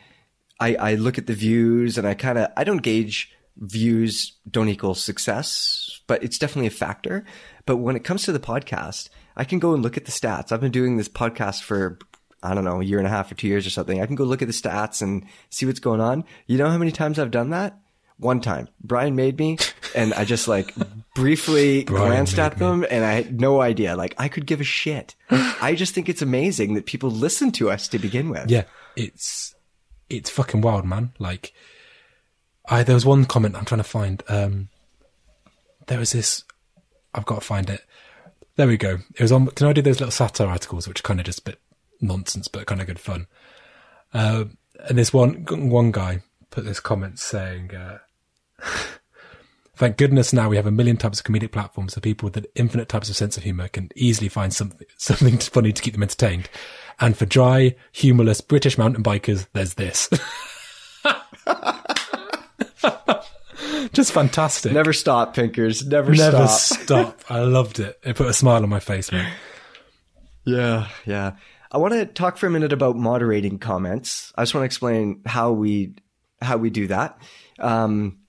I 0.58 0.74
I 0.74 0.94
look 0.94 1.16
at 1.16 1.26
the 1.26 1.34
views 1.34 1.96
and 1.96 2.06
I 2.06 2.14
kind 2.14 2.38
of 2.38 2.50
I 2.56 2.64
don't 2.64 2.82
gauge 2.82 3.32
views 3.56 4.38
don't 4.50 4.68
equal 4.68 4.94
success, 4.94 6.00
but 6.06 6.22
it's 6.22 6.38
definitely 6.38 6.66
a 6.66 6.70
factor. 6.70 7.24
But 7.66 7.76
when 7.76 7.96
it 7.96 8.04
comes 8.04 8.24
to 8.24 8.32
the 8.32 8.40
podcast, 8.40 9.08
I 9.36 9.44
can 9.44 9.58
go 9.58 9.74
and 9.74 9.82
look 9.82 9.96
at 9.96 10.04
the 10.04 10.12
stats. 10.12 10.52
I've 10.52 10.60
been 10.60 10.70
doing 10.70 10.96
this 10.96 11.08
podcast 11.08 11.62
for 11.62 11.98
I 12.42 12.54
don't 12.54 12.64
know 12.64 12.80
a 12.80 12.84
year 12.84 12.98
and 12.98 13.06
a 13.06 13.10
half 13.10 13.30
or 13.30 13.34
two 13.34 13.48
years 13.48 13.66
or 13.66 13.70
something. 13.70 14.00
I 14.00 14.06
can 14.06 14.16
go 14.16 14.24
look 14.24 14.42
at 14.42 14.48
the 14.48 14.54
stats 14.54 15.02
and 15.02 15.24
see 15.50 15.66
what's 15.66 15.80
going 15.80 16.00
on. 16.00 16.24
You 16.46 16.58
know 16.58 16.70
how 16.70 16.78
many 16.78 16.92
times 16.92 17.18
I've 17.18 17.30
done 17.30 17.50
that? 17.50 17.78
One 18.20 18.40
time, 18.40 18.68
Brian 18.82 19.16
made 19.16 19.38
me, 19.38 19.56
and 19.94 20.12
I 20.12 20.24
just 20.24 20.46
like 20.46 20.74
briefly 21.14 21.84
glanced 21.84 22.38
at 22.38 22.58
them, 22.58 22.84
and 22.90 23.02
I 23.02 23.12
had 23.12 23.40
no 23.40 23.62
idea. 23.62 23.96
Like 23.96 24.14
I 24.18 24.28
could 24.28 24.46
give 24.46 24.60
a 24.60 24.64
shit. 24.64 25.14
I 25.30 25.74
just 25.74 25.94
think 25.94 26.08
it's 26.08 26.22
amazing 26.22 26.74
that 26.74 26.84
people 26.84 27.10
listen 27.10 27.50
to 27.52 27.70
us 27.70 27.88
to 27.88 27.98
begin 27.98 28.28
with. 28.28 28.50
Yeah, 28.50 28.64
it's 28.94 29.54
it's 30.10 30.28
fucking 30.28 30.60
wild, 30.60 30.84
man. 30.84 31.12
Like, 31.18 31.54
I 32.68 32.82
there 32.82 32.94
was 32.94 33.06
one 33.06 33.24
comment 33.24 33.56
I'm 33.56 33.64
trying 33.64 33.80
to 33.80 33.84
find. 33.84 34.22
Um, 34.28 34.68
there 35.86 35.98
was 35.98 36.12
this. 36.12 36.44
I've 37.14 37.26
got 37.26 37.36
to 37.36 37.46
find 37.46 37.70
it. 37.70 37.84
There 38.56 38.66
we 38.66 38.76
go. 38.76 38.98
It 39.14 39.22
was 39.22 39.32
on. 39.32 39.46
Can 39.48 39.66
I 39.66 39.72
do 39.72 39.80
those 39.80 40.00
little 40.00 40.12
satire 40.12 40.48
articles, 40.48 40.86
which 40.86 41.00
are 41.00 41.04
kind 41.04 41.20
of 41.20 41.26
just 41.26 41.40
a 41.40 41.44
bit 41.44 41.58
nonsense, 42.02 42.48
but 42.48 42.66
kind 42.66 42.82
of 42.82 42.86
good 42.86 43.00
fun? 43.00 43.26
Uh, 44.12 44.44
and 44.88 44.98
this 44.98 45.12
one 45.12 45.46
one 45.48 45.90
guy 45.90 46.22
put 46.50 46.66
this 46.66 46.80
comment 46.80 47.18
saying. 47.18 47.74
Uh, 47.74 47.98
Thank 49.76 49.96
goodness 49.96 50.32
now 50.34 50.50
we 50.50 50.56
have 50.56 50.66
a 50.66 50.70
million 50.70 50.98
types 50.98 51.20
of 51.20 51.26
comedic 51.26 51.52
platforms 51.52 51.94
so 51.94 52.02
people 52.02 52.26
with 52.26 52.36
an 52.36 52.44
infinite 52.54 52.90
types 52.90 53.08
of 53.08 53.16
sense 53.16 53.38
of 53.38 53.44
humor 53.44 53.66
can 53.68 53.88
easily 53.96 54.28
find 54.28 54.52
something 54.52 54.86
something 54.98 55.38
funny 55.38 55.72
to 55.72 55.82
keep 55.82 55.94
them 55.94 56.02
entertained. 56.02 56.50
And 57.00 57.16
for 57.16 57.24
dry, 57.24 57.76
humorless 57.92 58.42
British 58.42 58.76
mountain 58.76 59.02
bikers, 59.02 59.46
there's 59.54 59.74
this. 59.74 60.10
Just 63.92 64.12
fantastic. 64.12 64.72
Never 64.72 64.92
stop, 64.92 65.34
Pinkers. 65.34 65.86
Never, 65.86 66.12
Never 66.12 66.46
stop. 66.46 66.80
stop. 66.82 67.20
I 67.30 67.40
loved 67.40 67.80
it. 67.80 67.98
It 68.04 68.16
put 68.16 68.28
a 68.28 68.32
smile 68.32 68.62
on 68.62 68.68
my 68.68 68.80
face, 68.80 69.10
man. 69.10 69.32
Yeah, 70.44 70.88
yeah. 71.06 71.32
I 71.72 71.78
want 71.78 71.94
to 71.94 72.06
talk 72.06 72.36
for 72.36 72.46
a 72.46 72.50
minute 72.50 72.72
about 72.72 72.96
moderating 72.96 73.58
comments. 73.58 74.32
I 74.36 74.42
just 74.42 74.54
want 74.54 74.62
to 74.62 74.66
explain 74.66 75.22
how 75.26 75.52
we 75.52 75.94
how 76.40 76.56
we 76.56 76.70
do 76.70 76.86
that. 76.88 77.18
Um, 77.58 78.19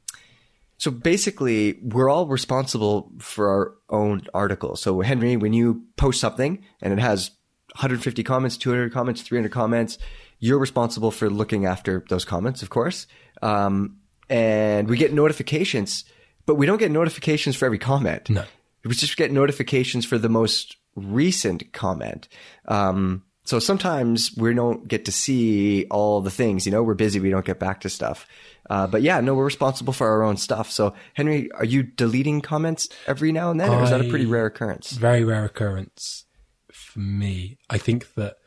so 0.82 0.90
basically, 0.90 1.78
we're 1.84 2.10
all 2.10 2.26
responsible 2.26 3.12
for 3.20 3.50
our 3.50 3.76
own 3.92 4.24
article. 4.34 4.76
So 4.76 5.02
Henry, 5.02 5.38
when 5.38 5.54
you 5.54 5.84
post 5.96 6.20
something 6.20 6.66
and 6.82 6.92
it 6.92 6.98
has 6.98 7.30
150 7.74 8.24
comments, 8.24 8.58
200 8.58 8.92
comments, 8.92 9.22
300 9.22 9.52
comments, 9.52 10.00
you're 10.40 10.58
responsible 10.58 11.12
for 11.12 11.30
looking 11.30 11.68
after 11.68 12.04
those 12.10 12.26
comments, 12.26 12.64
of 12.64 12.72
course. 12.72 13.06
Um, 13.44 13.98
and 14.28 14.90
we 14.90 14.98
get 14.98 15.14
notifications, 15.14 16.04
but 16.48 16.56
we 16.56 16.66
don't 16.66 16.80
get 16.80 16.90
notifications 16.90 17.56
for 17.56 17.68
every 17.68 17.78
comment. 17.78 18.32
No. 18.32 18.46
We 18.84 18.96
just 18.96 19.18
get 19.18 19.32
notifications 19.32 20.04
for 20.04 20.18
the 20.18 20.30
most 20.30 20.78
recent 20.96 21.74
comment. 21.74 22.28
Um, 22.68 23.22
so 23.44 23.60
sometimes 23.60 24.32
we 24.36 24.54
don't 24.56 24.88
get 24.88 25.06
to 25.06 25.12
see 25.12 25.86
all 25.92 26.22
the 26.22 26.32
things, 26.32 26.66
you 26.66 26.72
know, 26.72 26.82
we're 26.82 26.96
busy. 26.96 27.20
We 27.20 27.30
don't 27.30 27.46
get 27.46 27.60
back 27.60 27.82
to 27.82 27.90
stuff. 27.90 28.28
Uh, 28.72 28.88
but 28.88 29.02
yeah, 29.02 29.20
no, 29.20 29.36
we're 29.36 29.44
responsible 29.44 29.92
for 29.92 30.08
our 30.08 30.24
own 30.24 30.38
stuff. 30.38 30.72
So 30.72 30.94
Henry, 31.14 31.52
are 31.52 31.66
you 31.66 31.84
deleting 31.84 32.40
comments 32.40 32.88
every 33.06 33.34
now 33.34 33.52
and 33.52 33.60
then 33.60 33.70
or 33.70 33.84
is 33.84 33.90
that 33.90 34.00
a 34.00 34.08
pretty 34.08 34.26
rare 34.26 34.46
occurrence? 34.46 34.92
Very 34.92 35.26
rare 35.26 35.44
occurrence 35.44 36.24
for 36.72 37.00
me. 37.00 37.58
I 37.70 37.78
think 37.78 38.14
that, 38.14 38.38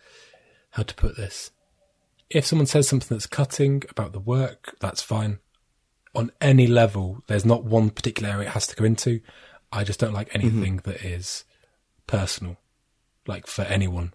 how 0.71 0.83
to 0.85 0.95
put 0.95 1.19
this? 1.19 1.51
If 2.31 2.47
someone 2.47 2.65
says 2.65 2.89
something 2.89 3.15
that's 3.15 3.27
cutting 3.27 3.83
about 3.91 4.15
the 4.15 4.19
work, 4.19 4.75
that's 4.81 5.03
fine. 5.03 5.41
On 6.15 6.33
any 6.41 6.67
level, 6.67 7.23
there's 7.27 7.45
not 7.45 7.65
one 7.65 7.91
particular 7.91 8.31
area 8.31 8.49
it 8.49 8.53
has 8.53 8.67
to 8.69 8.77
go 8.77 8.85
into. 8.85 9.21
I 9.71 9.85
just 9.85 10.01
don't 10.01 10.15
like 10.15 10.35
anything 10.35 10.79
that 10.85 11.05
is 11.05 11.45
personal, 12.07 12.57
like 13.27 13.47
for 13.47 13.63
anyone. 13.63 14.15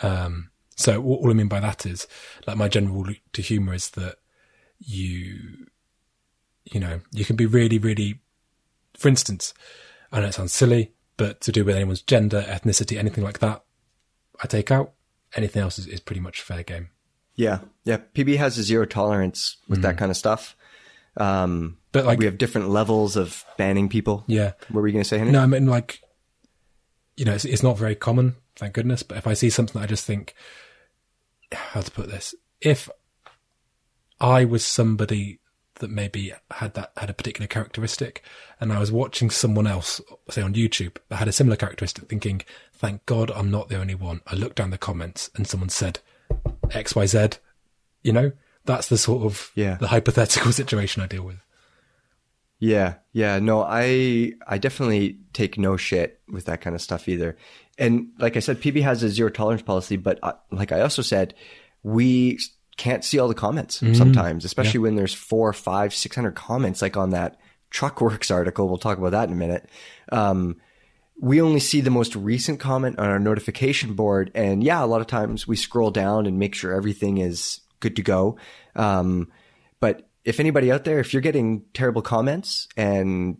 Um, 0.00 0.48
so 0.76 1.02
all, 1.02 1.16
all 1.16 1.30
I 1.30 1.34
mean 1.34 1.48
by 1.48 1.60
that 1.60 1.84
is, 1.84 2.08
like 2.46 2.56
my 2.56 2.68
general 2.68 3.04
to 3.34 3.42
humour 3.42 3.74
is 3.74 3.90
that 3.90 4.16
you, 4.84 5.66
you 6.64 6.80
know, 6.80 7.00
you 7.12 7.24
can 7.24 7.36
be 7.36 7.46
really, 7.46 7.78
really, 7.78 8.20
for 8.96 9.08
instance, 9.08 9.54
I 10.10 10.20
know 10.20 10.26
it 10.26 10.34
sounds 10.34 10.52
silly, 10.52 10.92
but 11.16 11.40
to 11.42 11.52
do 11.52 11.64
with 11.64 11.74
anyone's 11.76 12.02
gender, 12.02 12.42
ethnicity, 12.48 12.98
anything 12.98 13.24
like 13.24 13.38
that, 13.40 13.64
I 14.42 14.46
take 14.46 14.70
out. 14.70 14.92
Anything 15.34 15.62
else 15.62 15.78
is, 15.78 15.86
is 15.86 16.00
pretty 16.00 16.20
much 16.20 16.42
fair 16.42 16.62
game. 16.62 16.88
Yeah. 17.36 17.60
Yeah. 17.84 17.98
PB 18.14 18.36
has 18.36 18.58
a 18.58 18.62
zero 18.62 18.84
tolerance 18.84 19.56
with 19.68 19.80
that 19.82 19.96
kind 19.96 20.10
of 20.10 20.16
stuff. 20.16 20.54
Um, 21.16 21.78
But 21.92 22.04
like, 22.04 22.18
we 22.18 22.26
have 22.26 22.36
different 22.38 22.68
levels 22.68 23.16
of 23.16 23.44
banning 23.56 23.88
people. 23.88 24.24
yeah, 24.26 24.52
What 24.68 24.82
were 24.82 24.88
you 24.88 24.92
going 24.92 25.02
to 25.04 25.08
say, 25.08 25.18
Henry? 25.18 25.32
no, 25.32 25.40
I 25.42 25.46
mean 25.46 25.66
like, 25.66 26.02
you 27.16 27.24
know, 27.24 27.32
it's, 27.34 27.44
it's 27.46 27.62
not 27.62 27.78
very 27.78 27.94
common, 27.94 28.36
thank 28.56 28.74
goodness. 28.74 29.02
But 29.02 29.16
if 29.18 29.26
I 29.26 29.32
see 29.34 29.48
something, 29.50 29.80
that 29.80 29.84
I 29.86 29.88
just 29.88 30.04
think, 30.06 30.34
how 31.52 31.80
to 31.80 31.90
put 31.90 32.08
this? 32.10 32.34
If 32.60 32.88
I 34.22 34.44
was 34.46 34.64
somebody 34.64 35.40
that 35.80 35.90
maybe 35.90 36.32
had 36.50 36.74
that 36.74 36.92
had 36.96 37.10
a 37.10 37.14
particular 37.14 37.48
characteristic, 37.48 38.22
and 38.60 38.72
I 38.72 38.78
was 38.78 38.92
watching 38.92 39.30
someone 39.30 39.66
else, 39.66 40.00
say 40.30 40.40
on 40.40 40.54
YouTube, 40.54 40.96
that 41.08 41.16
had 41.16 41.28
a 41.28 41.32
similar 41.32 41.56
characteristic, 41.56 42.08
thinking, 42.08 42.42
"Thank 42.72 43.04
God 43.04 43.30
I'm 43.32 43.50
not 43.50 43.68
the 43.68 43.78
only 43.80 43.94
one." 43.96 44.20
I 44.26 44.34
looked 44.36 44.56
down 44.56 44.70
the 44.70 44.78
comments, 44.78 45.28
and 45.34 45.46
someone 45.46 45.70
said 45.70 45.98
X, 46.70 46.94
Y, 46.94 47.04
Z. 47.06 47.28
You 48.02 48.12
know, 48.12 48.32
that's 48.64 48.88
the 48.88 48.96
sort 48.98 49.24
of 49.24 49.50
Yeah. 49.54 49.74
the 49.76 49.88
hypothetical 49.88 50.52
situation 50.60 51.02
I 51.02 51.06
deal 51.08 51.24
with. 51.24 51.40
Yeah, 52.60 52.94
yeah, 53.12 53.40
no, 53.40 53.62
I 53.66 54.34
I 54.46 54.58
definitely 54.58 55.18
take 55.32 55.58
no 55.58 55.76
shit 55.76 56.20
with 56.28 56.44
that 56.44 56.60
kind 56.60 56.76
of 56.76 56.82
stuff 56.82 57.08
either. 57.08 57.36
And 57.76 58.10
like 58.18 58.36
I 58.36 58.40
said, 58.40 58.60
PB 58.60 58.82
has 58.82 59.02
a 59.02 59.08
zero 59.08 59.30
tolerance 59.30 59.62
policy, 59.62 59.96
but 59.96 60.20
uh, 60.22 60.34
like 60.52 60.70
I 60.70 60.80
also 60.82 61.02
said, 61.02 61.34
we 61.82 62.38
can't 62.82 63.04
see 63.04 63.20
all 63.20 63.28
the 63.28 63.34
comments 63.34 63.80
sometimes, 63.96 64.44
especially 64.44 64.80
when 64.80 64.96
there's 64.96 65.14
four, 65.14 65.52
five, 65.52 65.94
six 65.94 66.16
hundred 66.16 66.34
comments, 66.34 66.82
like 66.82 66.96
on 66.96 67.10
that 67.10 67.38
Truckworks 67.70 68.34
article. 68.34 68.68
We'll 68.68 68.78
talk 68.78 68.98
about 68.98 69.12
that 69.12 69.28
in 69.28 69.34
a 69.34 69.38
minute. 69.38 69.68
Um, 70.10 70.56
we 71.20 71.40
only 71.40 71.60
see 71.60 71.80
the 71.80 71.90
most 71.90 72.16
recent 72.16 72.58
comment 72.58 72.98
on 72.98 73.06
our 73.06 73.20
notification 73.20 73.94
board, 73.94 74.32
and 74.34 74.64
yeah, 74.64 74.82
a 74.82 74.86
lot 74.86 75.00
of 75.00 75.06
times 75.06 75.46
we 75.46 75.54
scroll 75.54 75.92
down 75.92 76.26
and 76.26 76.40
make 76.40 76.56
sure 76.56 76.72
everything 76.72 77.18
is 77.18 77.60
good 77.78 77.94
to 77.96 78.02
go. 78.02 78.36
Um, 78.74 79.30
but 79.78 80.08
if 80.24 80.40
anybody 80.40 80.72
out 80.72 80.82
there, 80.82 80.98
if 80.98 81.12
you're 81.12 81.22
getting 81.22 81.62
terrible 81.74 82.02
comments 82.02 82.66
and 82.76 83.38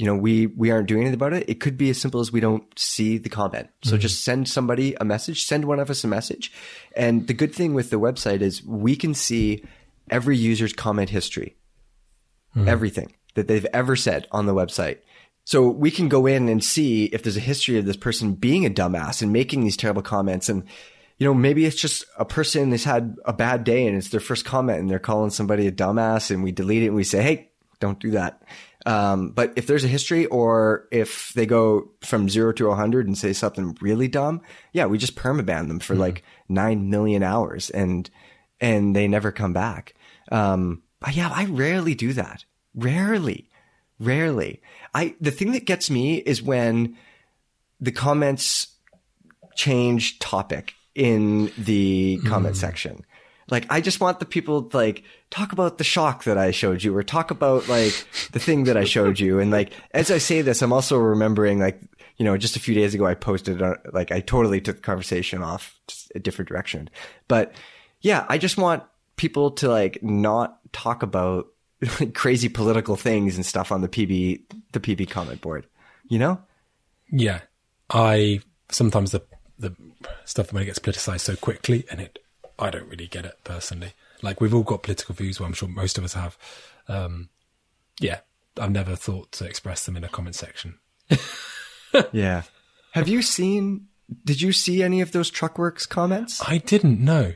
you 0.00 0.06
know, 0.06 0.14
we, 0.14 0.46
we 0.46 0.70
aren't 0.70 0.88
doing 0.88 1.02
anything 1.02 1.16
about 1.16 1.34
it. 1.34 1.46
It 1.46 1.60
could 1.60 1.76
be 1.76 1.90
as 1.90 2.00
simple 2.00 2.20
as 2.20 2.32
we 2.32 2.40
don't 2.40 2.64
see 2.74 3.18
the 3.18 3.28
comment. 3.28 3.68
So 3.82 3.90
mm-hmm. 3.90 4.00
just 4.00 4.24
send 4.24 4.48
somebody 4.48 4.94
a 4.98 5.04
message, 5.04 5.44
send 5.44 5.66
one 5.66 5.78
of 5.78 5.90
us 5.90 6.04
a 6.04 6.08
message. 6.08 6.50
And 6.96 7.26
the 7.26 7.34
good 7.34 7.54
thing 7.54 7.74
with 7.74 7.90
the 7.90 8.00
website 8.00 8.40
is 8.40 8.64
we 8.64 8.96
can 8.96 9.12
see 9.12 9.62
every 10.08 10.38
user's 10.38 10.72
comment 10.72 11.10
history, 11.10 11.54
mm-hmm. 12.56 12.66
everything 12.66 13.12
that 13.34 13.46
they've 13.46 13.66
ever 13.74 13.94
said 13.94 14.26
on 14.32 14.46
the 14.46 14.54
website. 14.54 15.00
So 15.44 15.68
we 15.68 15.90
can 15.90 16.08
go 16.08 16.24
in 16.24 16.48
and 16.48 16.64
see 16.64 17.04
if 17.04 17.22
there's 17.22 17.36
a 17.36 17.40
history 17.40 17.76
of 17.76 17.84
this 17.84 17.98
person 17.98 18.32
being 18.32 18.64
a 18.64 18.70
dumbass 18.70 19.20
and 19.20 19.34
making 19.34 19.64
these 19.64 19.76
terrible 19.76 20.00
comments. 20.00 20.48
And, 20.48 20.64
you 21.18 21.26
know, 21.26 21.34
maybe 21.34 21.66
it's 21.66 21.76
just 21.76 22.06
a 22.18 22.24
person 22.24 22.70
has 22.70 22.84
had 22.84 23.16
a 23.26 23.34
bad 23.34 23.64
day 23.64 23.86
and 23.86 23.98
it's 23.98 24.08
their 24.08 24.18
first 24.18 24.46
comment 24.46 24.80
and 24.80 24.88
they're 24.90 24.98
calling 24.98 25.28
somebody 25.28 25.66
a 25.66 25.72
dumbass 25.72 26.30
and 26.30 26.42
we 26.42 26.52
delete 26.52 26.84
it 26.84 26.86
and 26.86 26.96
we 26.96 27.04
say, 27.04 27.22
Hey, 27.22 27.50
don't 27.80 28.00
do 28.00 28.12
that. 28.12 28.42
Um, 28.86 29.30
but 29.30 29.52
if 29.56 29.66
there's 29.66 29.84
a 29.84 29.88
history 29.88 30.26
or 30.26 30.88
if 30.90 31.32
they 31.34 31.46
go 31.46 31.90
from 32.00 32.28
zero 32.28 32.52
to 32.52 32.68
100 32.68 33.06
and 33.06 33.16
say 33.16 33.32
something 33.32 33.76
really 33.80 34.08
dumb, 34.08 34.40
yeah, 34.72 34.86
we 34.86 34.98
just 34.98 35.16
permaban 35.16 35.68
them 35.68 35.80
for 35.80 35.94
like 35.94 36.22
nine 36.48 36.88
million 36.88 37.22
hours 37.22 37.70
and, 37.70 38.08
and 38.60 38.96
they 38.96 39.06
never 39.06 39.32
come 39.32 39.52
back. 39.52 39.94
Um, 40.32 40.82
but 41.00 41.14
yeah, 41.14 41.30
I 41.34 41.46
rarely 41.46 41.94
do 41.94 42.12
that. 42.14 42.44
Rarely, 42.74 43.50
rarely. 43.98 44.62
I, 44.94 45.14
the 45.20 45.30
thing 45.30 45.52
that 45.52 45.66
gets 45.66 45.90
me 45.90 46.16
is 46.16 46.42
when 46.42 46.96
the 47.80 47.92
comments 47.92 48.68
change 49.54 50.18
topic 50.18 50.74
in 50.94 51.50
the 51.58 52.20
comment 52.26 52.56
section. 52.56 53.04
Like, 53.50 53.66
I 53.70 53.80
just 53.80 54.00
want 54.00 54.20
the 54.20 54.26
people 54.26 54.62
to 54.62 54.76
like 54.76 55.04
talk 55.30 55.52
about 55.52 55.78
the 55.78 55.84
shock 55.84 56.24
that 56.24 56.38
I 56.38 56.50
showed 56.50 56.82
you 56.82 56.96
or 56.96 57.02
talk 57.02 57.30
about 57.30 57.68
like 57.68 58.06
the 58.32 58.38
thing 58.38 58.64
that 58.64 58.76
I 58.76 58.84
showed 58.84 59.18
you. 59.18 59.38
And 59.38 59.50
like, 59.50 59.72
as 59.92 60.10
I 60.10 60.18
say 60.18 60.42
this, 60.42 60.62
I'm 60.62 60.72
also 60.72 60.96
remembering 60.96 61.58
like, 61.58 61.80
you 62.16 62.24
know, 62.24 62.36
just 62.36 62.56
a 62.56 62.60
few 62.60 62.74
days 62.74 62.94
ago, 62.94 63.06
I 63.06 63.14
posted, 63.14 63.62
uh, 63.62 63.76
like, 63.92 64.12
I 64.12 64.20
totally 64.20 64.60
took 64.60 64.76
the 64.76 64.82
conversation 64.82 65.42
off 65.42 65.78
a 66.14 66.18
different 66.18 66.48
direction. 66.48 66.90
But 67.28 67.54
yeah, 68.00 68.26
I 68.28 68.38
just 68.38 68.56
want 68.58 68.82
people 69.16 69.52
to 69.52 69.68
like 69.68 70.02
not 70.02 70.58
talk 70.72 71.02
about 71.02 71.46
like 72.00 72.14
crazy 72.14 72.48
political 72.48 72.96
things 72.96 73.36
and 73.36 73.44
stuff 73.44 73.72
on 73.72 73.80
the 73.80 73.88
PB, 73.88 74.42
the 74.72 74.80
PB 74.80 75.10
comment 75.10 75.40
board, 75.40 75.66
you 76.08 76.18
know? 76.18 76.40
Yeah, 77.10 77.40
I 77.90 78.40
sometimes 78.70 79.10
the 79.10 79.22
the 79.58 79.74
stuff 80.24 80.54
it 80.54 80.64
gets 80.64 80.78
politicized 80.78 81.20
so 81.20 81.36
quickly, 81.36 81.84
and 81.90 82.00
it 82.00 82.18
I 82.60 82.70
don't 82.70 82.88
really 82.88 83.06
get 83.06 83.24
it 83.24 83.38
personally. 83.44 83.94
Like 84.22 84.40
we've 84.40 84.54
all 84.54 84.62
got 84.62 84.82
political 84.82 85.14
views, 85.14 85.40
well, 85.40 85.46
I'm 85.46 85.54
sure 85.54 85.68
most 85.68 85.98
of 85.98 86.04
us 86.04 86.14
have. 86.14 86.36
Um, 86.88 87.30
yeah, 87.98 88.20
I've 88.58 88.70
never 88.70 88.94
thought 88.96 89.32
to 89.32 89.46
express 89.46 89.86
them 89.86 89.96
in 89.96 90.04
a 90.04 90.08
comment 90.08 90.36
section. 90.36 90.78
Yeah. 92.12 92.42
Have 92.92 93.08
you 93.08 93.20
seen, 93.20 93.88
did 94.24 94.40
you 94.40 94.52
see 94.52 94.80
any 94.80 95.00
of 95.00 95.10
those 95.10 95.28
Truckworks 95.28 95.88
comments? 95.88 96.40
I 96.46 96.58
didn't 96.58 97.00
know, 97.00 97.34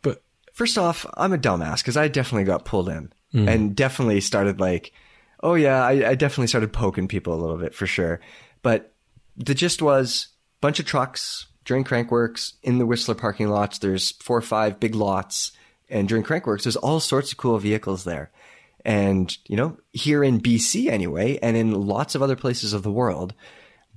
but 0.00 0.22
First 0.52 0.78
off, 0.78 1.06
I'm 1.14 1.32
a 1.32 1.38
dumbass 1.38 1.78
because 1.78 1.96
I 1.96 2.08
definitely 2.08 2.44
got 2.44 2.64
pulled 2.64 2.88
in 2.88 3.12
and 3.32 3.76
definitely 3.76 4.20
started 4.20 4.60
like, 4.60 4.92
oh 5.42 5.54
yeah, 5.54 5.84
I, 5.84 6.10
I 6.10 6.14
definitely 6.14 6.48
started 6.48 6.72
poking 6.72 7.06
people 7.06 7.32
a 7.32 7.40
little 7.40 7.56
bit 7.58 7.74
for 7.74 7.86
sure. 7.86 8.20
But 8.62 8.92
the 9.36 9.54
gist 9.54 9.80
was 9.80 10.28
bunch 10.60 10.80
of 10.80 10.86
trucks 10.86 11.46
during 11.70 11.84
Crankworx 11.84 12.54
in 12.64 12.78
the 12.78 12.84
Whistler 12.84 13.14
parking 13.14 13.46
lots. 13.46 13.78
There's 13.78 14.10
four 14.10 14.36
or 14.36 14.42
five 14.42 14.80
big 14.80 14.96
lots. 14.96 15.52
And 15.88 16.08
during 16.08 16.24
Crankworx, 16.24 16.64
there's 16.64 16.74
all 16.74 16.98
sorts 16.98 17.30
of 17.30 17.38
cool 17.38 17.56
vehicles 17.58 18.02
there. 18.02 18.32
And, 18.84 19.38
you 19.46 19.54
know, 19.56 19.78
here 19.92 20.24
in 20.24 20.40
BC 20.40 20.88
anyway, 20.88 21.38
and 21.40 21.56
in 21.56 21.70
lots 21.70 22.16
of 22.16 22.22
other 22.22 22.34
places 22.34 22.72
of 22.72 22.82
the 22.82 22.90
world, 22.90 23.34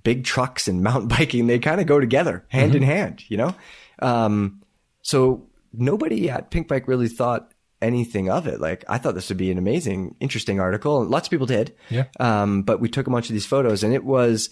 big 0.04 0.24
trucks 0.24 0.68
and 0.68 0.84
mountain 0.84 1.08
biking, 1.08 1.48
they 1.48 1.58
kind 1.58 1.82
of 1.82 1.88
go 1.88 2.00
together 2.00 2.46
hand 2.50 2.76
in 2.76 2.84
hand, 2.84 3.24
you 3.28 3.38
know? 3.38 3.56
Um, 3.98 4.62
so 5.02 5.48
nobody 5.74 6.30
at 6.30 6.52
Pinkbike 6.52 6.88
really 6.88 7.08
thought 7.08 7.54
anything 7.82 8.30
of 8.30 8.46
it. 8.46 8.62
Like 8.62 8.86
I 8.88 9.00
thought 9.00 9.16
this 9.16 9.30
would 9.30 9.40
be 9.40 9.50
an 9.50 9.58
amazing, 9.58 10.14
interesting 10.20 10.60
article. 10.60 11.04
Lots 11.06 11.26
of 11.26 11.32
people 11.32 11.48
did. 11.48 11.76
Yeah. 11.90 12.06
Um, 12.20 12.62
but 12.62 12.80
we 12.80 12.88
took 12.88 13.08
a 13.08 13.10
bunch 13.10 13.32
of 13.32 13.34
these 13.34 13.48
photos 13.48 13.82
and 13.84 13.96
it 13.96 14.04
was 14.04 14.52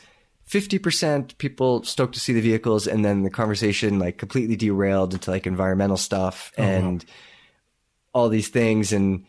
50% 0.51 1.37
people 1.37 1.81
stoked 1.83 2.13
to 2.13 2.19
see 2.19 2.33
the 2.33 2.41
vehicles 2.41 2.85
and 2.85 3.05
then 3.05 3.23
the 3.23 3.29
conversation 3.29 3.99
like 3.99 4.17
completely 4.17 4.57
derailed 4.57 5.13
into 5.13 5.31
like 5.31 5.47
environmental 5.47 5.95
stuff 5.95 6.51
oh, 6.57 6.63
and 6.63 7.05
all 8.13 8.27
these 8.27 8.49
things. 8.49 8.91
And 8.91 9.25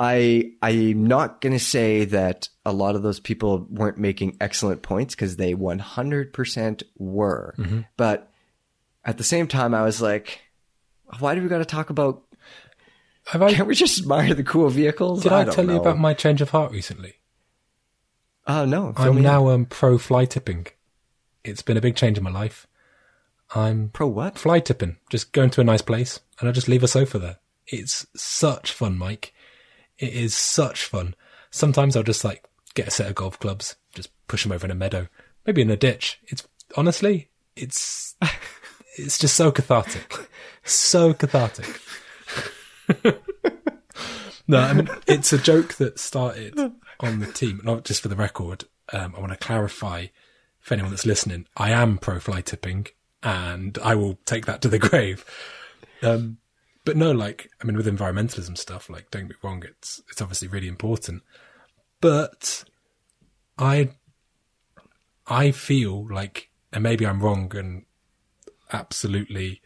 I, 0.00 0.52
I'm 0.62 1.06
not 1.06 1.42
going 1.42 1.52
to 1.52 1.62
say 1.62 2.06
that 2.06 2.48
a 2.64 2.72
lot 2.72 2.96
of 2.96 3.02
those 3.02 3.20
people 3.20 3.66
weren't 3.68 3.98
making 3.98 4.38
excellent 4.40 4.80
points 4.80 5.14
because 5.14 5.36
they 5.36 5.54
100% 5.54 6.82
were. 6.96 7.54
Mm-hmm. 7.58 7.80
But 7.98 8.30
at 9.04 9.18
the 9.18 9.24
same 9.24 9.48
time, 9.48 9.74
I 9.74 9.82
was 9.82 10.00
like, 10.00 10.40
why 11.18 11.34
do 11.34 11.42
we 11.42 11.48
got 11.48 11.58
to 11.58 11.66
talk 11.66 11.90
about 11.90 12.22
have 13.26 13.42
I? 13.42 13.52
can't 13.52 13.68
we 13.68 13.74
just 13.74 14.00
admire 14.00 14.32
the 14.32 14.44
cool 14.44 14.70
vehicles? 14.70 15.24
Did 15.24 15.32
I, 15.32 15.44
don't 15.44 15.54
tell 15.54 15.66
you 15.66 15.76
about 15.76 15.98
my 15.98 16.14
change 16.14 16.40
of 16.40 16.48
heart 16.48 16.72
recently? 16.72 17.16
Oh 18.48 18.64
no, 18.64 18.94
I'm 18.96 19.20
now 19.20 19.48
um, 19.48 19.66
pro 19.66 19.98
fly 19.98 20.24
tipping. 20.24 20.66
It's 21.44 21.60
been 21.60 21.76
a 21.76 21.82
big 21.82 21.96
change 21.96 22.16
in 22.16 22.24
my 22.24 22.30
life. 22.30 22.66
I'm 23.54 23.90
pro 23.90 24.06
what? 24.06 24.38
fly 24.38 24.60
tipping, 24.60 24.96
just 25.10 25.32
going 25.32 25.50
to 25.50 25.60
a 25.60 25.64
nice 25.64 25.82
place 25.82 26.20
and 26.40 26.48
I 26.48 26.52
just 26.52 26.66
leave 26.66 26.82
a 26.82 26.88
sofa 26.88 27.18
there. 27.18 27.38
It's 27.66 28.06
such 28.16 28.72
fun, 28.72 28.96
Mike. 28.96 29.34
It 29.98 30.14
is 30.14 30.34
such 30.34 30.84
fun. 30.84 31.14
Sometimes 31.50 31.94
I'll 31.94 32.02
just 32.02 32.24
like 32.24 32.44
get 32.74 32.88
a 32.88 32.90
set 32.90 33.08
of 33.08 33.14
golf 33.14 33.38
clubs, 33.38 33.76
just 33.94 34.10
push 34.28 34.44
them 34.44 34.52
over 34.52 34.66
in 34.66 34.70
a 34.70 34.74
meadow, 34.74 35.08
maybe 35.46 35.60
in 35.60 35.70
a 35.70 35.76
ditch. 35.76 36.18
It's 36.28 36.48
honestly, 36.74 37.28
it's 37.54 38.16
it's 38.96 39.18
just 39.18 39.36
so 39.36 39.52
cathartic, 39.52 40.30
so 40.64 41.12
cathartic. 41.12 41.80
no, 44.48 44.58
I 44.58 44.72
mean 44.72 44.88
it's 45.06 45.34
a 45.34 45.38
joke 45.38 45.74
that 45.74 45.98
started 45.98 46.58
on 47.00 47.20
the 47.20 47.26
team. 47.26 47.60
Not 47.64 47.84
just 47.84 48.02
for 48.02 48.08
the 48.08 48.16
record. 48.16 48.64
Um, 48.92 49.14
I 49.16 49.20
want 49.20 49.32
to 49.32 49.38
clarify 49.38 50.06
for 50.60 50.74
anyone 50.74 50.90
that's 50.92 51.06
listening. 51.06 51.46
I 51.56 51.70
am 51.70 51.98
pro 51.98 52.20
fly 52.20 52.40
tipping, 52.40 52.86
and 53.22 53.78
I 53.82 53.94
will 53.94 54.18
take 54.24 54.46
that 54.46 54.62
to 54.62 54.68
the 54.68 54.78
grave. 54.88 55.24
Um, 56.02 56.38
but 56.84 56.96
no, 56.96 57.12
like 57.12 57.50
I 57.60 57.66
mean, 57.66 57.76
with 57.76 57.86
environmentalism 57.86 58.56
stuff, 58.56 58.88
like 58.88 59.10
don't 59.10 59.28
get 59.28 59.42
wrong, 59.42 59.62
it's 59.66 60.02
it's 60.10 60.22
obviously 60.22 60.48
really 60.48 60.68
important. 60.68 61.22
But 62.00 62.64
I 63.58 63.90
I 65.26 65.50
feel 65.50 66.08
like, 66.12 66.50
and 66.72 66.82
maybe 66.82 67.06
I'm 67.06 67.20
wrong, 67.20 67.54
and 67.54 67.84
absolutely 68.72 69.60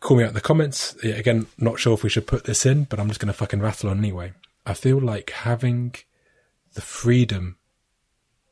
call 0.00 0.16
me 0.16 0.24
out 0.24 0.28
in 0.28 0.34
the 0.34 0.40
comments. 0.40 0.94
Again, 1.04 1.46
not 1.58 1.78
sure 1.78 1.94
if 1.94 2.02
we 2.02 2.10
should 2.10 2.26
put 2.26 2.44
this 2.44 2.66
in, 2.66 2.84
but 2.84 2.98
I'm 2.98 3.08
just 3.08 3.20
going 3.20 3.32
to 3.32 3.32
fucking 3.32 3.60
rattle 3.60 3.90
on 3.90 3.98
anyway. 3.98 4.32
I 4.64 4.74
feel 4.74 5.00
like 5.00 5.30
having 5.30 5.94
the 6.74 6.80
freedom 6.80 7.58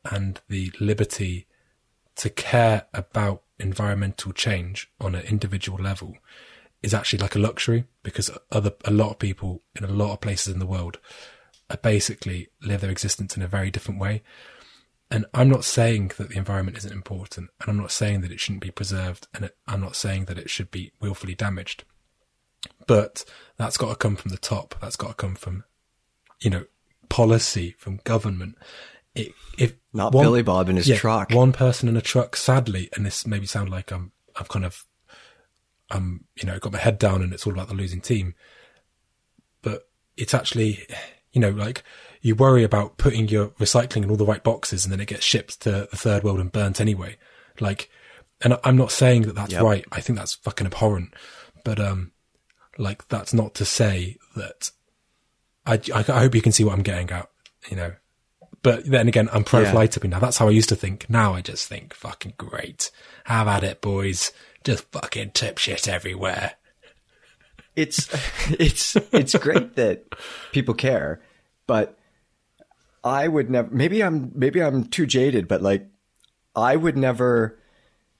and 0.09 0.41
the 0.49 0.71
liberty 0.79 1.47
to 2.17 2.29
care 2.29 2.85
about 2.93 3.43
environmental 3.59 4.33
change 4.33 4.91
on 4.99 5.15
an 5.15 5.25
individual 5.25 5.79
level 5.81 6.15
is 6.81 6.93
actually 6.93 7.19
like 7.19 7.35
a 7.35 7.39
luxury 7.39 7.85
because 8.03 8.31
other 8.51 8.73
a 8.85 8.91
lot 8.91 9.11
of 9.11 9.19
people 9.19 9.61
in 9.75 9.83
a 9.83 9.87
lot 9.91 10.13
of 10.13 10.21
places 10.21 10.53
in 10.53 10.59
the 10.59 10.65
world 10.65 10.99
are 11.69 11.77
basically 11.77 12.49
live 12.61 12.81
their 12.81 12.89
existence 12.89 13.37
in 13.37 13.43
a 13.43 13.47
very 13.47 13.71
different 13.71 13.99
way. 13.99 14.23
And 15.09 15.25
I'm 15.33 15.49
not 15.49 15.65
saying 15.65 16.13
that 16.17 16.29
the 16.29 16.37
environment 16.37 16.77
isn't 16.77 16.91
important, 16.91 17.49
and 17.59 17.69
I'm 17.69 17.77
not 17.77 17.91
saying 17.91 18.21
that 18.21 18.31
it 18.31 18.39
shouldn't 18.39 18.63
be 18.63 18.71
preserved, 18.71 19.27
and 19.33 19.45
it, 19.45 19.57
I'm 19.67 19.81
not 19.81 19.95
saying 19.95 20.25
that 20.25 20.37
it 20.37 20.49
should 20.49 20.71
be 20.71 20.93
willfully 21.01 21.35
damaged. 21.35 21.83
But 22.87 23.25
that's 23.57 23.75
got 23.77 23.89
to 23.89 23.95
come 23.95 24.15
from 24.15 24.31
the 24.31 24.37
top. 24.37 24.75
That's 24.79 24.95
got 24.95 25.09
to 25.09 25.13
come 25.13 25.35
from, 25.35 25.65
you 26.41 26.49
know, 26.49 26.65
policy 27.09 27.75
from 27.77 27.99
government. 28.03 28.55
It, 29.15 29.33
if 29.57 29.73
Not 29.93 30.13
one- 30.13 30.23
Billy 30.25 30.41
Bob 30.41 30.69
in 30.69 30.77
his 30.77 30.87
yeah, 30.87 30.95
truck. 30.97 31.31
One 31.31 31.51
person 31.51 31.89
in 31.89 31.97
a 31.97 32.01
truck, 32.01 32.35
sadly, 32.35 32.89
and 32.95 33.05
this 33.05 33.27
maybe 33.27 33.45
sound 33.45 33.69
like 33.69 33.91
I'm, 33.91 34.11
I've 34.39 34.47
kind 34.49 34.65
of, 34.65 34.85
um, 35.89 36.23
you 36.35 36.45
know, 36.47 36.57
got 36.59 36.71
my 36.71 36.79
head 36.79 36.97
down 36.97 37.21
and 37.21 37.33
it's 37.33 37.45
all 37.45 37.53
about 37.53 37.67
the 37.67 37.73
losing 37.73 37.99
team. 38.01 38.35
But 39.61 39.89
it's 40.17 40.33
actually, 40.33 40.87
you 41.33 41.41
know, 41.41 41.49
like 41.49 41.83
you 42.21 42.35
worry 42.35 42.63
about 42.63 42.97
putting 42.97 43.27
your 43.27 43.47
recycling 43.49 44.03
in 44.03 44.09
all 44.09 44.15
the 44.15 44.25
right 44.25 44.43
boxes 44.43 44.85
and 44.85 44.91
then 44.93 45.01
it 45.01 45.07
gets 45.07 45.25
shipped 45.25 45.61
to 45.61 45.87
the 45.91 45.97
third 45.97 46.23
world 46.23 46.39
and 46.39 46.51
burnt 46.51 46.79
anyway. 46.79 47.17
Like, 47.59 47.89
and 48.41 48.57
I'm 48.63 48.77
not 48.77 48.91
saying 48.91 49.23
that 49.23 49.35
that's 49.35 49.51
Yep. 49.51 49.61
right. 49.63 49.85
I 49.91 50.01
think 50.01 50.17
that's 50.17 50.35
fucking 50.35 50.67
abhorrent. 50.67 51.13
But, 51.65 51.79
um, 51.79 52.11
like 52.77 53.07
that's 53.09 53.33
not 53.33 53.53
to 53.55 53.65
say 53.65 54.17
that 54.35 54.71
I, 55.65 55.73
I, 55.93 55.99
I 56.07 56.19
hope 56.19 56.35
you 56.35 56.41
can 56.41 56.51
see 56.51 56.63
what 56.63 56.73
I'm 56.73 56.83
getting 56.83 57.09
at, 57.11 57.29
you 57.69 57.77
know. 57.77 57.93
But 58.63 58.85
then 58.85 59.07
again, 59.07 59.27
I'm 59.31 59.43
pro 59.43 59.61
Yeah. 59.61 59.71
fly 59.71 59.87
tipping 59.87 60.11
now. 60.11 60.19
That's 60.19 60.37
how 60.37 60.47
I 60.47 60.51
used 60.51 60.69
to 60.69 60.75
think. 60.75 61.09
Now 61.09 61.33
I 61.33 61.41
just 61.41 61.67
think 61.67 61.93
fucking 61.93 62.33
great. 62.37 62.91
Have 63.25 63.47
at 63.47 63.63
it, 63.63 63.81
boys. 63.81 64.31
Just 64.63 64.91
fucking 64.91 65.31
tip 65.31 65.57
shit 65.57 65.87
everywhere. 65.87 66.53
it's 67.75 68.07
it's 68.59 68.95
it's 69.11 69.35
great 69.37 69.75
that 69.75 70.05
people 70.51 70.73
care, 70.75 71.21
but 71.67 71.97
I 73.03 73.27
would 73.27 73.49
never. 73.49 73.69
Maybe 73.71 74.03
I'm 74.03 74.31
maybe 74.35 74.61
I'm 74.61 74.83
too 74.85 75.07
jaded, 75.07 75.47
but 75.47 75.63
like, 75.63 75.87
I 76.55 76.75
would 76.75 76.97
never 76.97 77.57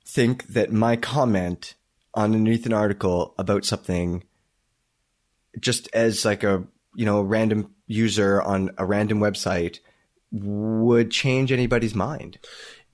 think 0.04 0.48
that 0.48 0.72
my 0.72 0.96
comment 0.96 1.76
underneath 2.16 2.66
an 2.66 2.74
article 2.74 3.36
about 3.38 3.64
something, 3.64 4.24
just 5.60 5.88
as 5.94 6.26
like 6.26 6.44
a 6.44 6.64
you 6.96 7.06
know 7.06 7.20
a 7.20 7.24
random 7.24 7.74
user 7.88 8.42
on 8.42 8.72
a 8.78 8.86
random 8.86 9.20
website, 9.20 9.80
would 10.32 11.12
change 11.12 11.52
anybody's 11.52 11.94
mind 11.96 12.40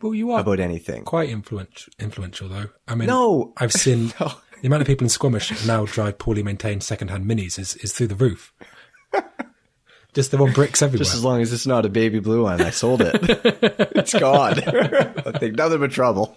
Well, 0.01 0.13
you 0.15 0.31
are 0.31 0.39
about 0.41 0.59
anything. 0.59 1.03
quite 1.03 1.29
influential, 1.29 1.93
influential 1.99 2.49
though. 2.49 2.69
I 2.87 2.95
mean, 2.95 3.07
No. 3.07 3.53
I've 3.57 3.71
seen 3.73 4.13
No. 4.19 4.31
the 4.61 4.67
amount 4.67 4.81
of 4.81 4.87
people 4.87 5.05
in 5.05 5.09
Squamish 5.09 5.65
now 5.67 5.85
drive 5.85 6.17
poorly 6.17 6.41
maintained 6.43 6.83
second-hand 6.83 7.25
minis 7.25 7.59
is, 7.59 7.75
is 7.77 7.93
through 7.93 8.07
the 8.07 8.15
roof. 8.15 8.53
Just 10.13 10.31
they're 10.31 10.41
on 10.41 10.51
bricks 10.53 10.81
everywhere. 10.81 11.03
Just 11.03 11.13
as 11.15 11.23
long 11.23 11.41
as 11.41 11.53
it's 11.53 11.67
not 11.67 11.85
a 11.85 11.89
baby 11.89 12.19
blue 12.19 12.43
one, 12.43 12.59
I 12.59 12.71
sold 12.71 13.01
it. 13.03 13.13
it's 13.95 14.13
gone. 14.17 14.59
I 14.63 15.37
think 15.37 15.55
nothing 15.57 15.79
but 15.79 15.91
trouble. 15.91 16.35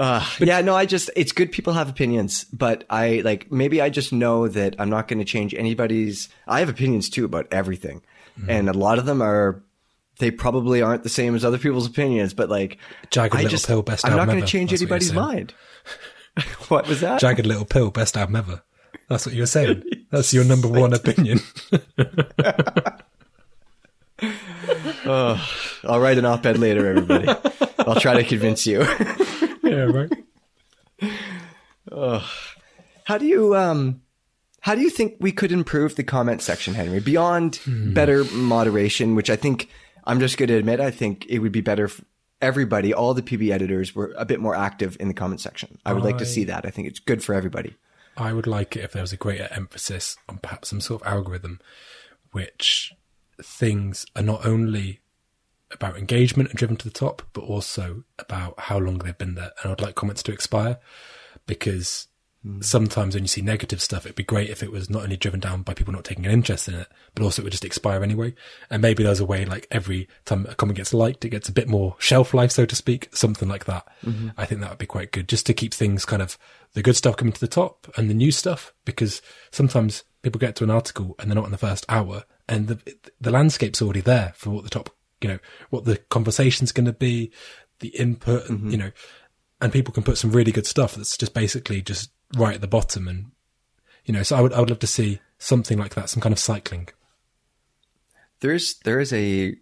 Uh, 0.00 0.24
yeah, 0.38 0.62
no, 0.62 0.74
I 0.74 0.86
just, 0.86 1.10
it's 1.14 1.30
good 1.30 1.52
people 1.52 1.74
have 1.74 1.90
opinions, 1.90 2.44
but 2.44 2.84
I 2.88 3.20
like, 3.22 3.52
maybe 3.52 3.82
I 3.82 3.90
just 3.90 4.14
know 4.14 4.48
that 4.48 4.74
I'm 4.78 4.88
not 4.88 5.08
going 5.08 5.18
to 5.18 5.26
change 5.26 5.52
anybody's, 5.52 6.30
I 6.48 6.60
have 6.60 6.70
opinions 6.70 7.10
too 7.10 7.26
about 7.26 7.46
everything. 7.52 8.00
And 8.48 8.70
a 8.70 8.72
lot 8.72 8.98
of 8.98 9.04
them 9.04 9.20
are, 9.20 9.62
they 10.18 10.30
probably 10.30 10.80
aren't 10.80 11.02
the 11.02 11.10
same 11.10 11.34
as 11.34 11.44
other 11.44 11.58
people's 11.58 11.86
opinions, 11.86 12.32
but 12.32 12.48
like, 12.48 12.78
Jagged 13.10 13.34
I 13.34 13.42
Little 13.42 13.50
just, 13.50 13.66
Pill, 13.66 13.82
best 13.82 14.06
I'm 14.06 14.16
not 14.16 14.26
going 14.26 14.40
to 14.40 14.46
change 14.46 14.70
That's 14.70 14.80
what 14.80 14.86
anybody's 14.86 15.08
saying. 15.08 15.20
mind. 15.20 15.54
what 16.68 16.88
was 16.88 17.00
that? 17.00 17.20
Jagged 17.20 17.44
Little 17.44 17.66
Pill, 17.66 17.90
best 17.90 18.16
album 18.16 18.36
ever. 18.36 18.62
That's 19.10 19.26
what 19.26 19.34
you 19.34 19.42
were 19.42 19.46
saying. 19.46 19.82
That's 20.10 20.32
your 20.32 20.44
number 20.44 20.68
one 20.68 20.92
opinion. 20.94 21.40
I'll 25.04 26.00
write 26.00 26.16
an 26.16 26.24
op-ed 26.24 26.56
later, 26.56 26.86
everybody. 26.86 27.28
I'll 27.80 28.00
try 28.00 28.14
to 28.14 28.24
convince 28.24 28.66
you. 28.66 28.86
Yeah, 29.70 30.06
right. 31.90 32.22
How 33.04 33.18
do 33.18 33.26
you 33.26 33.56
um 33.56 34.02
how 34.60 34.74
do 34.74 34.82
you 34.82 34.90
think 34.90 35.16
we 35.20 35.32
could 35.32 35.52
improve 35.52 35.96
the 35.96 36.04
comment 36.04 36.42
section, 36.42 36.74
Henry? 36.74 37.00
Beyond 37.00 37.60
better 37.66 38.24
moderation, 38.24 39.14
which 39.14 39.30
I 39.30 39.36
think 39.36 39.68
I'm 40.04 40.20
just 40.20 40.36
going 40.36 40.48
to 40.48 40.56
admit 40.56 40.80
I 40.80 40.90
think 40.90 41.26
it 41.28 41.38
would 41.38 41.52
be 41.52 41.62
better 41.62 41.86
if 41.86 42.04
everybody, 42.42 42.92
all 42.92 43.14
the 43.14 43.22
PB 43.22 43.50
editors 43.50 43.94
were 43.94 44.14
a 44.16 44.24
bit 44.24 44.40
more 44.40 44.54
active 44.54 44.96
in 45.00 45.08
the 45.08 45.14
comment 45.14 45.40
section. 45.40 45.78
I 45.84 45.92
would 45.92 46.04
like 46.04 46.18
to 46.18 46.26
see 46.26 46.44
that. 46.44 46.66
I 46.66 46.70
think 46.70 46.88
it's 46.88 47.00
good 47.00 47.24
for 47.24 47.34
everybody. 47.34 47.74
I 48.16 48.32
would 48.32 48.46
like 48.46 48.76
it 48.76 48.84
if 48.84 48.92
there 48.92 49.02
was 49.02 49.12
a 49.12 49.16
greater 49.16 49.48
emphasis 49.50 50.16
on 50.28 50.38
perhaps 50.38 50.68
some 50.68 50.80
sort 50.80 51.02
of 51.02 51.08
algorithm 51.08 51.60
which 52.32 52.92
things 53.42 54.06
are 54.14 54.22
not 54.22 54.44
only 54.46 55.00
about 55.72 55.96
engagement 55.96 56.50
and 56.50 56.58
driven 56.58 56.76
to 56.76 56.84
the 56.84 56.94
top, 56.94 57.22
but 57.32 57.42
also 57.42 58.04
about 58.18 58.58
how 58.58 58.78
long 58.78 58.98
they've 58.98 59.16
been 59.16 59.34
there. 59.34 59.52
And 59.62 59.72
I'd 59.72 59.80
like 59.80 59.94
comments 59.94 60.22
to 60.24 60.32
expire 60.32 60.78
because 61.46 62.08
hmm. 62.42 62.60
sometimes 62.60 63.14
when 63.14 63.24
you 63.24 63.28
see 63.28 63.40
negative 63.40 63.80
stuff, 63.80 64.04
it'd 64.04 64.16
be 64.16 64.24
great 64.24 64.50
if 64.50 64.62
it 64.62 64.72
was 64.72 64.90
not 64.90 65.04
only 65.04 65.16
driven 65.16 65.40
down 65.40 65.62
by 65.62 65.74
people 65.74 65.92
not 65.92 66.04
taking 66.04 66.26
an 66.26 66.32
interest 66.32 66.68
in 66.68 66.74
it, 66.74 66.88
but 67.14 67.22
also 67.22 67.42
it 67.42 67.44
would 67.44 67.52
just 67.52 67.64
expire 67.64 68.02
anyway. 68.02 68.34
And 68.68 68.82
maybe 68.82 69.02
there's 69.02 69.20
a 69.20 69.26
way 69.26 69.44
like 69.44 69.66
every 69.70 70.08
time 70.24 70.46
a 70.48 70.54
comment 70.54 70.76
gets 70.76 70.94
liked, 70.94 71.24
it 71.24 71.30
gets 71.30 71.48
a 71.48 71.52
bit 71.52 71.68
more 71.68 71.96
shelf 71.98 72.34
life, 72.34 72.50
so 72.50 72.66
to 72.66 72.76
speak, 72.76 73.08
something 73.14 73.48
like 73.48 73.66
that. 73.66 73.86
Mm-hmm. 74.04 74.30
I 74.36 74.46
think 74.46 74.60
that 74.60 74.70
would 74.70 74.78
be 74.78 74.86
quite 74.86 75.12
good 75.12 75.28
just 75.28 75.46
to 75.46 75.54
keep 75.54 75.74
things 75.74 76.04
kind 76.04 76.22
of 76.22 76.36
the 76.74 76.82
good 76.82 76.96
stuff 76.96 77.16
coming 77.16 77.32
to 77.32 77.40
the 77.40 77.48
top 77.48 77.92
and 77.96 78.08
the 78.08 78.14
new 78.14 78.30
stuff 78.30 78.72
because 78.84 79.22
sometimes 79.50 80.04
people 80.22 80.38
get 80.38 80.54
to 80.56 80.64
an 80.64 80.70
article 80.70 81.14
and 81.18 81.30
they're 81.30 81.36
not 81.36 81.46
in 81.46 81.50
the 81.50 81.58
first 81.58 81.84
hour 81.88 82.24
and 82.50 82.66
the, 82.66 82.96
the 83.20 83.30
landscape's 83.30 83.80
already 83.80 84.00
there 84.00 84.32
for 84.36 84.50
what 84.50 84.64
the 84.64 84.70
top, 84.70 84.90
you 85.20 85.28
know, 85.28 85.38
what 85.70 85.84
the 85.84 85.96
conversation's 86.08 86.72
going 86.72 86.86
to 86.86 86.92
be, 86.92 87.30
the 87.80 87.88
input, 87.88 88.48
and, 88.48 88.70
you 88.72 88.78
know, 88.78 88.90
and 89.60 89.72
people 89.72 89.92
can 89.92 90.02
put 90.02 90.18
some 90.18 90.32
really 90.32 90.52
good 90.52 90.66
stuff 90.66 90.94
that's 90.94 91.16
just 91.16 91.34
basically 91.34 91.82
just 91.82 92.10
right 92.36 92.54
at 92.54 92.60
the 92.60 92.66
bottom 92.68 93.08
and 93.08 93.26
you 94.04 94.14
know 94.14 94.22
so 94.22 94.36
i 94.36 94.40
would 94.40 94.52
i 94.54 94.60
would 94.60 94.70
love 94.70 94.78
to 94.78 94.86
see 94.86 95.20
something 95.38 95.76
like 95.78 95.94
that 95.94 96.08
some 96.08 96.20
kind 96.22 96.32
of 96.32 96.38
cycling 96.38 96.88
There's 98.40 98.78
there 98.84 99.00
is 99.00 99.12
a 99.12 99.56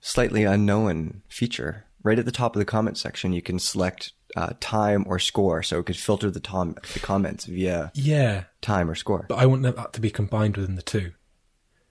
slightly 0.00 0.44
unknown 0.44 1.22
feature 1.28 1.84
right 2.02 2.18
at 2.18 2.24
the 2.24 2.32
top 2.32 2.54
of 2.56 2.60
the 2.60 2.64
comment 2.64 2.96
section. 2.98 3.32
You 3.32 3.42
can 3.42 3.58
select 3.58 4.12
uh, 4.36 4.52
time 4.60 5.04
or 5.08 5.18
score, 5.18 5.62
so 5.62 5.78
it 5.80 5.86
could 5.86 5.96
filter 5.96 6.30
the 6.30 6.40
tom- 6.40 6.76
the 6.92 7.00
comments 7.00 7.44
via 7.46 7.90
yeah 7.94 8.44
time 8.60 8.90
or 8.90 8.94
score. 8.94 9.24
but 9.28 9.36
i 9.38 9.46
want 9.46 9.62
that 9.62 9.92
to 9.92 10.00
be 10.00 10.10
combined 10.10 10.56
within 10.56 10.74
the 10.74 10.82
two 10.82 11.12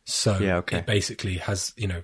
so 0.05 0.37
Yeah, 0.39 0.57
okay. 0.57 0.79
it 0.79 0.85
basically 0.85 1.37
has 1.37 1.73
you 1.77 1.87
know 1.87 2.03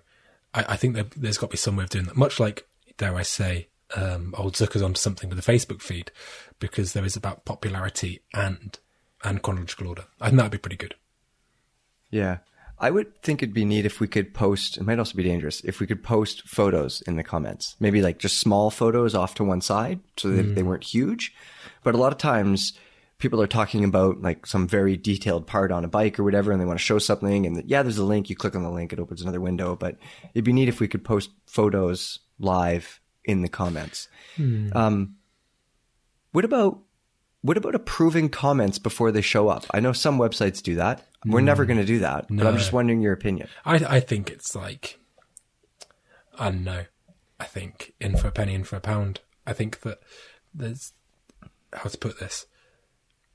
i, 0.54 0.66
I 0.70 0.76
think 0.76 0.96
there, 0.96 1.06
there's 1.16 1.38
got 1.38 1.48
to 1.48 1.52
be 1.52 1.58
some 1.58 1.76
way 1.76 1.84
of 1.84 1.90
doing 1.90 2.06
that 2.06 2.18
much 2.18 2.40
like 2.40 2.68
dare 2.98 3.16
i 3.16 3.24
say 3.24 3.68
um 3.96 4.34
old 4.38 4.56
zucker's 4.56 4.82
onto 4.82 5.00
something 5.00 5.30
with 5.30 5.44
the 5.44 5.52
facebook 5.52 5.82
feed 5.82 6.12
because 6.60 6.94
there 6.94 7.06
is 7.06 7.16
about 7.16 7.46
popularity 7.46 8.22
and 8.34 8.80
and 9.24 9.42
chronological 9.42 9.88
order 9.88 10.06
i 10.22 10.26
think 10.28 10.38
that'd 10.38 10.52
be 10.52 10.58
pretty 10.58 10.78
good 10.78 10.96
Yeah. 12.12 12.38
I 12.80 12.90
would 12.90 13.22
think 13.22 13.42
it'd 13.42 13.54
be 13.54 13.64
neat 13.66 13.86
if 13.86 14.02
we 14.02 14.08
could 14.10 14.34
post, 14.34 14.78
it 14.78 14.84
might 14.84 15.00
also 15.00 15.16
be 15.16 15.24
dangerous, 15.24 15.62
if 15.62 15.80
we 15.80 15.88
could 15.88 16.04
post 16.04 16.46
photos 16.48 17.02
in 17.08 17.16
the 17.16 17.24
comments. 17.24 17.78
Maybe 17.80 18.02
like 18.02 18.18
just 18.18 18.40
small 18.40 18.70
photos 18.72 19.16
off 19.16 19.36
to 19.36 19.44
one 19.46 19.62
side 19.62 20.02
so 20.18 20.30
that 20.32 20.56
they 20.56 20.64
weren't 20.64 20.84
huge. 20.84 21.34
But 21.84 21.96
a 21.96 21.98
lot 21.98 22.12
of 22.12 22.18
times 22.18 22.74
people 23.24 23.42
are 23.42 23.48
talking 23.48 23.86
about 23.86 24.22
like 24.22 24.46
some 24.46 24.68
very 24.68 24.98
detailed 24.98 25.48
part 25.48 25.72
on 25.72 25.86
a 25.86 25.88
bike 25.88 26.20
or 26.20 26.26
whatever 26.26 26.52
and 26.52 26.60
they 26.60 26.66
want 26.66 26.78
to 26.78 26.84
show 26.84 27.00
something 27.00 27.46
and 27.46 27.64
yeah, 27.66 27.82
there's 27.82 27.98
a 27.98 28.04
link. 28.04 28.30
You 28.30 28.36
click 28.36 28.54
on 28.54 28.64
the 28.64 28.70
link, 28.70 28.92
it 28.92 29.00
opens 29.00 29.22
another 29.22 29.40
window. 29.40 29.78
But 29.78 29.98
it'd 30.34 30.44
be 30.44 30.52
neat 30.52 30.68
if 30.68 30.82
we 30.82 30.90
could 30.90 31.06
post 31.06 31.32
photos 31.48 32.20
live 32.38 33.00
in 33.24 33.42
the 33.42 33.48
comments. 33.48 34.10
Um, 34.76 35.16
what 36.34 36.44
about 36.44 36.82
what 37.42 37.56
about 37.56 37.76
approving 37.76 38.28
comments 38.28 38.78
before 38.78 39.12
they 39.12 39.22
show 39.22 39.48
up? 39.48 39.66
I 39.72 39.80
know 39.80 39.94
some 39.94 40.20
websites 40.20 40.62
do 40.62 40.76
that. 40.76 41.08
We're 41.26 41.40
never 41.40 41.64
going 41.64 41.80
to 41.80 41.86
do 41.86 42.00
that, 42.00 42.26
but 42.30 42.46
I'm 42.46 42.58
just 42.58 42.74
wondering 42.74 43.02
your 43.02 43.14
opinion. 43.14 43.48
I 43.64 43.76
I 43.76 44.00
think 44.02 44.30
it's 44.30 44.54
like 44.54 45.00
I 46.38 46.52
don't 46.52 46.66
know. 46.66 46.84
I 47.40 47.46
think 47.46 47.94
in 48.02 48.18
for 48.18 48.28
a 48.28 48.32
penny, 48.32 48.54
in 48.54 48.66
for 48.66 48.76
a 48.76 48.82
pound. 48.82 49.22
I 49.48 49.54
think 49.54 49.82
that 49.82 50.00
there's 50.54 50.92
how 51.72 51.90
to 51.90 51.98
put 51.98 52.20
this. 52.20 52.48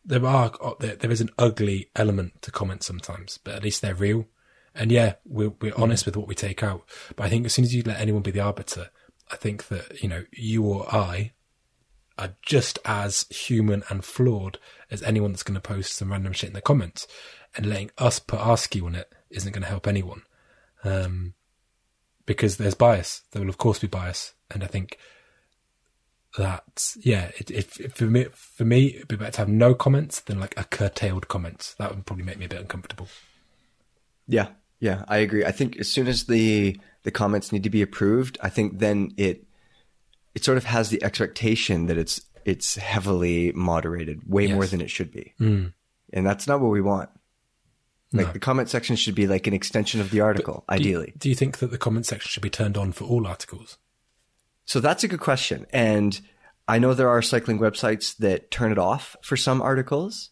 There 0.09 0.27
are 0.27 0.53
there, 0.81 0.97
there 0.97 1.11
is 1.11 1.21
an 1.21 1.31
ugly 1.39 1.91
element 1.95 2.43
to 2.43 2.51
comments 2.51 2.87
sometimes, 2.87 3.39
but 3.45 3.55
at 3.55 3.63
least 3.63 3.83
they're 3.83 3.95
real. 3.95 4.27
And 4.75 4.91
yeah, 4.91 5.15
we're 5.25 5.53
we're 5.61 5.77
honest 5.77 6.07
with 6.07 6.17
what 6.17 6.27
we 6.27 6.35
take 6.35 6.63
out. 6.63 6.83
But 7.15 7.25
I 7.25 7.29
think 7.29 7.47
as 7.47 7.53
soon 7.53 7.65
as 7.65 7.75
you 7.75 7.83
let 7.83 8.01
anyone 8.01 8.23
be 8.23 8.31
the 8.31 8.41
arbiter, 8.41 8.91
I 9.31 9.37
think 9.37 9.69
that 9.69 10.03
you 10.03 10.09
know 10.09 10.25
you 10.33 10.65
or 10.65 10.93
I 10.93 11.33
are 12.19 12.35
just 12.43 12.79
as 12.85 13.27
human 13.31 13.85
and 13.91 14.05
flawed 14.05 14.59
as 14.91 15.03
anyone 15.03 15.33
that's 15.33 15.43
going 15.45 15.55
to 15.55 15.61
post 15.61 15.95
some 15.95 16.11
random 16.11 16.33
shit 16.33 16.49
in 16.49 16.55
the 16.55 16.61
comments. 16.61 17.07
And 17.57 17.67
letting 17.67 17.91
us 17.99 18.19
put 18.19 18.41
our 18.41 18.57
skew 18.57 18.87
on 18.87 18.95
it 18.95 19.13
isn't 19.31 19.53
going 19.53 19.63
to 19.63 19.69
help 19.69 19.87
anyone. 19.87 20.23
Um, 20.85 21.35
because 22.27 22.57
there's 22.57 22.75
bias. 22.75 23.23
There 23.31 23.41
will, 23.41 23.49
of 23.49 23.59
course, 23.59 23.79
be 23.79 23.87
bias. 23.87 24.35
And 24.51 24.63
I 24.63 24.67
think 24.67 24.99
that, 26.37 26.93
yeah, 26.99 27.31
it, 27.39 27.51
it, 27.51 27.97
for 27.97 28.05
me, 28.05 28.27
for 28.33 28.65
me, 28.65 28.95
it'd 28.97 29.09
be 29.09 29.17
better 29.17 29.33
to 29.33 29.39
have 29.39 29.49
no 29.49 29.75
comments 29.75 30.21
than 30.21 30.39
like 30.39 30.59
a 30.59 30.65
curtailed 30.65 31.29
comments. 31.29 31.75
That 31.75 31.95
would 31.95 32.05
probably 32.07 32.25
make 32.25 32.39
me 32.39 32.45
a 32.45 32.49
bit 32.49 32.61
uncomfortable. 32.61 33.09
Yeah, 34.27 34.49
yeah, 34.81 35.05
I 35.09 35.19
agree. 35.19 35.45
I 35.45 35.53
think 35.53 35.79
as 35.79 35.91
soon 35.91 36.07
as 36.07 36.25
the 36.25 36.79
the 37.05 37.11
comments 37.11 37.51
need 37.53 37.63
to 37.63 37.71
be 37.71 37.83
approved, 37.83 38.39
I 38.43 38.51
think 38.51 38.79
then 38.79 39.13
it 39.17 39.45
it 40.35 40.45
sort 40.45 40.59
of 40.59 40.65
has 40.65 40.91
the 40.91 41.03
expectation 41.03 41.87
that 41.87 41.97
it's 41.97 42.21
it's 42.45 42.77
heavily 42.77 43.53
moderated, 43.53 44.23
way 44.27 44.53
more 44.53 44.67
than 44.67 44.81
it 44.81 44.91
should 44.91 45.11
be, 45.11 45.35
mm. 45.41 45.73
and 46.13 46.27
that's 46.27 46.47
not 46.47 46.61
what 46.61 46.71
we 46.71 46.81
want. 46.81 47.09
Like 48.13 48.29
No. 48.29 48.33
the 48.33 48.39
comment 48.39 48.69
section 48.71 48.97
should 48.97 49.15
be 49.15 49.27
like 49.27 49.47
an 49.47 49.53
extension 49.55 50.01
of 50.01 50.11
the 50.11 50.21
article, 50.21 50.65
Do 50.69 50.75
you- 50.75 50.81
ideally. 50.81 51.13
Do 51.19 51.29
you 51.29 51.35
think 51.35 51.59
that 51.59 51.71
the 51.71 51.79
comment 51.79 52.07
section 52.07 52.29
should 52.29 52.43
be 52.43 52.49
turned 52.51 52.77
on 52.79 52.93
for 52.93 53.05
all 53.05 53.27
articles? 53.27 53.77
So 54.69 54.81
that's 54.81 55.03
a 55.03 55.09
good 55.09 55.21
question. 55.21 55.67
And 55.73 56.21
I 56.69 56.79
know 56.79 56.93
there 56.93 57.09
are 57.09 57.23
cycling 57.23 57.59
websites 57.59 58.15
that 58.19 58.51
turn 58.51 58.71
it 58.71 58.77
off 58.79 59.17
for 59.23 59.35
some 59.35 59.63
articles. 59.63 60.29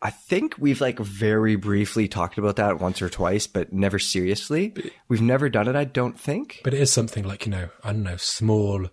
I 0.00 0.08
think 0.08 0.54
we've 0.58 0.80
like 0.80 0.98
very 0.98 1.54
briefly 1.54 2.08
talked 2.08 2.38
about 2.38 2.56
that 2.56 2.80
once 2.80 3.02
or 3.02 3.10
twice, 3.10 3.46
but 3.46 3.70
never 3.70 3.98
seriously. 3.98 4.72
We've 5.08 5.20
never 5.20 5.50
done 5.50 5.68
it, 5.68 5.76
I 5.76 5.84
don't 5.84 6.18
think. 6.18 6.62
But 6.64 6.72
it 6.72 6.80
is 6.80 6.90
something 6.90 7.22
like, 7.22 7.44
you 7.44 7.52
know, 7.52 7.68
I 7.84 7.92
don't 7.92 8.02
know, 8.02 8.16
small 8.16 8.86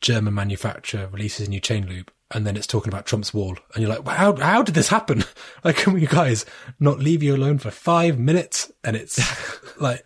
German 0.00 0.34
manufacturer 0.34 1.08
releases 1.08 1.48
a 1.48 1.50
new 1.50 1.58
chain 1.58 1.88
lube 1.88 2.12
and 2.30 2.46
then 2.46 2.56
it's 2.56 2.68
talking 2.68 2.92
about 2.92 3.06
Trump's 3.06 3.34
wall. 3.34 3.56
And 3.74 3.82
you're 3.82 3.90
like, 3.90 4.06
well, 4.06 4.14
how, 4.14 4.36
how 4.36 4.62
did 4.62 4.76
this 4.76 4.88
happen? 4.88 5.24
Like, 5.64 5.78
can 5.78 5.98
you 5.98 6.06
guys 6.06 6.46
not 6.78 7.00
leave 7.00 7.24
you 7.24 7.34
alone 7.34 7.58
for 7.58 7.72
five 7.72 8.20
minutes? 8.20 8.70
And 8.84 8.94
it's 8.94 9.18
like, 9.80 10.04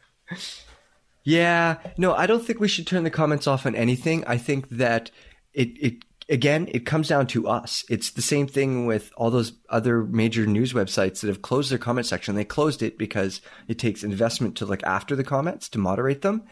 Yeah, 1.25 1.77
no, 1.97 2.15
I 2.15 2.27
don't 2.27 2.45
think 2.45 2.61
we 2.61 2.69
should 2.69 2.87
turn 2.87 3.05
the 3.05 3.11
comments 3.11 3.47
off 3.47 3.67
on 3.67 3.75
anything. 3.75 4.25
I 4.27 4.39
think 4.39 4.69
that 4.71 5.11
it 5.53 5.69
it 5.81 6.05
again, 6.29 6.69
it 6.73 6.87
comes 6.87 7.09
down 7.09 7.27
to 7.29 7.47
us. 7.47 7.85
It's 7.89 8.11
the 8.11 8.23
same 8.23 8.47
thing 8.47 8.87
with 8.87 9.13
all 9.17 9.31
those 9.31 9.53
other 9.69 10.03
major 10.03 10.47
news 10.47 10.73
websites 10.73 11.21
that 11.21 11.29
have 11.29 11.43
closed 11.43 11.71
their 11.71 11.79
comment 11.79 12.07
section. 12.07 12.35
They 12.35 12.45
closed 12.45 12.83
it 12.83 12.99
because 12.99 13.41
it 13.69 13.79
takes 13.79 14.03
investment 14.03 14.57
to 14.57 14.67
look 14.67 14.83
after 14.83 15.15
the 15.15 15.25
comments 15.25 15.69
to 15.71 15.79
moderate 15.79 16.23
them. 16.23 16.45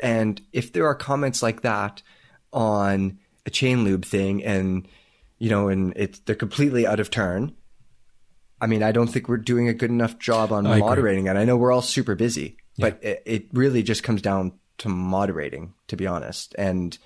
And 0.00 0.40
if 0.52 0.72
there 0.72 0.86
are 0.86 0.94
comments 0.94 1.42
like 1.42 1.62
that 1.62 2.02
on 2.52 3.18
a 3.46 3.50
chain 3.50 3.84
lube 3.84 4.04
thing 4.04 4.42
and 4.44 4.88
you 5.38 5.50
know, 5.50 5.68
and 5.68 5.92
it's 5.96 6.20
they're 6.20 6.34
completely 6.34 6.86
out 6.86 7.00
of 7.00 7.10
turn. 7.10 7.54
I 8.60 8.66
mean, 8.66 8.82
I 8.82 8.92
don't 8.92 9.08
think 9.08 9.28
we're 9.28 9.36
doing 9.36 9.68
a 9.68 9.74
good 9.74 9.90
enough 9.90 10.18
job 10.18 10.52
on 10.52 10.66
I 10.66 10.76
agree. 10.76 10.80
moderating 10.80 11.26
it. 11.26 11.36
I 11.36 11.44
know 11.44 11.56
we're 11.56 11.72
all 11.72 11.82
super 11.82 12.14
busy, 12.14 12.56
but 12.78 12.98
it, 13.02 13.22
it 13.26 13.46
really 13.52 13.82
just 13.82 14.02
comes 14.02 14.22
down 14.22 14.52
to 14.78 14.88
moderating, 14.88 15.74
to 15.88 15.96
be 15.96 16.06
honest. 16.06 16.54
And 16.58 16.96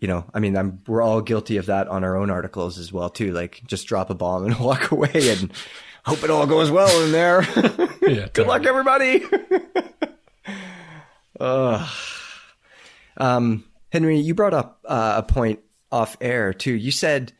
you 0.00 0.08
know, 0.08 0.24
I 0.32 0.40
mean, 0.40 0.56
I'm, 0.56 0.80
we're 0.86 1.02
all 1.02 1.20
guilty 1.20 1.58
of 1.58 1.66
that 1.66 1.86
on 1.88 2.04
our 2.04 2.16
own 2.16 2.30
articles 2.30 2.78
as 2.78 2.92
well, 2.92 3.10
too. 3.10 3.32
Like, 3.32 3.62
just 3.66 3.86
drop 3.86 4.08
a 4.10 4.14
bomb 4.14 4.46
and 4.46 4.58
walk 4.58 4.90
away 4.90 5.10
and 5.14 5.52
hope 6.04 6.24
it 6.24 6.30
all 6.30 6.46
goes 6.46 6.70
well 6.70 7.04
in 7.04 7.12
there. 7.12 7.46
Yeah, 8.02 8.28
Good 8.32 8.46
luck, 8.48 8.64
everybody. 8.64 9.22
Ugh. 11.38 11.88
Um, 13.18 13.64
Henry, 13.92 14.18
you 14.18 14.34
brought 14.34 14.54
up 14.54 14.80
uh, 14.84 15.14
a 15.18 15.22
point 15.22 15.60
off 15.92 16.16
air 16.20 16.52
too. 16.54 16.72
You 16.72 16.90
said 16.90 17.32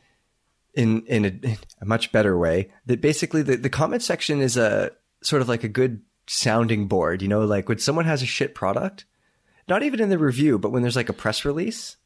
in 0.73 1.03
in 1.07 1.25
a, 1.25 1.27
in 1.29 1.57
a 1.81 1.85
much 1.85 2.11
better 2.11 2.37
way 2.37 2.71
that 2.85 3.01
basically 3.01 3.41
the, 3.41 3.57
the 3.57 3.69
comment 3.69 4.03
section 4.03 4.39
is 4.39 4.55
a 4.55 4.91
sort 5.23 5.41
of 5.41 5.49
like 5.49 5.63
a 5.63 5.67
good 5.67 6.03
sounding 6.27 6.87
board. 6.87 7.21
You 7.21 7.27
know, 7.27 7.41
like 7.45 7.69
when 7.69 7.79
someone 7.79 8.05
has 8.05 8.21
a 8.21 8.27
shit 8.27 8.55
product, 8.55 9.05
not 9.67 9.83
even 9.83 9.99
in 9.99 10.09
the 10.09 10.17
review, 10.17 10.57
but 10.57 10.71
when 10.71 10.81
there's 10.81 10.95
like 10.95 11.09
a 11.09 11.13
press 11.13 11.45
release, 11.45 11.97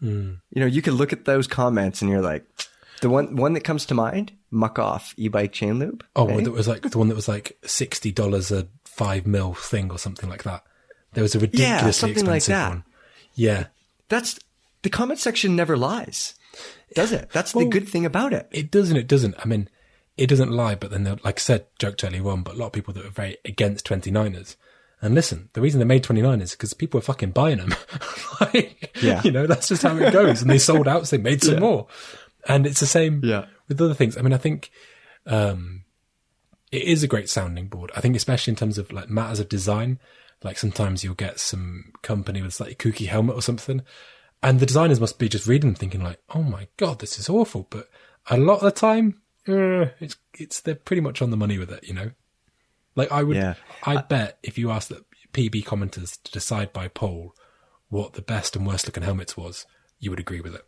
you 0.00 0.38
know, 0.54 0.66
you 0.66 0.80
can 0.82 0.94
look 0.94 1.12
at 1.12 1.26
those 1.26 1.46
comments 1.46 2.00
and 2.00 2.10
you're 2.10 2.22
like, 2.22 2.44
the 3.00 3.10
one 3.10 3.36
one 3.36 3.52
that 3.54 3.64
comes 3.64 3.86
to 3.86 3.94
mind, 3.94 4.32
Muc-Off 4.52 5.14
e-bike 5.16 5.52
chain 5.52 5.78
lube. 5.78 6.04
Oh, 6.16 6.28
eh? 6.28 6.42
that 6.42 6.50
was 6.50 6.68
like 6.68 6.82
the 6.82 6.98
one 6.98 7.08
that 7.08 7.14
was 7.14 7.28
like 7.28 7.58
sixty 7.64 8.12
dollars 8.12 8.50
a 8.50 8.68
five 8.84 9.26
mil 9.26 9.54
thing 9.54 9.90
or 9.90 9.98
something 9.98 10.28
like 10.28 10.42
that. 10.44 10.64
There 11.12 11.22
was 11.22 11.34
a 11.34 11.38
ridiculously 11.38 11.92
something 11.92 12.26
like 12.26 12.36
expensive 12.38 12.54
that. 12.54 12.68
one. 12.68 12.84
Yeah, 13.34 13.66
that's 14.08 14.38
the 14.82 14.90
comment 14.90 15.18
section 15.18 15.56
never 15.56 15.76
lies, 15.76 16.34
does 16.94 17.12
it? 17.12 17.30
That's 17.32 17.52
the 17.52 17.66
good 17.66 17.88
thing 17.88 18.04
about 18.04 18.32
it. 18.32 18.48
it 18.50 18.70
doesn't. 18.70 18.96
it 18.96 19.08
doesn't. 19.08 19.34
I 19.38 19.44
mean, 19.46 19.68
it 20.20 20.28
doesn't 20.28 20.50
lie, 20.50 20.74
but 20.74 20.90
then, 20.90 21.04
like 21.24 21.38
I 21.38 21.40
said, 21.40 21.66
joked 21.78 22.04
earlier 22.04 22.28
on, 22.28 22.42
but 22.42 22.54
a 22.54 22.58
lot 22.58 22.66
of 22.66 22.72
people 22.72 22.92
that 22.94 23.04
were 23.04 23.10
very 23.10 23.38
against 23.44 23.86
29ers. 23.86 24.56
And 25.02 25.14
listen, 25.14 25.48
the 25.54 25.60
reason 25.62 25.78
they 25.78 25.86
made 25.86 26.04
29ers 26.04 26.42
is 26.42 26.50
because 26.52 26.74
people 26.74 26.98
were 26.98 27.02
fucking 27.02 27.30
buying 27.30 27.56
them. 27.58 27.74
like, 28.40 28.94
Yeah. 29.02 29.22
you 29.24 29.30
know, 29.32 29.46
that's 29.46 29.68
just 29.68 29.82
how 29.82 29.96
it 29.96 30.12
goes. 30.12 30.42
And 30.42 30.50
they 30.50 30.58
sold 30.58 30.86
out, 30.86 31.06
so 31.08 31.16
they 31.16 31.22
made 31.22 31.42
some 31.42 31.60
more. 31.60 31.86
And 32.46 32.66
it's 32.66 32.80
the 32.80 32.86
same 32.86 33.22
Yeah. 33.24 33.46
with 33.68 33.80
other 33.80 33.94
things. 33.94 34.18
I 34.18 34.22
mean, 34.22 34.32
I 34.34 34.38
think, 34.38 34.70
um, 35.26 35.84
it 36.70 36.82
is 36.82 37.02
a 37.02 37.08
great 37.08 37.28
sounding 37.30 37.68
board. 37.68 37.90
I 37.96 38.00
think, 38.00 38.14
especially 38.14 38.52
in 38.52 38.56
terms 38.56 38.76
of 38.78 38.92
like 38.92 39.08
matters 39.08 39.40
of 39.40 39.48
design, 39.48 39.98
like 40.42 40.58
sometimes 40.58 41.02
you'll 41.02 41.14
get 41.14 41.40
some 41.40 41.92
company 42.02 42.42
with 42.42 42.50
a 42.50 42.54
slightly 42.54 42.74
kooky 42.74 43.06
helmet 43.08 43.36
or 43.36 43.42
something. 43.42 43.82
And 44.42 44.60
the 44.60 44.66
designers 44.66 45.00
must 45.00 45.18
be 45.18 45.28
just 45.28 45.46
reading 45.46 45.74
thinking 45.74 46.02
like, 46.02 46.20
oh 46.34 46.42
my 46.42 46.68
God, 46.76 46.98
this 47.00 47.18
is 47.18 47.28
awful. 47.28 47.66
But 47.70 47.88
a 48.30 48.36
lot 48.36 48.56
of 48.58 48.62
the 48.62 48.70
time, 48.70 49.20
uh, 49.48 49.86
it's, 50.00 50.16
it's, 50.34 50.60
they're 50.60 50.74
pretty 50.74 51.00
much 51.00 51.22
on 51.22 51.30
the 51.30 51.36
money 51.36 51.58
with 51.58 51.70
it, 51.70 51.84
you 51.86 51.94
know? 51.94 52.10
Like 52.96 53.10
I 53.12 53.22
would, 53.22 53.36
Yeah. 53.36 53.54
I 53.84 53.98
bet 54.02 54.38
if 54.42 54.58
you 54.58 54.70
asked 54.70 54.88
the 54.90 55.04
PB 55.32 55.64
commenters 55.64 56.20
to 56.24 56.32
decide 56.32 56.72
by 56.72 56.88
poll 56.88 57.34
what 57.88 58.12
the 58.14 58.22
best 58.22 58.56
and 58.56 58.66
worst 58.66 58.86
looking 58.86 59.02
helmets 59.02 59.36
was, 59.36 59.66
you 59.98 60.10
would 60.10 60.20
agree 60.20 60.40
with 60.40 60.54
it. 60.54 60.64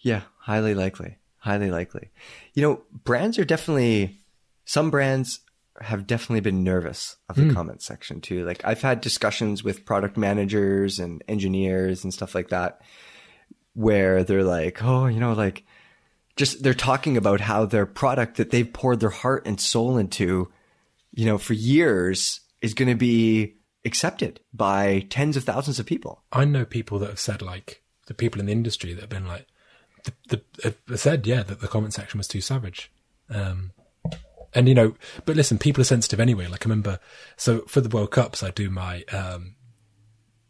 Yeah, 0.00 0.22
highly 0.38 0.74
likely. 0.74 1.18
Highly 1.38 1.70
likely. 1.70 2.10
You 2.54 2.62
know, 2.62 2.82
brands 3.04 3.38
are 3.38 3.44
definitely 3.44 4.18
some 4.64 4.90
brands 4.90 5.40
have 5.80 6.06
definitely 6.06 6.40
been 6.40 6.62
nervous 6.62 7.16
of 7.28 7.36
the 7.36 7.52
comment 7.54 7.80
section 7.82 8.20
too. 8.20 8.44
Like 8.44 8.62
I've 8.64 8.82
had 8.82 9.00
discussions 9.00 9.64
with 9.64 9.86
product 9.86 10.18
managers 10.18 10.98
and 10.98 11.24
engineers 11.28 12.04
and 12.04 12.12
stuff 12.12 12.34
like 12.34 12.48
that 12.48 12.80
where 13.72 14.22
they're 14.22 14.44
like, 14.44 14.82
"Oh, 14.82 15.06
you 15.06 15.18
know, 15.20 15.32
like 15.32 15.64
just 16.40 16.62
they're 16.62 16.72
talking 16.72 17.18
about 17.18 17.42
how 17.42 17.66
their 17.66 17.84
product 17.84 18.38
that 18.38 18.50
they've 18.50 18.72
poured 18.72 18.98
their 18.98 19.10
heart 19.10 19.46
and 19.46 19.60
soul 19.60 19.98
into, 19.98 20.50
you 21.12 21.26
know, 21.26 21.36
for 21.36 21.52
years 21.52 22.40
is 22.62 22.72
going 22.72 22.88
to 22.88 22.94
be 22.94 23.56
accepted 23.84 24.40
by 24.54 25.06
tens 25.10 25.36
of 25.36 25.44
thousands 25.44 25.78
of 25.78 25.84
people." 25.84 26.22
I 26.32 26.46
know 26.46 26.64
people 26.64 26.98
that 27.00 27.10
have 27.10 27.20
said 27.20 27.42
like 27.42 27.82
the 28.06 28.14
people 28.14 28.40
in 28.40 28.46
the 28.46 28.52
industry 28.52 28.94
that 28.94 29.02
have 29.02 29.10
been 29.10 29.28
like, 29.28 29.46
the, 30.28 30.40
the 30.62 30.74
have 30.88 30.98
said 30.98 31.26
yeah 31.26 31.42
that 31.42 31.60
the 31.60 31.68
comment 31.68 31.92
section 31.92 32.16
was 32.16 32.26
too 32.26 32.40
savage, 32.40 32.90
um, 33.28 33.72
and 34.54 34.66
you 34.66 34.74
know, 34.74 34.94
but 35.26 35.36
listen, 35.36 35.58
people 35.58 35.82
are 35.82 35.84
sensitive 35.84 36.20
anyway. 36.20 36.46
Like 36.46 36.64
I 36.64 36.70
remember, 36.70 37.00
so 37.36 37.60
for 37.68 37.82
the 37.82 37.90
World 37.90 38.12
Cups, 38.12 38.42
I 38.42 38.50
do 38.50 38.70
my 38.70 39.04
um, 39.12 39.56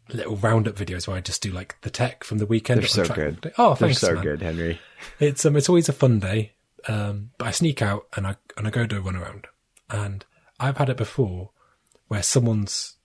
little 0.09 0.35
roundup 0.35 0.75
videos 0.75 1.07
where 1.07 1.17
I 1.17 1.21
just 1.21 1.41
do 1.41 1.51
like 1.51 1.79
the 1.81 1.89
tech 1.89 2.23
from 2.23 2.37
the 2.37 2.45
weekend. 2.45 2.81
They're 2.81 2.87
so 2.87 3.05
track 3.05 3.17
good. 3.17 3.41
day. 3.41 3.51
Oh, 3.57 3.69
They're 3.69 3.87
thanks, 3.89 3.99
so 3.99 4.13
man. 4.15 4.23
good, 4.23 4.41
Henry. 4.41 4.79
It's 5.19 5.45
um, 5.45 5.55
it's 5.55 5.67
always 5.69 5.89
a 5.89 5.93
fun 5.93 6.19
day. 6.19 6.51
Um, 6.87 7.31
but 7.37 7.47
I 7.47 7.51
sneak 7.51 7.81
out 7.81 8.07
and 8.15 8.27
I 8.27 8.35
and 8.57 8.67
I 8.67 8.69
go 8.69 8.85
do 8.85 8.97
a 8.97 9.01
run 9.01 9.15
around, 9.15 9.47
and 9.89 10.25
I've 10.59 10.77
had 10.77 10.89
it 10.89 10.97
before 10.97 11.49
where 12.07 12.21
someone's 12.23 12.97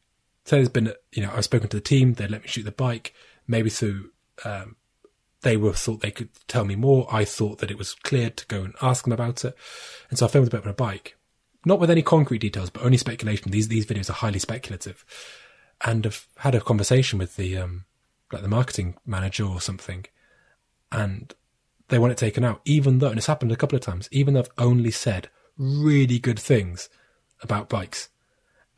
so 0.44 0.56
there's 0.56 0.68
been 0.68 0.92
you 1.12 1.22
know 1.22 1.32
I've 1.34 1.44
spoken 1.44 1.68
to 1.70 1.76
the 1.76 1.82
team, 1.82 2.14
they 2.14 2.26
let 2.28 2.42
me 2.42 2.48
shoot 2.48 2.64
the 2.64 2.70
bike, 2.72 3.14
maybe 3.46 3.70
through 3.70 4.10
um, 4.44 4.76
they 5.42 5.56
were 5.56 5.72
thought 5.72 6.00
they 6.00 6.10
could 6.10 6.28
tell 6.48 6.64
me 6.64 6.74
more. 6.76 7.06
I 7.10 7.24
thought 7.24 7.58
that 7.58 7.70
it 7.70 7.78
was 7.78 7.94
clear 7.94 8.30
to 8.30 8.46
go 8.46 8.62
and 8.62 8.74
ask 8.82 9.04
them 9.04 9.12
about 9.12 9.44
it, 9.44 9.54
and 10.10 10.18
so 10.18 10.26
I 10.26 10.28
filmed 10.28 10.48
a 10.48 10.50
bit 10.50 10.64
on 10.64 10.70
a 10.70 10.74
bike, 10.74 11.16
not 11.64 11.80
with 11.80 11.90
any 11.90 12.02
concrete 12.02 12.40
details, 12.40 12.70
but 12.70 12.82
only 12.82 12.98
speculation. 12.98 13.50
These 13.50 13.68
these 13.68 13.86
videos 13.86 14.10
are 14.10 14.14
highly 14.14 14.38
speculative, 14.38 15.04
and 15.84 16.06
I've 16.06 16.26
had 16.38 16.54
a 16.54 16.60
conversation 16.60 17.18
with 17.18 17.36
the 17.36 17.56
um, 17.58 17.84
like 18.32 18.42
the 18.42 18.48
marketing 18.48 18.96
manager 19.04 19.44
or 19.44 19.60
something, 19.60 20.06
and 20.92 21.34
they 21.88 21.98
want 21.98 22.12
it 22.12 22.18
taken 22.18 22.44
out, 22.44 22.60
even 22.64 22.98
though, 22.98 23.08
and 23.08 23.18
it's 23.18 23.26
happened 23.26 23.52
a 23.52 23.56
couple 23.56 23.76
of 23.76 23.82
times, 23.82 24.08
even 24.10 24.34
though 24.34 24.40
I've 24.40 24.50
only 24.58 24.90
said 24.90 25.28
really 25.56 26.18
good 26.18 26.38
things 26.38 26.88
about 27.42 27.68
bikes. 27.68 28.08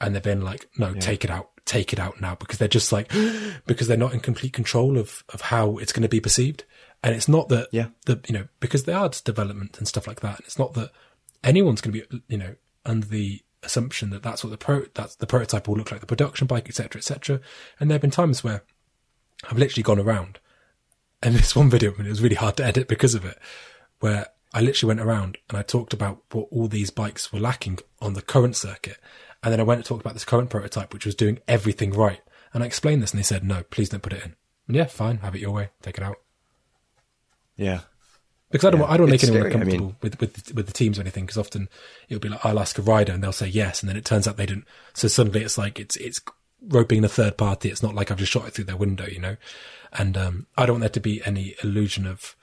And 0.00 0.14
they've 0.14 0.22
been 0.22 0.42
like, 0.42 0.68
no, 0.78 0.94
take 0.94 1.24
it 1.24 1.30
out, 1.30 1.50
take 1.64 1.92
it 1.92 1.98
out 1.98 2.20
now, 2.20 2.36
because 2.36 2.58
they're 2.58 2.68
just 2.68 2.92
like, 2.92 3.10
because 3.66 3.88
they're 3.88 3.96
not 3.96 4.12
in 4.14 4.20
complete 4.20 4.52
control 4.52 4.96
of, 4.96 5.24
of 5.30 5.40
how 5.40 5.78
it's 5.78 5.92
going 5.92 6.02
to 6.04 6.08
be 6.08 6.20
perceived. 6.20 6.64
And 7.02 7.14
it's 7.16 7.28
not 7.28 7.48
that, 7.48 7.68
Yeah. 7.72 7.88
the, 8.06 8.20
you 8.28 8.34
know, 8.34 8.46
because 8.60 8.84
they 8.84 8.92
are 8.92 9.08
development 9.08 9.78
and 9.78 9.88
stuff 9.88 10.06
like 10.06 10.20
that. 10.20 10.36
And 10.38 10.46
it's 10.46 10.58
not 10.58 10.74
that 10.74 10.90
anyone's 11.42 11.80
going 11.80 11.94
to 11.94 12.06
be, 12.06 12.22
you 12.28 12.38
know, 12.38 12.54
under 12.84 13.06
the 13.06 13.40
assumption 13.62 14.10
that 14.10 14.22
that's 14.22 14.44
what 14.44 14.50
the 14.50 14.58
pro, 14.58 14.84
that's 14.94 15.16
the 15.16 15.26
prototype 15.26 15.68
will 15.68 15.76
look 15.76 15.90
like, 15.90 16.00
the 16.00 16.06
production 16.06 16.46
bike, 16.46 16.68
etc., 16.68 16.98
etc. 16.98 17.40
And 17.78 17.90
there 17.90 17.94
have 17.94 18.02
been 18.02 18.10
times 18.10 18.44
where 18.44 18.62
I've 19.50 19.58
literally 19.58 19.82
gone 19.82 19.98
around 19.98 20.38
and 21.22 21.34
this 21.36 21.56
one 21.56 21.70
video, 21.70 21.92
it 21.92 21.98
was 21.98 22.22
really 22.22 22.36
hard 22.36 22.56
to 22.58 22.64
edit 22.64 22.88
because 22.88 23.14
of 23.14 23.24
it, 23.24 23.38
where 24.00 24.26
I 24.52 24.60
literally 24.60 24.94
went 24.94 25.06
around 25.06 25.38
and 25.48 25.58
I 25.58 25.62
talked 25.62 25.92
about 25.92 26.22
what 26.32 26.48
all 26.50 26.68
these 26.68 26.90
bikes 26.90 27.32
were 27.32 27.40
lacking 27.40 27.78
on 28.00 28.14
the 28.14 28.22
current 28.22 28.56
circuit. 28.56 28.98
And 29.42 29.52
then 29.52 29.60
I 29.60 29.64
went 29.64 29.78
and 29.78 29.84
talked 29.84 30.00
about 30.00 30.14
this 30.14 30.24
current 30.24 30.50
prototype, 30.50 30.92
which 30.92 31.06
was 31.06 31.14
doing 31.14 31.38
everything 31.46 31.92
right. 31.92 32.20
And 32.52 32.62
I 32.62 32.66
explained 32.66 33.02
this 33.02 33.12
and 33.12 33.18
they 33.18 33.24
said, 33.24 33.44
no, 33.44 33.62
please 33.64 33.88
don't 33.88 34.02
put 34.02 34.12
it 34.12 34.24
in. 34.24 34.34
And 34.66 34.76
yeah, 34.76 34.86
fine, 34.86 35.18
have 35.18 35.34
it 35.34 35.40
your 35.40 35.52
way, 35.52 35.70
take 35.82 35.98
it 35.98 36.04
out. 36.04 36.16
Yeah. 37.56 37.80
Because 38.50 38.64
I 38.64 38.70
don't, 38.70 38.80
Yeah, 38.80 38.86
want 38.86 38.92
I 38.92 38.96
don't 38.96 39.10
make 39.10 39.22
anyone 39.22 39.40
scary. 39.40 39.50
I 39.50 39.54
uncomfortable 39.54 39.86
mean- 39.86 39.96
with, 40.00 40.20
with, 40.20 40.54
with 40.54 40.66
the 40.66 40.72
teams 40.72 40.98
or 40.98 41.02
anything, 41.02 41.24
because 41.26 41.36
often 41.38 41.68
it'll 42.08 42.20
be 42.20 42.28
like, 42.30 42.44
I'll 42.44 42.58
ask 42.58 42.78
a 42.78 42.82
rider 42.82 43.12
and 43.12 43.22
they'll 43.22 43.32
say 43.32 43.46
yes. 43.48 43.82
And 43.82 43.88
then 43.90 43.96
it 43.96 44.04
turns 44.04 44.26
out 44.26 44.36
they 44.36 44.46
didn't. 44.46 44.66
So 44.94 45.06
suddenly 45.08 45.42
it's 45.42 45.58
like, 45.58 45.78
it's, 45.78 45.96
it's 45.96 46.20
roping 46.66 46.98
in 46.98 47.04
a 47.04 47.08
third 47.08 47.36
party. 47.36 47.68
It's 47.70 47.82
not 47.82 47.94
like 47.94 48.10
I've 48.10 48.16
just 48.18 48.32
shot 48.32 48.46
it 48.48 48.54
through 48.54 48.64
their 48.64 48.76
window, 48.76 49.06
you 49.06 49.20
know? 49.20 49.36
And, 49.92 50.16
um, 50.16 50.46
I 50.56 50.64
don't 50.66 50.74
want 50.74 50.80
there 50.82 50.88
to 50.90 51.00
be 51.00 51.22
any 51.26 51.54
illusion 51.62 52.06
of, 52.06 52.34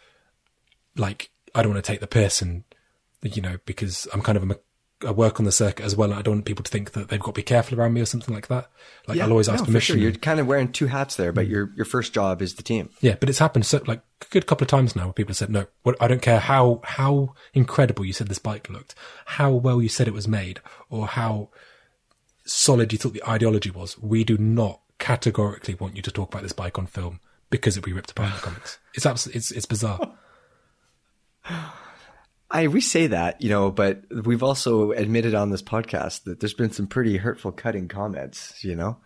like, 0.95 1.31
I 1.55 1.63
don't 1.63 1.73
want 1.73 1.83
to 1.83 1.91
take 1.91 2.01
the 2.01 2.07
piss 2.07 2.41
and, 2.41 2.63
you 3.23 3.41
know, 3.41 3.57
because 3.65 4.07
I'm 4.13 4.21
kind 4.21 4.37
of 4.37 4.49
a, 4.51 4.59
I 5.05 5.11
work 5.11 5.39
on 5.39 5.45
the 5.45 5.51
circuit 5.51 5.85
as 5.85 5.95
well. 5.95 6.11
And 6.11 6.19
I 6.19 6.21
don't 6.21 6.35
want 6.35 6.45
people 6.45 6.63
to 6.63 6.71
think 6.71 6.91
that 6.93 7.09
they've 7.09 7.19
got 7.19 7.27
to 7.27 7.39
be 7.39 7.43
careful 7.43 7.79
around 7.79 7.93
me 7.93 8.01
or 8.01 8.05
something 8.05 8.33
like 8.33 8.47
that. 8.47 8.69
Like, 9.07 9.19
I'll 9.19 9.31
always 9.31 9.49
ask 9.49 9.61
no, 9.61 9.67
permission. 9.67 9.95
Sure. 9.95 10.03
You're 10.03 10.13
kind 10.13 10.39
of 10.39 10.47
wearing 10.47 10.71
two 10.71 10.87
hats 10.87 11.15
there, 11.15 11.31
but 11.31 11.47
your 11.47 11.71
your 11.75 11.85
first 11.85 12.13
job 12.13 12.41
is 12.41 12.55
the 12.55 12.63
team. 12.63 12.89
Yeah, 13.01 13.15
but 13.19 13.29
it's 13.29 13.39
happened 13.39 13.65
so 13.65 13.81
like 13.85 14.01
a 14.21 14.25
good 14.29 14.47
couple 14.47 14.65
of 14.65 14.69
times 14.69 14.95
now 14.95 15.05
where 15.05 15.13
people 15.13 15.31
have 15.31 15.37
said, 15.37 15.49
"No, 15.49 15.67
what, 15.83 15.95
I 16.01 16.07
don't 16.07 16.21
care 16.21 16.39
how 16.39 16.81
how 16.83 17.33
incredible 17.53 18.05
you 18.05 18.13
said 18.13 18.27
this 18.27 18.39
bike 18.39 18.69
looked, 18.69 18.95
how 19.25 19.51
well 19.51 19.81
you 19.81 19.89
said 19.89 20.07
it 20.07 20.13
was 20.13 20.27
made, 20.27 20.61
or 20.89 21.07
how 21.07 21.49
solid 22.45 22.91
you 22.93 22.99
thought 22.99 23.13
the 23.13 23.27
ideology 23.27 23.71
was. 23.71 23.97
We 23.99 24.23
do 24.23 24.37
not 24.37 24.81
categorically 24.99 25.75
want 25.75 25.95
you 25.95 26.01
to 26.01 26.11
talk 26.11 26.29
about 26.33 26.43
this 26.43 26.53
bike 26.53 26.79
on 26.79 26.87
film 26.87 27.19
because 27.49 27.77
it'll 27.77 27.85
be 27.85 27.93
ripped 27.93 28.11
apart 28.11 28.29
in 28.29 28.35
the 28.35 28.41
comics. 28.41 28.79
It's 28.93 29.05
absolutely 29.05 29.39
it's 29.39 29.51
it's 29.51 29.65
bizarre. 29.65 30.13
I 32.51 32.67
we 32.67 32.79
say 32.81 33.07
that, 33.07 33.41
you 33.41 33.49
know, 33.49 33.71
but 33.71 34.03
we've 34.23 34.43
also 34.43 34.91
admitted 34.91 35.33
on 35.33 35.49
this 35.49 35.63
podcast 35.63 36.23
that 36.25 36.39
there's 36.39 36.53
been 36.53 36.71
some 36.71 36.87
pretty 36.87 37.17
hurtful 37.17 37.51
cutting 37.51 37.87
comments, 37.87 38.63
you 38.63 38.75
know. 38.75 38.97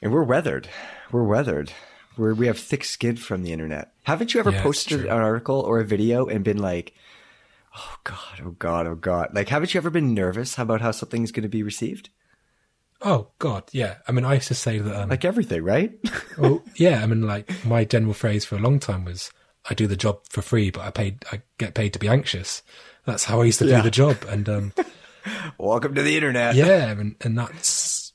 And 0.00 0.12
we're 0.12 0.22
weathered. 0.24 0.68
We're 1.10 1.24
weathered. 1.24 1.72
Where 2.16 2.34
we 2.34 2.46
have 2.46 2.58
thick 2.58 2.84
skin 2.84 3.16
from 3.16 3.42
the 3.42 3.52
internet. 3.52 3.92
Haven't 4.04 4.34
you 4.34 4.40
ever 4.40 4.52
Yeah, 4.52 4.62
posted 4.62 5.00
an 5.04 5.08
article 5.10 5.60
or 5.60 5.80
a 5.80 5.84
video 5.84 6.26
and 6.26 6.44
been 6.44 6.58
like, 6.58 6.94
"Oh 7.76 7.96
God, 8.04 8.40
oh 8.44 8.50
God, 8.52 8.86
oh 8.86 8.94
God"? 8.94 9.30
Like, 9.34 9.48
haven't 9.48 9.74
you 9.74 9.78
ever 9.78 9.90
been 9.90 10.14
nervous 10.14 10.56
about 10.56 10.80
how 10.80 10.92
something's 10.92 11.32
going 11.32 11.42
to 11.42 11.48
be 11.48 11.64
received? 11.64 12.10
Oh 13.02 13.30
God, 13.40 13.64
yeah. 13.72 13.96
I 14.06 14.12
mean, 14.12 14.24
I 14.24 14.34
used 14.34 14.46
to 14.48 14.54
say 14.54 14.78
that. 14.78 15.02
Um, 15.02 15.08
Like 15.08 15.24
everything, 15.24 15.64
right? 15.64 15.92
well, 16.38 16.62
yeah. 16.76 17.02
I 17.02 17.06
mean, 17.06 17.22
like 17.22 17.50
my 17.64 17.84
general 17.84 18.14
phrase 18.14 18.44
for 18.44 18.54
a 18.54 18.60
long 18.60 18.78
time 18.78 19.04
was, 19.04 19.32
"I 19.68 19.74
do 19.74 19.86
the 19.86 19.96
job 19.96 20.20
for 20.30 20.42
free, 20.42 20.70
but 20.70 20.82
I 20.82 20.90
paid. 20.90 21.24
I 21.32 21.42
get 21.58 21.74
paid 21.74 21.92
to 21.94 21.98
be 21.98 22.08
anxious." 22.08 22.62
That's 23.06 23.24
how 23.24 23.40
I 23.42 23.44
used 23.44 23.58
to 23.58 23.66
Yeah. 23.66 23.78
do 23.78 23.82
the 23.82 23.90
job, 23.90 24.16
and 24.28 24.48
um, 24.48 24.72
Welcome 25.58 25.94
to 25.94 26.02
the 26.02 26.16
internet. 26.16 26.54
yeah, 26.54 26.90
and, 26.90 27.16
and 27.20 27.36
that's 27.38 28.12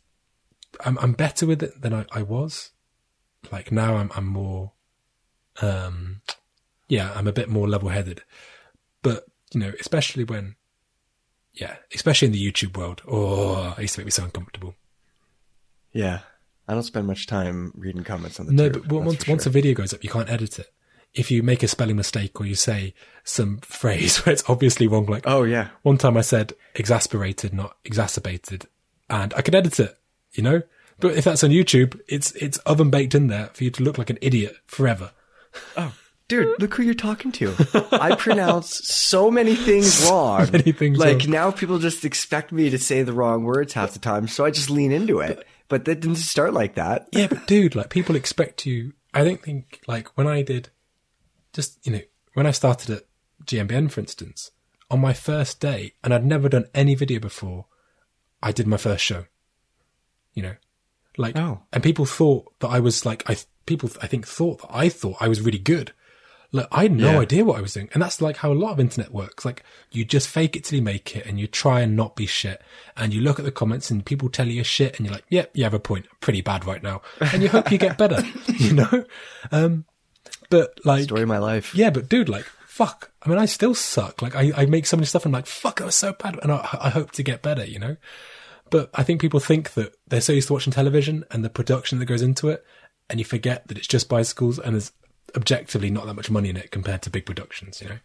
I'm 0.86 0.97
I'm 1.00 1.14
better 1.14 1.45
with 1.45 1.62
it 1.64 1.82
than 1.82 1.93
I, 1.93 2.06
I 2.12 2.22
was. 2.24 2.72
Like 3.52 3.72
now, 3.72 3.95
I'm 3.97 4.12
I'm 4.16 4.26
more, 4.26 4.74
um, 5.62 6.22
yeah, 6.88 7.12
I'm 7.16 7.28
a 7.28 7.32
bit 7.34 7.50
more 7.50 7.68
level 7.68 7.89
headed. 7.89 8.24
But 9.02 9.26
you 9.54 9.60
know, 9.60 9.72
especially 9.80 10.24
when, 10.26 10.56
yeah, 11.54 11.78
especially 11.93 12.28
in 12.28 12.32
the 12.34 12.52
YouTube 12.52 12.78
world, 12.78 13.02
oh, 13.08 13.74
it 13.78 13.82
used 13.84 13.95
to 13.95 14.02
make 14.02 14.06
me 14.08 14.12
so 14.12 14.24
uncomfortable. 14.26 14.76
Yeah. 15.91 16.20
I 16.68 16.74
don't 16.74 16.84
spend 16.84 17.08
much 17.08 17.26
time 17.26 17.72
reading 17.76 18.04
comments 18.04 18.39
on 18.39 18.45
the 18.45 18.52
No, 18.54 18.70
tube, 18.70 18.88
but 18.88 19.00
once 19.02 19.28
once 19.28 19.43
sure. 19.43 19.50
a 19.50 19.54
video 19.54 19.74
goes 19.74 19.91
up, 19.93 20.04
you 20.04 20.10
can't 20.10 20.30
edit 20.30 20.60
it. 20.60 20.68
If 21.14 21.32
you 21.32 21.41
make 21.43 21.64
a 21.64 21.68
spelling 21.68 21.95
mistake 21.95 22.39
or 22.39 22.45
you 22.45 22.55
say 22.55 22.93
some 23.24 23.57
phrase 23.62 24.26
where 24.26 24.34
it's 24.34 24.47
obviously 24.49 24.88
wrong, 24.88 25.05
like 25.07 25.24
Oh 25.26 25.43
yeah. 25.43 25.70
one 25.82 25.97
time 25.97 26.18
I 26.18 26.22
said 26.22 26.53
exasperated, 26.76 27.53
not 27.53 27.78
exacerbated, 27.86 28.68
and 29.10 29.34
I 29.36 29.41
could 29.41 29.55
edit 29.55 29.80
it, 29.80 29.97
you 30.34 30.43
know. 30.43 30.62
But 30.99 31.16
if 31.16 31.24
that's 31.24 31.43
on 31.43 31.49
YouTube, 31.51 31.99
it's 32.07 32.32
it's 32.34 32.57
oven 32.60 32.89
baked 32.89 33.16
in 33.16 33.28
there 33.28 33.47
for 33.53 33.64
you 33.64 33.72
to 33.72 33.84
look 33.84 33.97
like 33.97 34.10
an 34.10 34.18
idiot 34.22 34.55
forever. 34.66 35.12
Oh, 35.78 35.93
dude, 36.28 36.60
look 36.62 36.74
who 36.76 36.84
you're 36.84 36.93
talking 36.93 37.32
to. 37.34 37.55
I 37.93 38.16
pronounce 38.16 38.86
so 38.88 39.32
many 39.32 39.55
things 39.55 40.05
wrong. 40.05 40.49
many 40.51 40.74
things 40.74 40.97
like 40.99 41.20
wrong. 41.22 41.30
now 41.32 41.51
people 41.51 41.80
just 41.80 42.03
expect 42.05 42.51
me 42.51 42.70
to 42.70 42.78
say 42.78 43.01
the 43.03 43.14
wrong 43.14 43.45
words 43.45 43.74
half 43.74 43.93
the 43.93 43.99
time, 43.99 44.28
so 44.28 44.43
I 44.45 44.51
just 44.51 44.70
lean 44.70 44.91
into 44.91 45.20
it. 45.22 45.45
But 45.70 45.86
that 45.86 46.01
didn't 46.01 46.18
start 46.18 46.53
like 46.53 46.76
that. 46.76 47.07
Yeah, 47.14 47.28
but 47.28 47.47
dude, 47.47 47.76
like 47.76 47.89
people 47.89 48.16
expect 48.16 48.66
you. 48.66 48.93
I 49.14 49.24
don't 49.24 49.41
think 49.41 49.82
like 49.88 50.10
when 50.18 50.28
I 50.28 50.41
did, 50.41 50.70
just 51.54 51.86
you 51.86 51.91
know, 51.93 52.02
when 52.34 52.45
I 52.47 52.52
started 52.52 52.89
at 52.89 53.04
GMBN, 53.45 53.91
for 53.91 54.00
instance, 54.02 54.52
on 54.91 55.00
my 55.00 55.14
first 55.14 55.60
day, 55.60 55.93
and 56.04 56.14
I'd 56.14 56.26
never 56.26 56.50
done 56.50 56.66
any 56.74 56.95
video 56.95 57.20
before, 57.20 57.66
I 58.41 58.52
did 58.52 58.68
my 58.68 58.78
first 58.78 59.04
show. 59.04 59.26
You 60.34 60.43
know, 60.43 60.56
like, 61.18 61.36
Oh. 61.38 61.64
and 61.74 61.84
people 61.84 62.06
thought 62.06 62.54
that 62.60 62.68
I 62.70 62.80
was 62.80 63.06
like, 63.06 63.30
I 63.30 63.38
people 63.66 63.89
I 64.02 64.08
think 64.08 64.26
thought 64.28 64.62
that 64.62 64.70
I 64.72 64.89
thought 64.89 65.18
I 65.20 65.28
was 65.28 65.41
really 65.41 65.60
good. 65.60 65.91
Like 66.52 66.68
I 66.72 66.84
had 66.84 66.93
no 66.93 67.12
Yeah. 67.14 67.20
idea 67.20 67.45
what 67.45 67.58
I 67.58 67.62
was 67.62 67.74
doing, 67.74 67.89
and 67.93 68.02
that's 68.02 68.22
like 68.22 68.38
how 68.38 68.52
a 68.52 68.56
lot 68.56 68.72
of 68.72 68.80
internet 68.80 69.12
works. 69.12 69.45
Like 69.45 69.64
you 69.91 70.04
just 70.06 70.28
fake 70.28 70.56
it 70.56 70.64
till 70.64 70.78
you 70.78 70.82
make 70.84 71.16
it, 71.16 71.26
and 71.28 71.39
you 71.39 71.45
try 71.45 71.82
and 71.82 71.95
not 71.95 72.16
be 72.16 72.26
shit, 72.26 72.62
and 72.97 73.14
you 73.14 73.22
look 73.22 73.38
at 73.38 73.45
the 73.45 73.52
comments, 73.52 73.91
and 73.91 74.04
people 74.06 74.30
tell 74.30 74.47
you 74.47 74.64
shit, 74.64 74.97
and 74.97 75.06
you're 75.06 75.14
like, 75.14 75.26
"Yep, 75.30 75.52
you 75.56 75.64
have 75.64 75.76
a 75.76 75.80
point. 75.80 76.08
Pretty 76.22 76.41
bad 76.41 76.66
right 76.66 76.82
now," 76.82 77.02
and 77.20 77.43
you 77.43 77.50
hope 77.50 77.72
you 77.72 77.78
get 77.78 77.97
better, 78.00 78.24
you 78.47 78.74
know. 78.74 79.06
Um, 79.52 79.86
but 80.50 80.80
like, 80.86 81.04
Story 81.04 81.24
of 81.24 81.28
my 81.28 81.38
life. 81.38 81.74
yeah, 81.76 81.89
but 81.89 82.10
dude, 82.10 82.30
like, 82.30 82.45
fuck. 82.66 83.12
I 83.24 83.30
mean, 83.30 83.38
I 83.38 83.45
still 83.45 83.74
suck. 83.76 84.22
Like, 84.22 84.36
I, 84.36 84.52
I 84.56 84.66
make 84.66 84.86
so 84.86 84.97
many 84.97 85.06
stuff, 85.06 85.26
and 85.26 85.36
I'm 85.36 85.39
like, 85.39 85.47
fuck, 85.47 85.82
I 85.82 85.86
was 85.86 85.95
so 85.95 86.14
bad, 86.14 86.39
and 86.41 86.52
I, 86.52 86.68
I 86.82 86.89
hope 86.89 87.12
to 87.12 87.24
get 87.24 87.41
better, 87.41 87.66
you 87.66 87.80
know. 87.80 87.97
But 88.70 88.89
I 88.93 89.04
think 89.04 89.20
people 89.22 89.39
think 89.39 89.74
that 89.74 89.95
they're 90.08 90.22
so 90.22 90.32
used 90.34 90.47
to 90.47 90.54
watching 90.54 90.72
television 90.74 91.26
and 91.32 91.43
the 91.43 91.50
production 91.50 92.00
that 92.00 92.06
goes 92.06 92.22
into 92.22 92.50
it, 92.50 92.64
and 93.10 93.20
you 93.20 93.26
forget 93.26 93.68
that 93.68 93.78
it's 93.78 93.88
just 93.88 94.08
bicycles 94.10 94.60
and 94.60 94.76
there's 94.76 94.91
objectively 95.36 95.89
not 95.89 96.06
that 96.06 96.14
much 96.16 96.30
money 96.30 96.50
in 96.50 96.58
it 96.58 96.70
compared 96.72 97.02
to 97.02 97.10
big 97.10 97.26
productions, 97.26 97.82
you 97.82 97.89
know. 97.89 97.97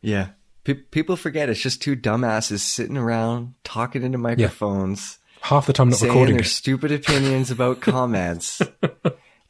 Yeah. 0.00 0.28
Pe- 0.64 0.74
people 0.74 1.16
forget 1.16 1.48
it's 1.48 1.60
just 1.60 1.82
two 1.82 1.94
dumbasses 1.96 2.60
sitting 2.60 2.96
around 2.96 3.54
talking 3.64 4.02
into 4.02 4.16
microphones, 4.18 5.18
Half 5.42 5.66
the 5.66 5.72
time 5.72 5.88
not 5.90 5.98
saying 5.98 6.12
recording 6.12 6.36
their 6.36 6.44
it. 6.44 6.48
stupid 6.48 6.92
opinions 6.92 7.50
about 7.50 7.80
comments. 7.82 8.62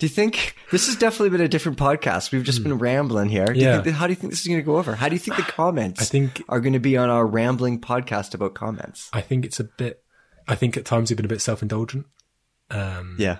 Do 0.02 0.06
you 0.06 0.10
think 0.10 0.56
this 0.72 0.86
has 0.86 0.96
definitely 0.96 1.30
been 1.30 1.42
a 1.42 1.46
different 1.48 1.78
podcast? 1.78 2.32
We've 2.32 2.42
just 2.42 2.64
been 2.64 2.76
rambling 2.76 3.28
here. 3.28 3.44
Do 3.46 3.52
you. 3.60 3.66
Yeah. 3.66 3.78
that- 3.82 3.92
how 3.92 4.08
do 4.08 4.10
you 4.12 4.16
think 4.16 4.32
this 4.32 4.40
is 4.40 4.48
going 4.48 4.58
to 4.58 4.64
go 4.66 4.76
over? 4.76 4.96
How 4.96 5.08
do 5.08 5.14
you 5.14 5.20
think 5.20 5.36
the 5.36 5.42
comments 5.52 6.02
I 6.02 6.04
think- 6.06 6.42
are 6.48 6.58
going 6.60 6.72
to 6.72 6.80
be 6.80 6.96
on 6.96 7.08
our 7.08 7.24
rambling 7.24 7.80
podcast 7.80 8.34
about 8.34 8.54
comments? 8.54 9.08
I 9.12 9.20
think 9.20 9.44
it's 9.44 9.60
a 9.60 9.64
bit. 9.78 10.02
I 10.48 10.56
think 10.56 10.76
at 10.76 10.84
times 10.84 11.08
you've 11.08 11.18
been 11.18 11.24
a 11.24 11.28
bit 11.28 11.40
self-indulgent. 11.40 12.06
Um, 12.68 13.14
Yeah. 13.16 13.36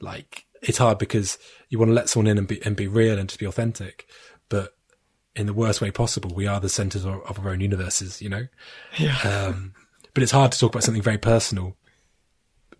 like 0.00 0.44
it's 0.62 0.78
hard 0.78 0.98
because 0.98 1.36
you 1.68 1.80
want 1.80 1.88
to 1.88 1.94
let 1.94 2.08
someone 2.08 2.28
in 2.30 2.38
and 2.38 2.46
be 2.46 2.64
and 2.64 2.76
be 2.76 2.86
real 2.86 3.18
and 3.18 3.28
just 3.28 3.40
be 3.40 3.46
authentic, 3.46 4.06
but 4.48 4.76
in 5.34 5.46
the 5.46 5.52
worst 5.52 5.80
way 5.80 5.90
possible, 5.90 6.32
we 6.32 6.46
are 6.46 6.60
the 6.60 6.68
centers 6.68 7.04
of, 7.04 7.22
of 7.28 7.40
our 7.44 7.50
own 7.50 7.60
universes, 7.60 8.22
you 8.22 8.28
know. 8.28 8.46
Yeah. 8.98 9.18
Um, 9.24 9.74
but 10.14 10.22
it's 10.22 10.30
hard 10.30 10.52
to 10.52 10.58
talk 10.60 10.70
about 10.76 10.84
something 10.84 11.02
very 11.02 11.18
personal 11.18 11.76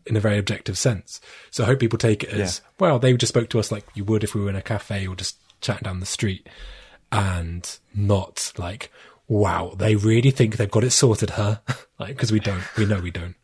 in 0.07 0.16
a 0.16 0.20
very 0.20 0.38
objective 0.38 0.76
sense. 0.78 1.20
So 1.50 1.64
I 1.64 1.66
hope 1.66 1.80
people 1.80 1.98
take 1.98 2.22
it 2.24 2.30
as 2.30 2.61
well. 2.78 2.98
They 2.98 3.16
just 3.16 3.32
spoke 3.32 3.48
to 3.50 3.59
us 3.59 3.72
like 3.72 3.84
you 3.94 4.05
would 4.05 4.24
if 4.24 4.34
we 4.34 4.40
were 4.42 4.50
in 4.50 4.57
a 4.57 4.62
cafe 4.62 5.07
or 5.07 5.14
just 5.16 5.36
chatting 5.61 5.84
down 5.84 6.00
the 6.00 6.07
street, 6.07 6.48
and 7.12 7.78
not 7.94 8.52
like, 8.59 8.90
wow, 9.28 9.74
they 9.78 9.96
really 9.96 10.30
think 10.30 10.57
they've 10.57 10.70
got 10.70 10.84
it 10.84 10.90
sorted, 10.90 11.30
huh? 11.30 11.57
like 11.98 12.16
because 12.16 12.32
we 12.32 12.40
don't. 12.40 12.62
We 12.76 12.86
know 12.86 13.00
we 13.00 13.11
don't. 13.11 13.34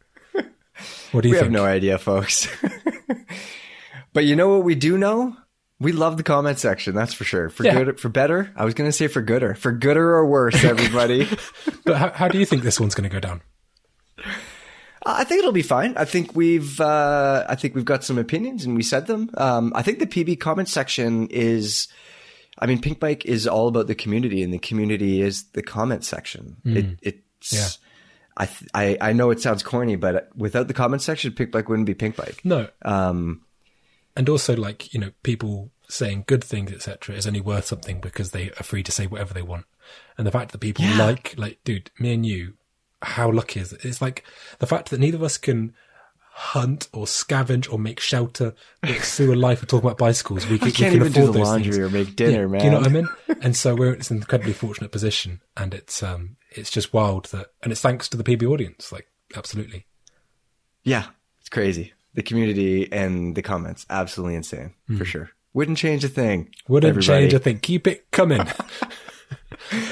What 1.12 1.22
do 1.22 1.28
you 1.28 1.34
think? 1.34 1.34
We 1.34 1.40
think? 1.40 1.42
have 1.42 1.50
no 1.52 1.64
idea, 1.64 1.98
folks. 1.98 2.48
but 4.12 4.24
you 4.24 4.36
know 4.36 4.48
what 4.48 4.64
we 4.64 4.74
do 4.74 4.96
know? 4.96 5.36
We 5.78 5.92
love 5.92 6.16
the 6.18 6.22
comment 6.22 6.58
section, 6.58 6.94
that's 6.94 7.14
for 7.14 7.24
sure. 7.24 7.48
For 7.48 7.64
Yeah. 7.64 7.84
good, 7.84 8.00
for 8.00 8.10
better. 8.10 8.52
I 8.54 8.64
was 8.66 8.74
going 8.74 8.88
to 8.88 8.92
say 8.92 9.06
for 9.08 9.22
gooder, 9.22 9.54
for 9.54 9.72
gooder 9.72 10.10
or 10.14 10.26
worse, 10.26 10.62
everybody. 10.64 11.26
But 11.84 11.96
how, 11.96 12.10
how 12.10 12.28
do 12.28 12.38
you 12.38 12.44
think 12.44 12.62
this 12.62 12.78
one's 12.78 12.94
going 12.94 13.08
to 13.08 13.14
go 13.14 13.20
down? 13.20 13.40
I 15.06 15.24
think 15.24 15.38
it'll 15.40 15.52
be 15.52 15.62
fine. 15.62 15.94
I 15.96 16.04
think 16.04 16.34
we've, 16.36 16.80
uh, 16.80 17.44
I 17.48 17.54
think 17.54 17.74
we've 17.74 17.84
got 17.84 18.04
some 18.04 18.18
opinions 18.18 18.64
and 18.64 18.76
we 18.76 18.82
said 18.82 19.06
them. 19.06 19.30
Um, 19.36 19.72
I 19.74 19.82
think 19.82 19.98
the 19.98 20.06
PB 20.06 20.40
comment 20.40 20.68
section 20.68 21.26
is, 21.28 21.88
I 22.58 22.66
mean, 22.66 22.80
Pinkbike 22.80 23.24
is 23.24 23.46
all 23.46 23.68
about 23.68 23.86
the 23.86 23.94
community, 23.94 24.42
and 24.42 24.52
the 24.52 24.58
community 24.58 25.22
is 25.22 25.44
the 25.52 25.62
comment 25.62 26.04
section. 26.04 26.56
It, 26.64 26.98
it's, 27.02 27.52
Yeah. 27.52 27.68
I, 28.36 28.46
th- 28.46 28.70
I, 28.74 28.98
I 29.00 29.12
know 29.14 29.30
it 29.30 29.40
sounds 29.40 29.62
corny, 29.62 29.96
but 29.96 30.28
without 30.36 30.68
the 30.68 30.74
comment 30.74 31.00
section, 31.02 31.32
Pinkbike 31.32 31.68
wouldn't 31.68 31.86
be 31.86 31.94
Pinkbike. 31.94 32.44
No, 32.44 32.68
Um, 32.82 33.42
and 34.16 34.28
also 34.28 34.56
like 34.56 34.92
you 34.92 34.98
know 35.00 35.10
people 35.22 35.70
saying 35.88 36.24
good 36.26 36.42
things 36.42 36.72
etc 36.72 37.14
is 37.14 37.26
only 37.28 37.40
worth 37.40 37.64
something 37.66 38.00
because 38.00 38.32
they 38.32 38.50
are 38.50 38.62
free 38.64 38.82
to 38.82 38.90
say 38.92 39.06
whatever 39.06 39.32
they 39.32 39.40
want 39.42 39.66
and 40.18 40.26
the 40.26 40.32
fact 40.32 40.50
that 40.52 40.58
people 40.58 40.84
Yeah. 40.84 40.98
like 40.98 41.34
like 41.38 41.58
dude 41.64 41.90
me 41.98 42.12
and 42.14 42.26
you 42.26 42.54
how 43.02 43.30
lucky 43.30 43.60
is 43.60 43.72
it 43.72 43.84
it's 43.84 44.00
like 44.02 44.24
the 44.58 44.66
fact 44.66 44.90
that 44.90 45.00
neither 45.00 45.16
of 45.16 45.22
us 45.22 45.38
can 45.38 45.72
hunt 46.32 46.88
or 46.92 47.04
scavenge 47.04 47.70
or 47.70 47.78
make 47.78 48.00
shelter 48.00 48.54
through 49.00 49.34
a 49.34 49.36
life 49.36 49.62
of 49.62 49.68
talking 49.68 49.86
about 49.86 49.98
bicycles 49.98 50.46
we, 50.46 50.58
can, 50.58 50.68
I 50.68 50.70
can't 50.70 50.92
we 50.94 50.98
can 50.98 51.06
even 51.08 51.12
do 51.12 51.32
the 51.32 51.38
laundry 51.38 51.72
things. 51.72 51.78
or 51.78 51.90
make 51.90 52.16
dinner, 52.16 52.42
Yeah, 52.42 52.46
man. 52.46 52.60
do 52.60 52.64
you 52.66 52.70
know 52.70 52.78
what 52.78 52.86
I 52.86 52.90
mean? 52.90 53.08
And 53.42 53.56
so 53.56 53.74
we're 53.74 53.92
in 53.92 53.98
this 53.98 54.10
incredibly 54.10 54.52
fortunate 54.52 54.90
position, 54.92 55.40
and 55.56 55.72
it's 55.72 56.02
um, 56.02 56.36
it's 56.50 56.70
just 56.70 56.92
wild 56.92 57.24
that, 57.26 57.48
and 57.62 57.72
it's 57.72 57.80
thanks 57.80 58.06
to 58.10 58.16
the 58.18 58.24
PB 58.24 58.46
audience, 58.50 58.92
like 58.92 59.06
absolutely. 59.34 59.86
Yeah, 60.82 61.06
it's 61.40 61.48
crazy. 61.48 61.92
The 62.14 62.22
community 62.22 62.90
and 62.92 63.34
the 63.34 63.40
comments, 63.42 63.86
absolutely 63.88 64.34
insane 64.34 64.74
for 64.98 65.04
sure. 65.06 65.30
Wouldn't 65.54 65.78
change 65.78 66.04
a 66.04 66.08
thing. 66.08 66.50
Hmm. 66.66 66.72
Wouldn't 66.72 66.90
everybody. 66.90 67.22
change 67.22 67.32
a 67.34 67.38
thing. 67.38 67.58
Keep 67.60 67.86
it 67.86 68.10
coming. 68.10 68.46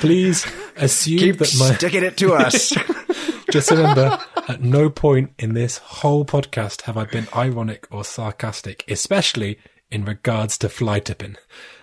Please 0.00 0.46
assume 0.76 1.18
Keep 1.18 1.38
that 1.38 1.56
my. 1.58 1.74
sticking 1.74 2.02
it 2.04 2.16
to 2.18 2.34
us. 2.34 2.72
Just 3.50 3.70
remember, 3.70 4.18
at 4.48 4.60
no 4.62 4.90
point 4.90 5.32
in 5.38 5.54
this 5.54 5.78
whole 5.78 6.24
podcast 6.24 6.82
have 6.82 6.96
I 6.98 7.04
been 7.04 7.26
ironic 7.34 7.86
or 7.90 8.04
sarcastic, 8.04 8.84
especially 8.88 9.58
in 9.90 10.04
regards 10.04 10.58
to 10.58 10.68
fly 10.68 11.00
tipping. 11.00 11.36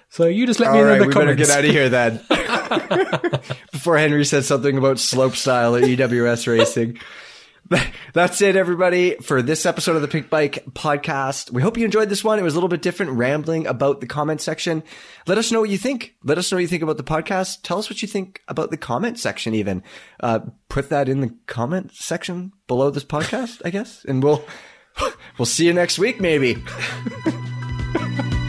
So 0.09 0.25
you 0.27 0.45
just 0.45 0.59
let 0.59 0.71
me 0.71 0.77
All 0.77 0.83
know 0.85 0.89
right, 0.91 1.01
in 1.01 1.09
the 1.09 1.17
we 1.17 1.25
better 1.25 1.35
get 1.35 1.49
out 1.49 1.65
of 1.65 1.71
here 1.71 1.89
then. 1.89 2.21
Before 3.71 3.97
Henry 3.97 4.23
said 4.23 4.45
something 4.45 4.77
about 4.77 4.99
slope 4.99 5.35
style 5.35 5.75
at 5.75 5.83
EWS 5.83 6.47
racing. 6.47 6.99
That's 8.13 8.41
it, 8.41 8.55
everybody, 8.55 9.15
for 9.15 9.41
this 9.41 9.65
episode 9.65 9.95
of 9.95 10.01
the 10.01 10.07
Pinkbike 10.07 10.71
podcast. 10.73 11.51
We 11.51 11.61
hope 11.61 11.77
you 11.77 11.85
enjoyed 11.85 12.09
this 12.09 12.23
one. 12.23 12.37
It 12.37 12.43
was 12.43 12.53
a 12.53 12.57
little 12.57 12.69
bit 12.69 12.81
different, 12.81 13.13
rambling 13.13 13.65
about 13.65 14.01
the 14.01 14.07
comment 14.07 14.41
section. 14.41 14.83
Let 15.25 15.39
us 15.39 15.51
know 15.51 15.61
what 15.61 15.69
you 15.69 15.77
think. 15.77 16.15
Let 16.23 16.37
us 16.37 16.51
know 16.51 16.57
what 16.57 16.61
you 16.61 16.67
think 16.67 16.83
about 16.83 16.97
the 16.97 17.03
podcast. 17.03 17.63
Tell 17.63 17.79
us 17.79 17.89
what 17.89 18.01
you 18.01 18.07
think 18.07 18.41
about 18.47 18.69
the 18.69 18.77
comment 18.77 19.19
section, 19.19 19.55
even. 19.55 19.81
Uh, 20.19 20.41
put 20.69 20.89
that 20.89 21.09
in 21.09 21.21
the 21.21 21.35
comment 21.47 21.91
section 21.93 22.53
below 22.67 22.91
this 22.91 23.05
podcast, 23.05 23.61
I 23.65 23.71
guess, 23.71 24.05
and 24.05 24.21
we'll 24.21 24.45
we'll 25.39 25.47
see 25.47 25.65
you 25.65 25.73
next 25.73 25.97
week, 25.97 26.21
maybe. 26.21 26.57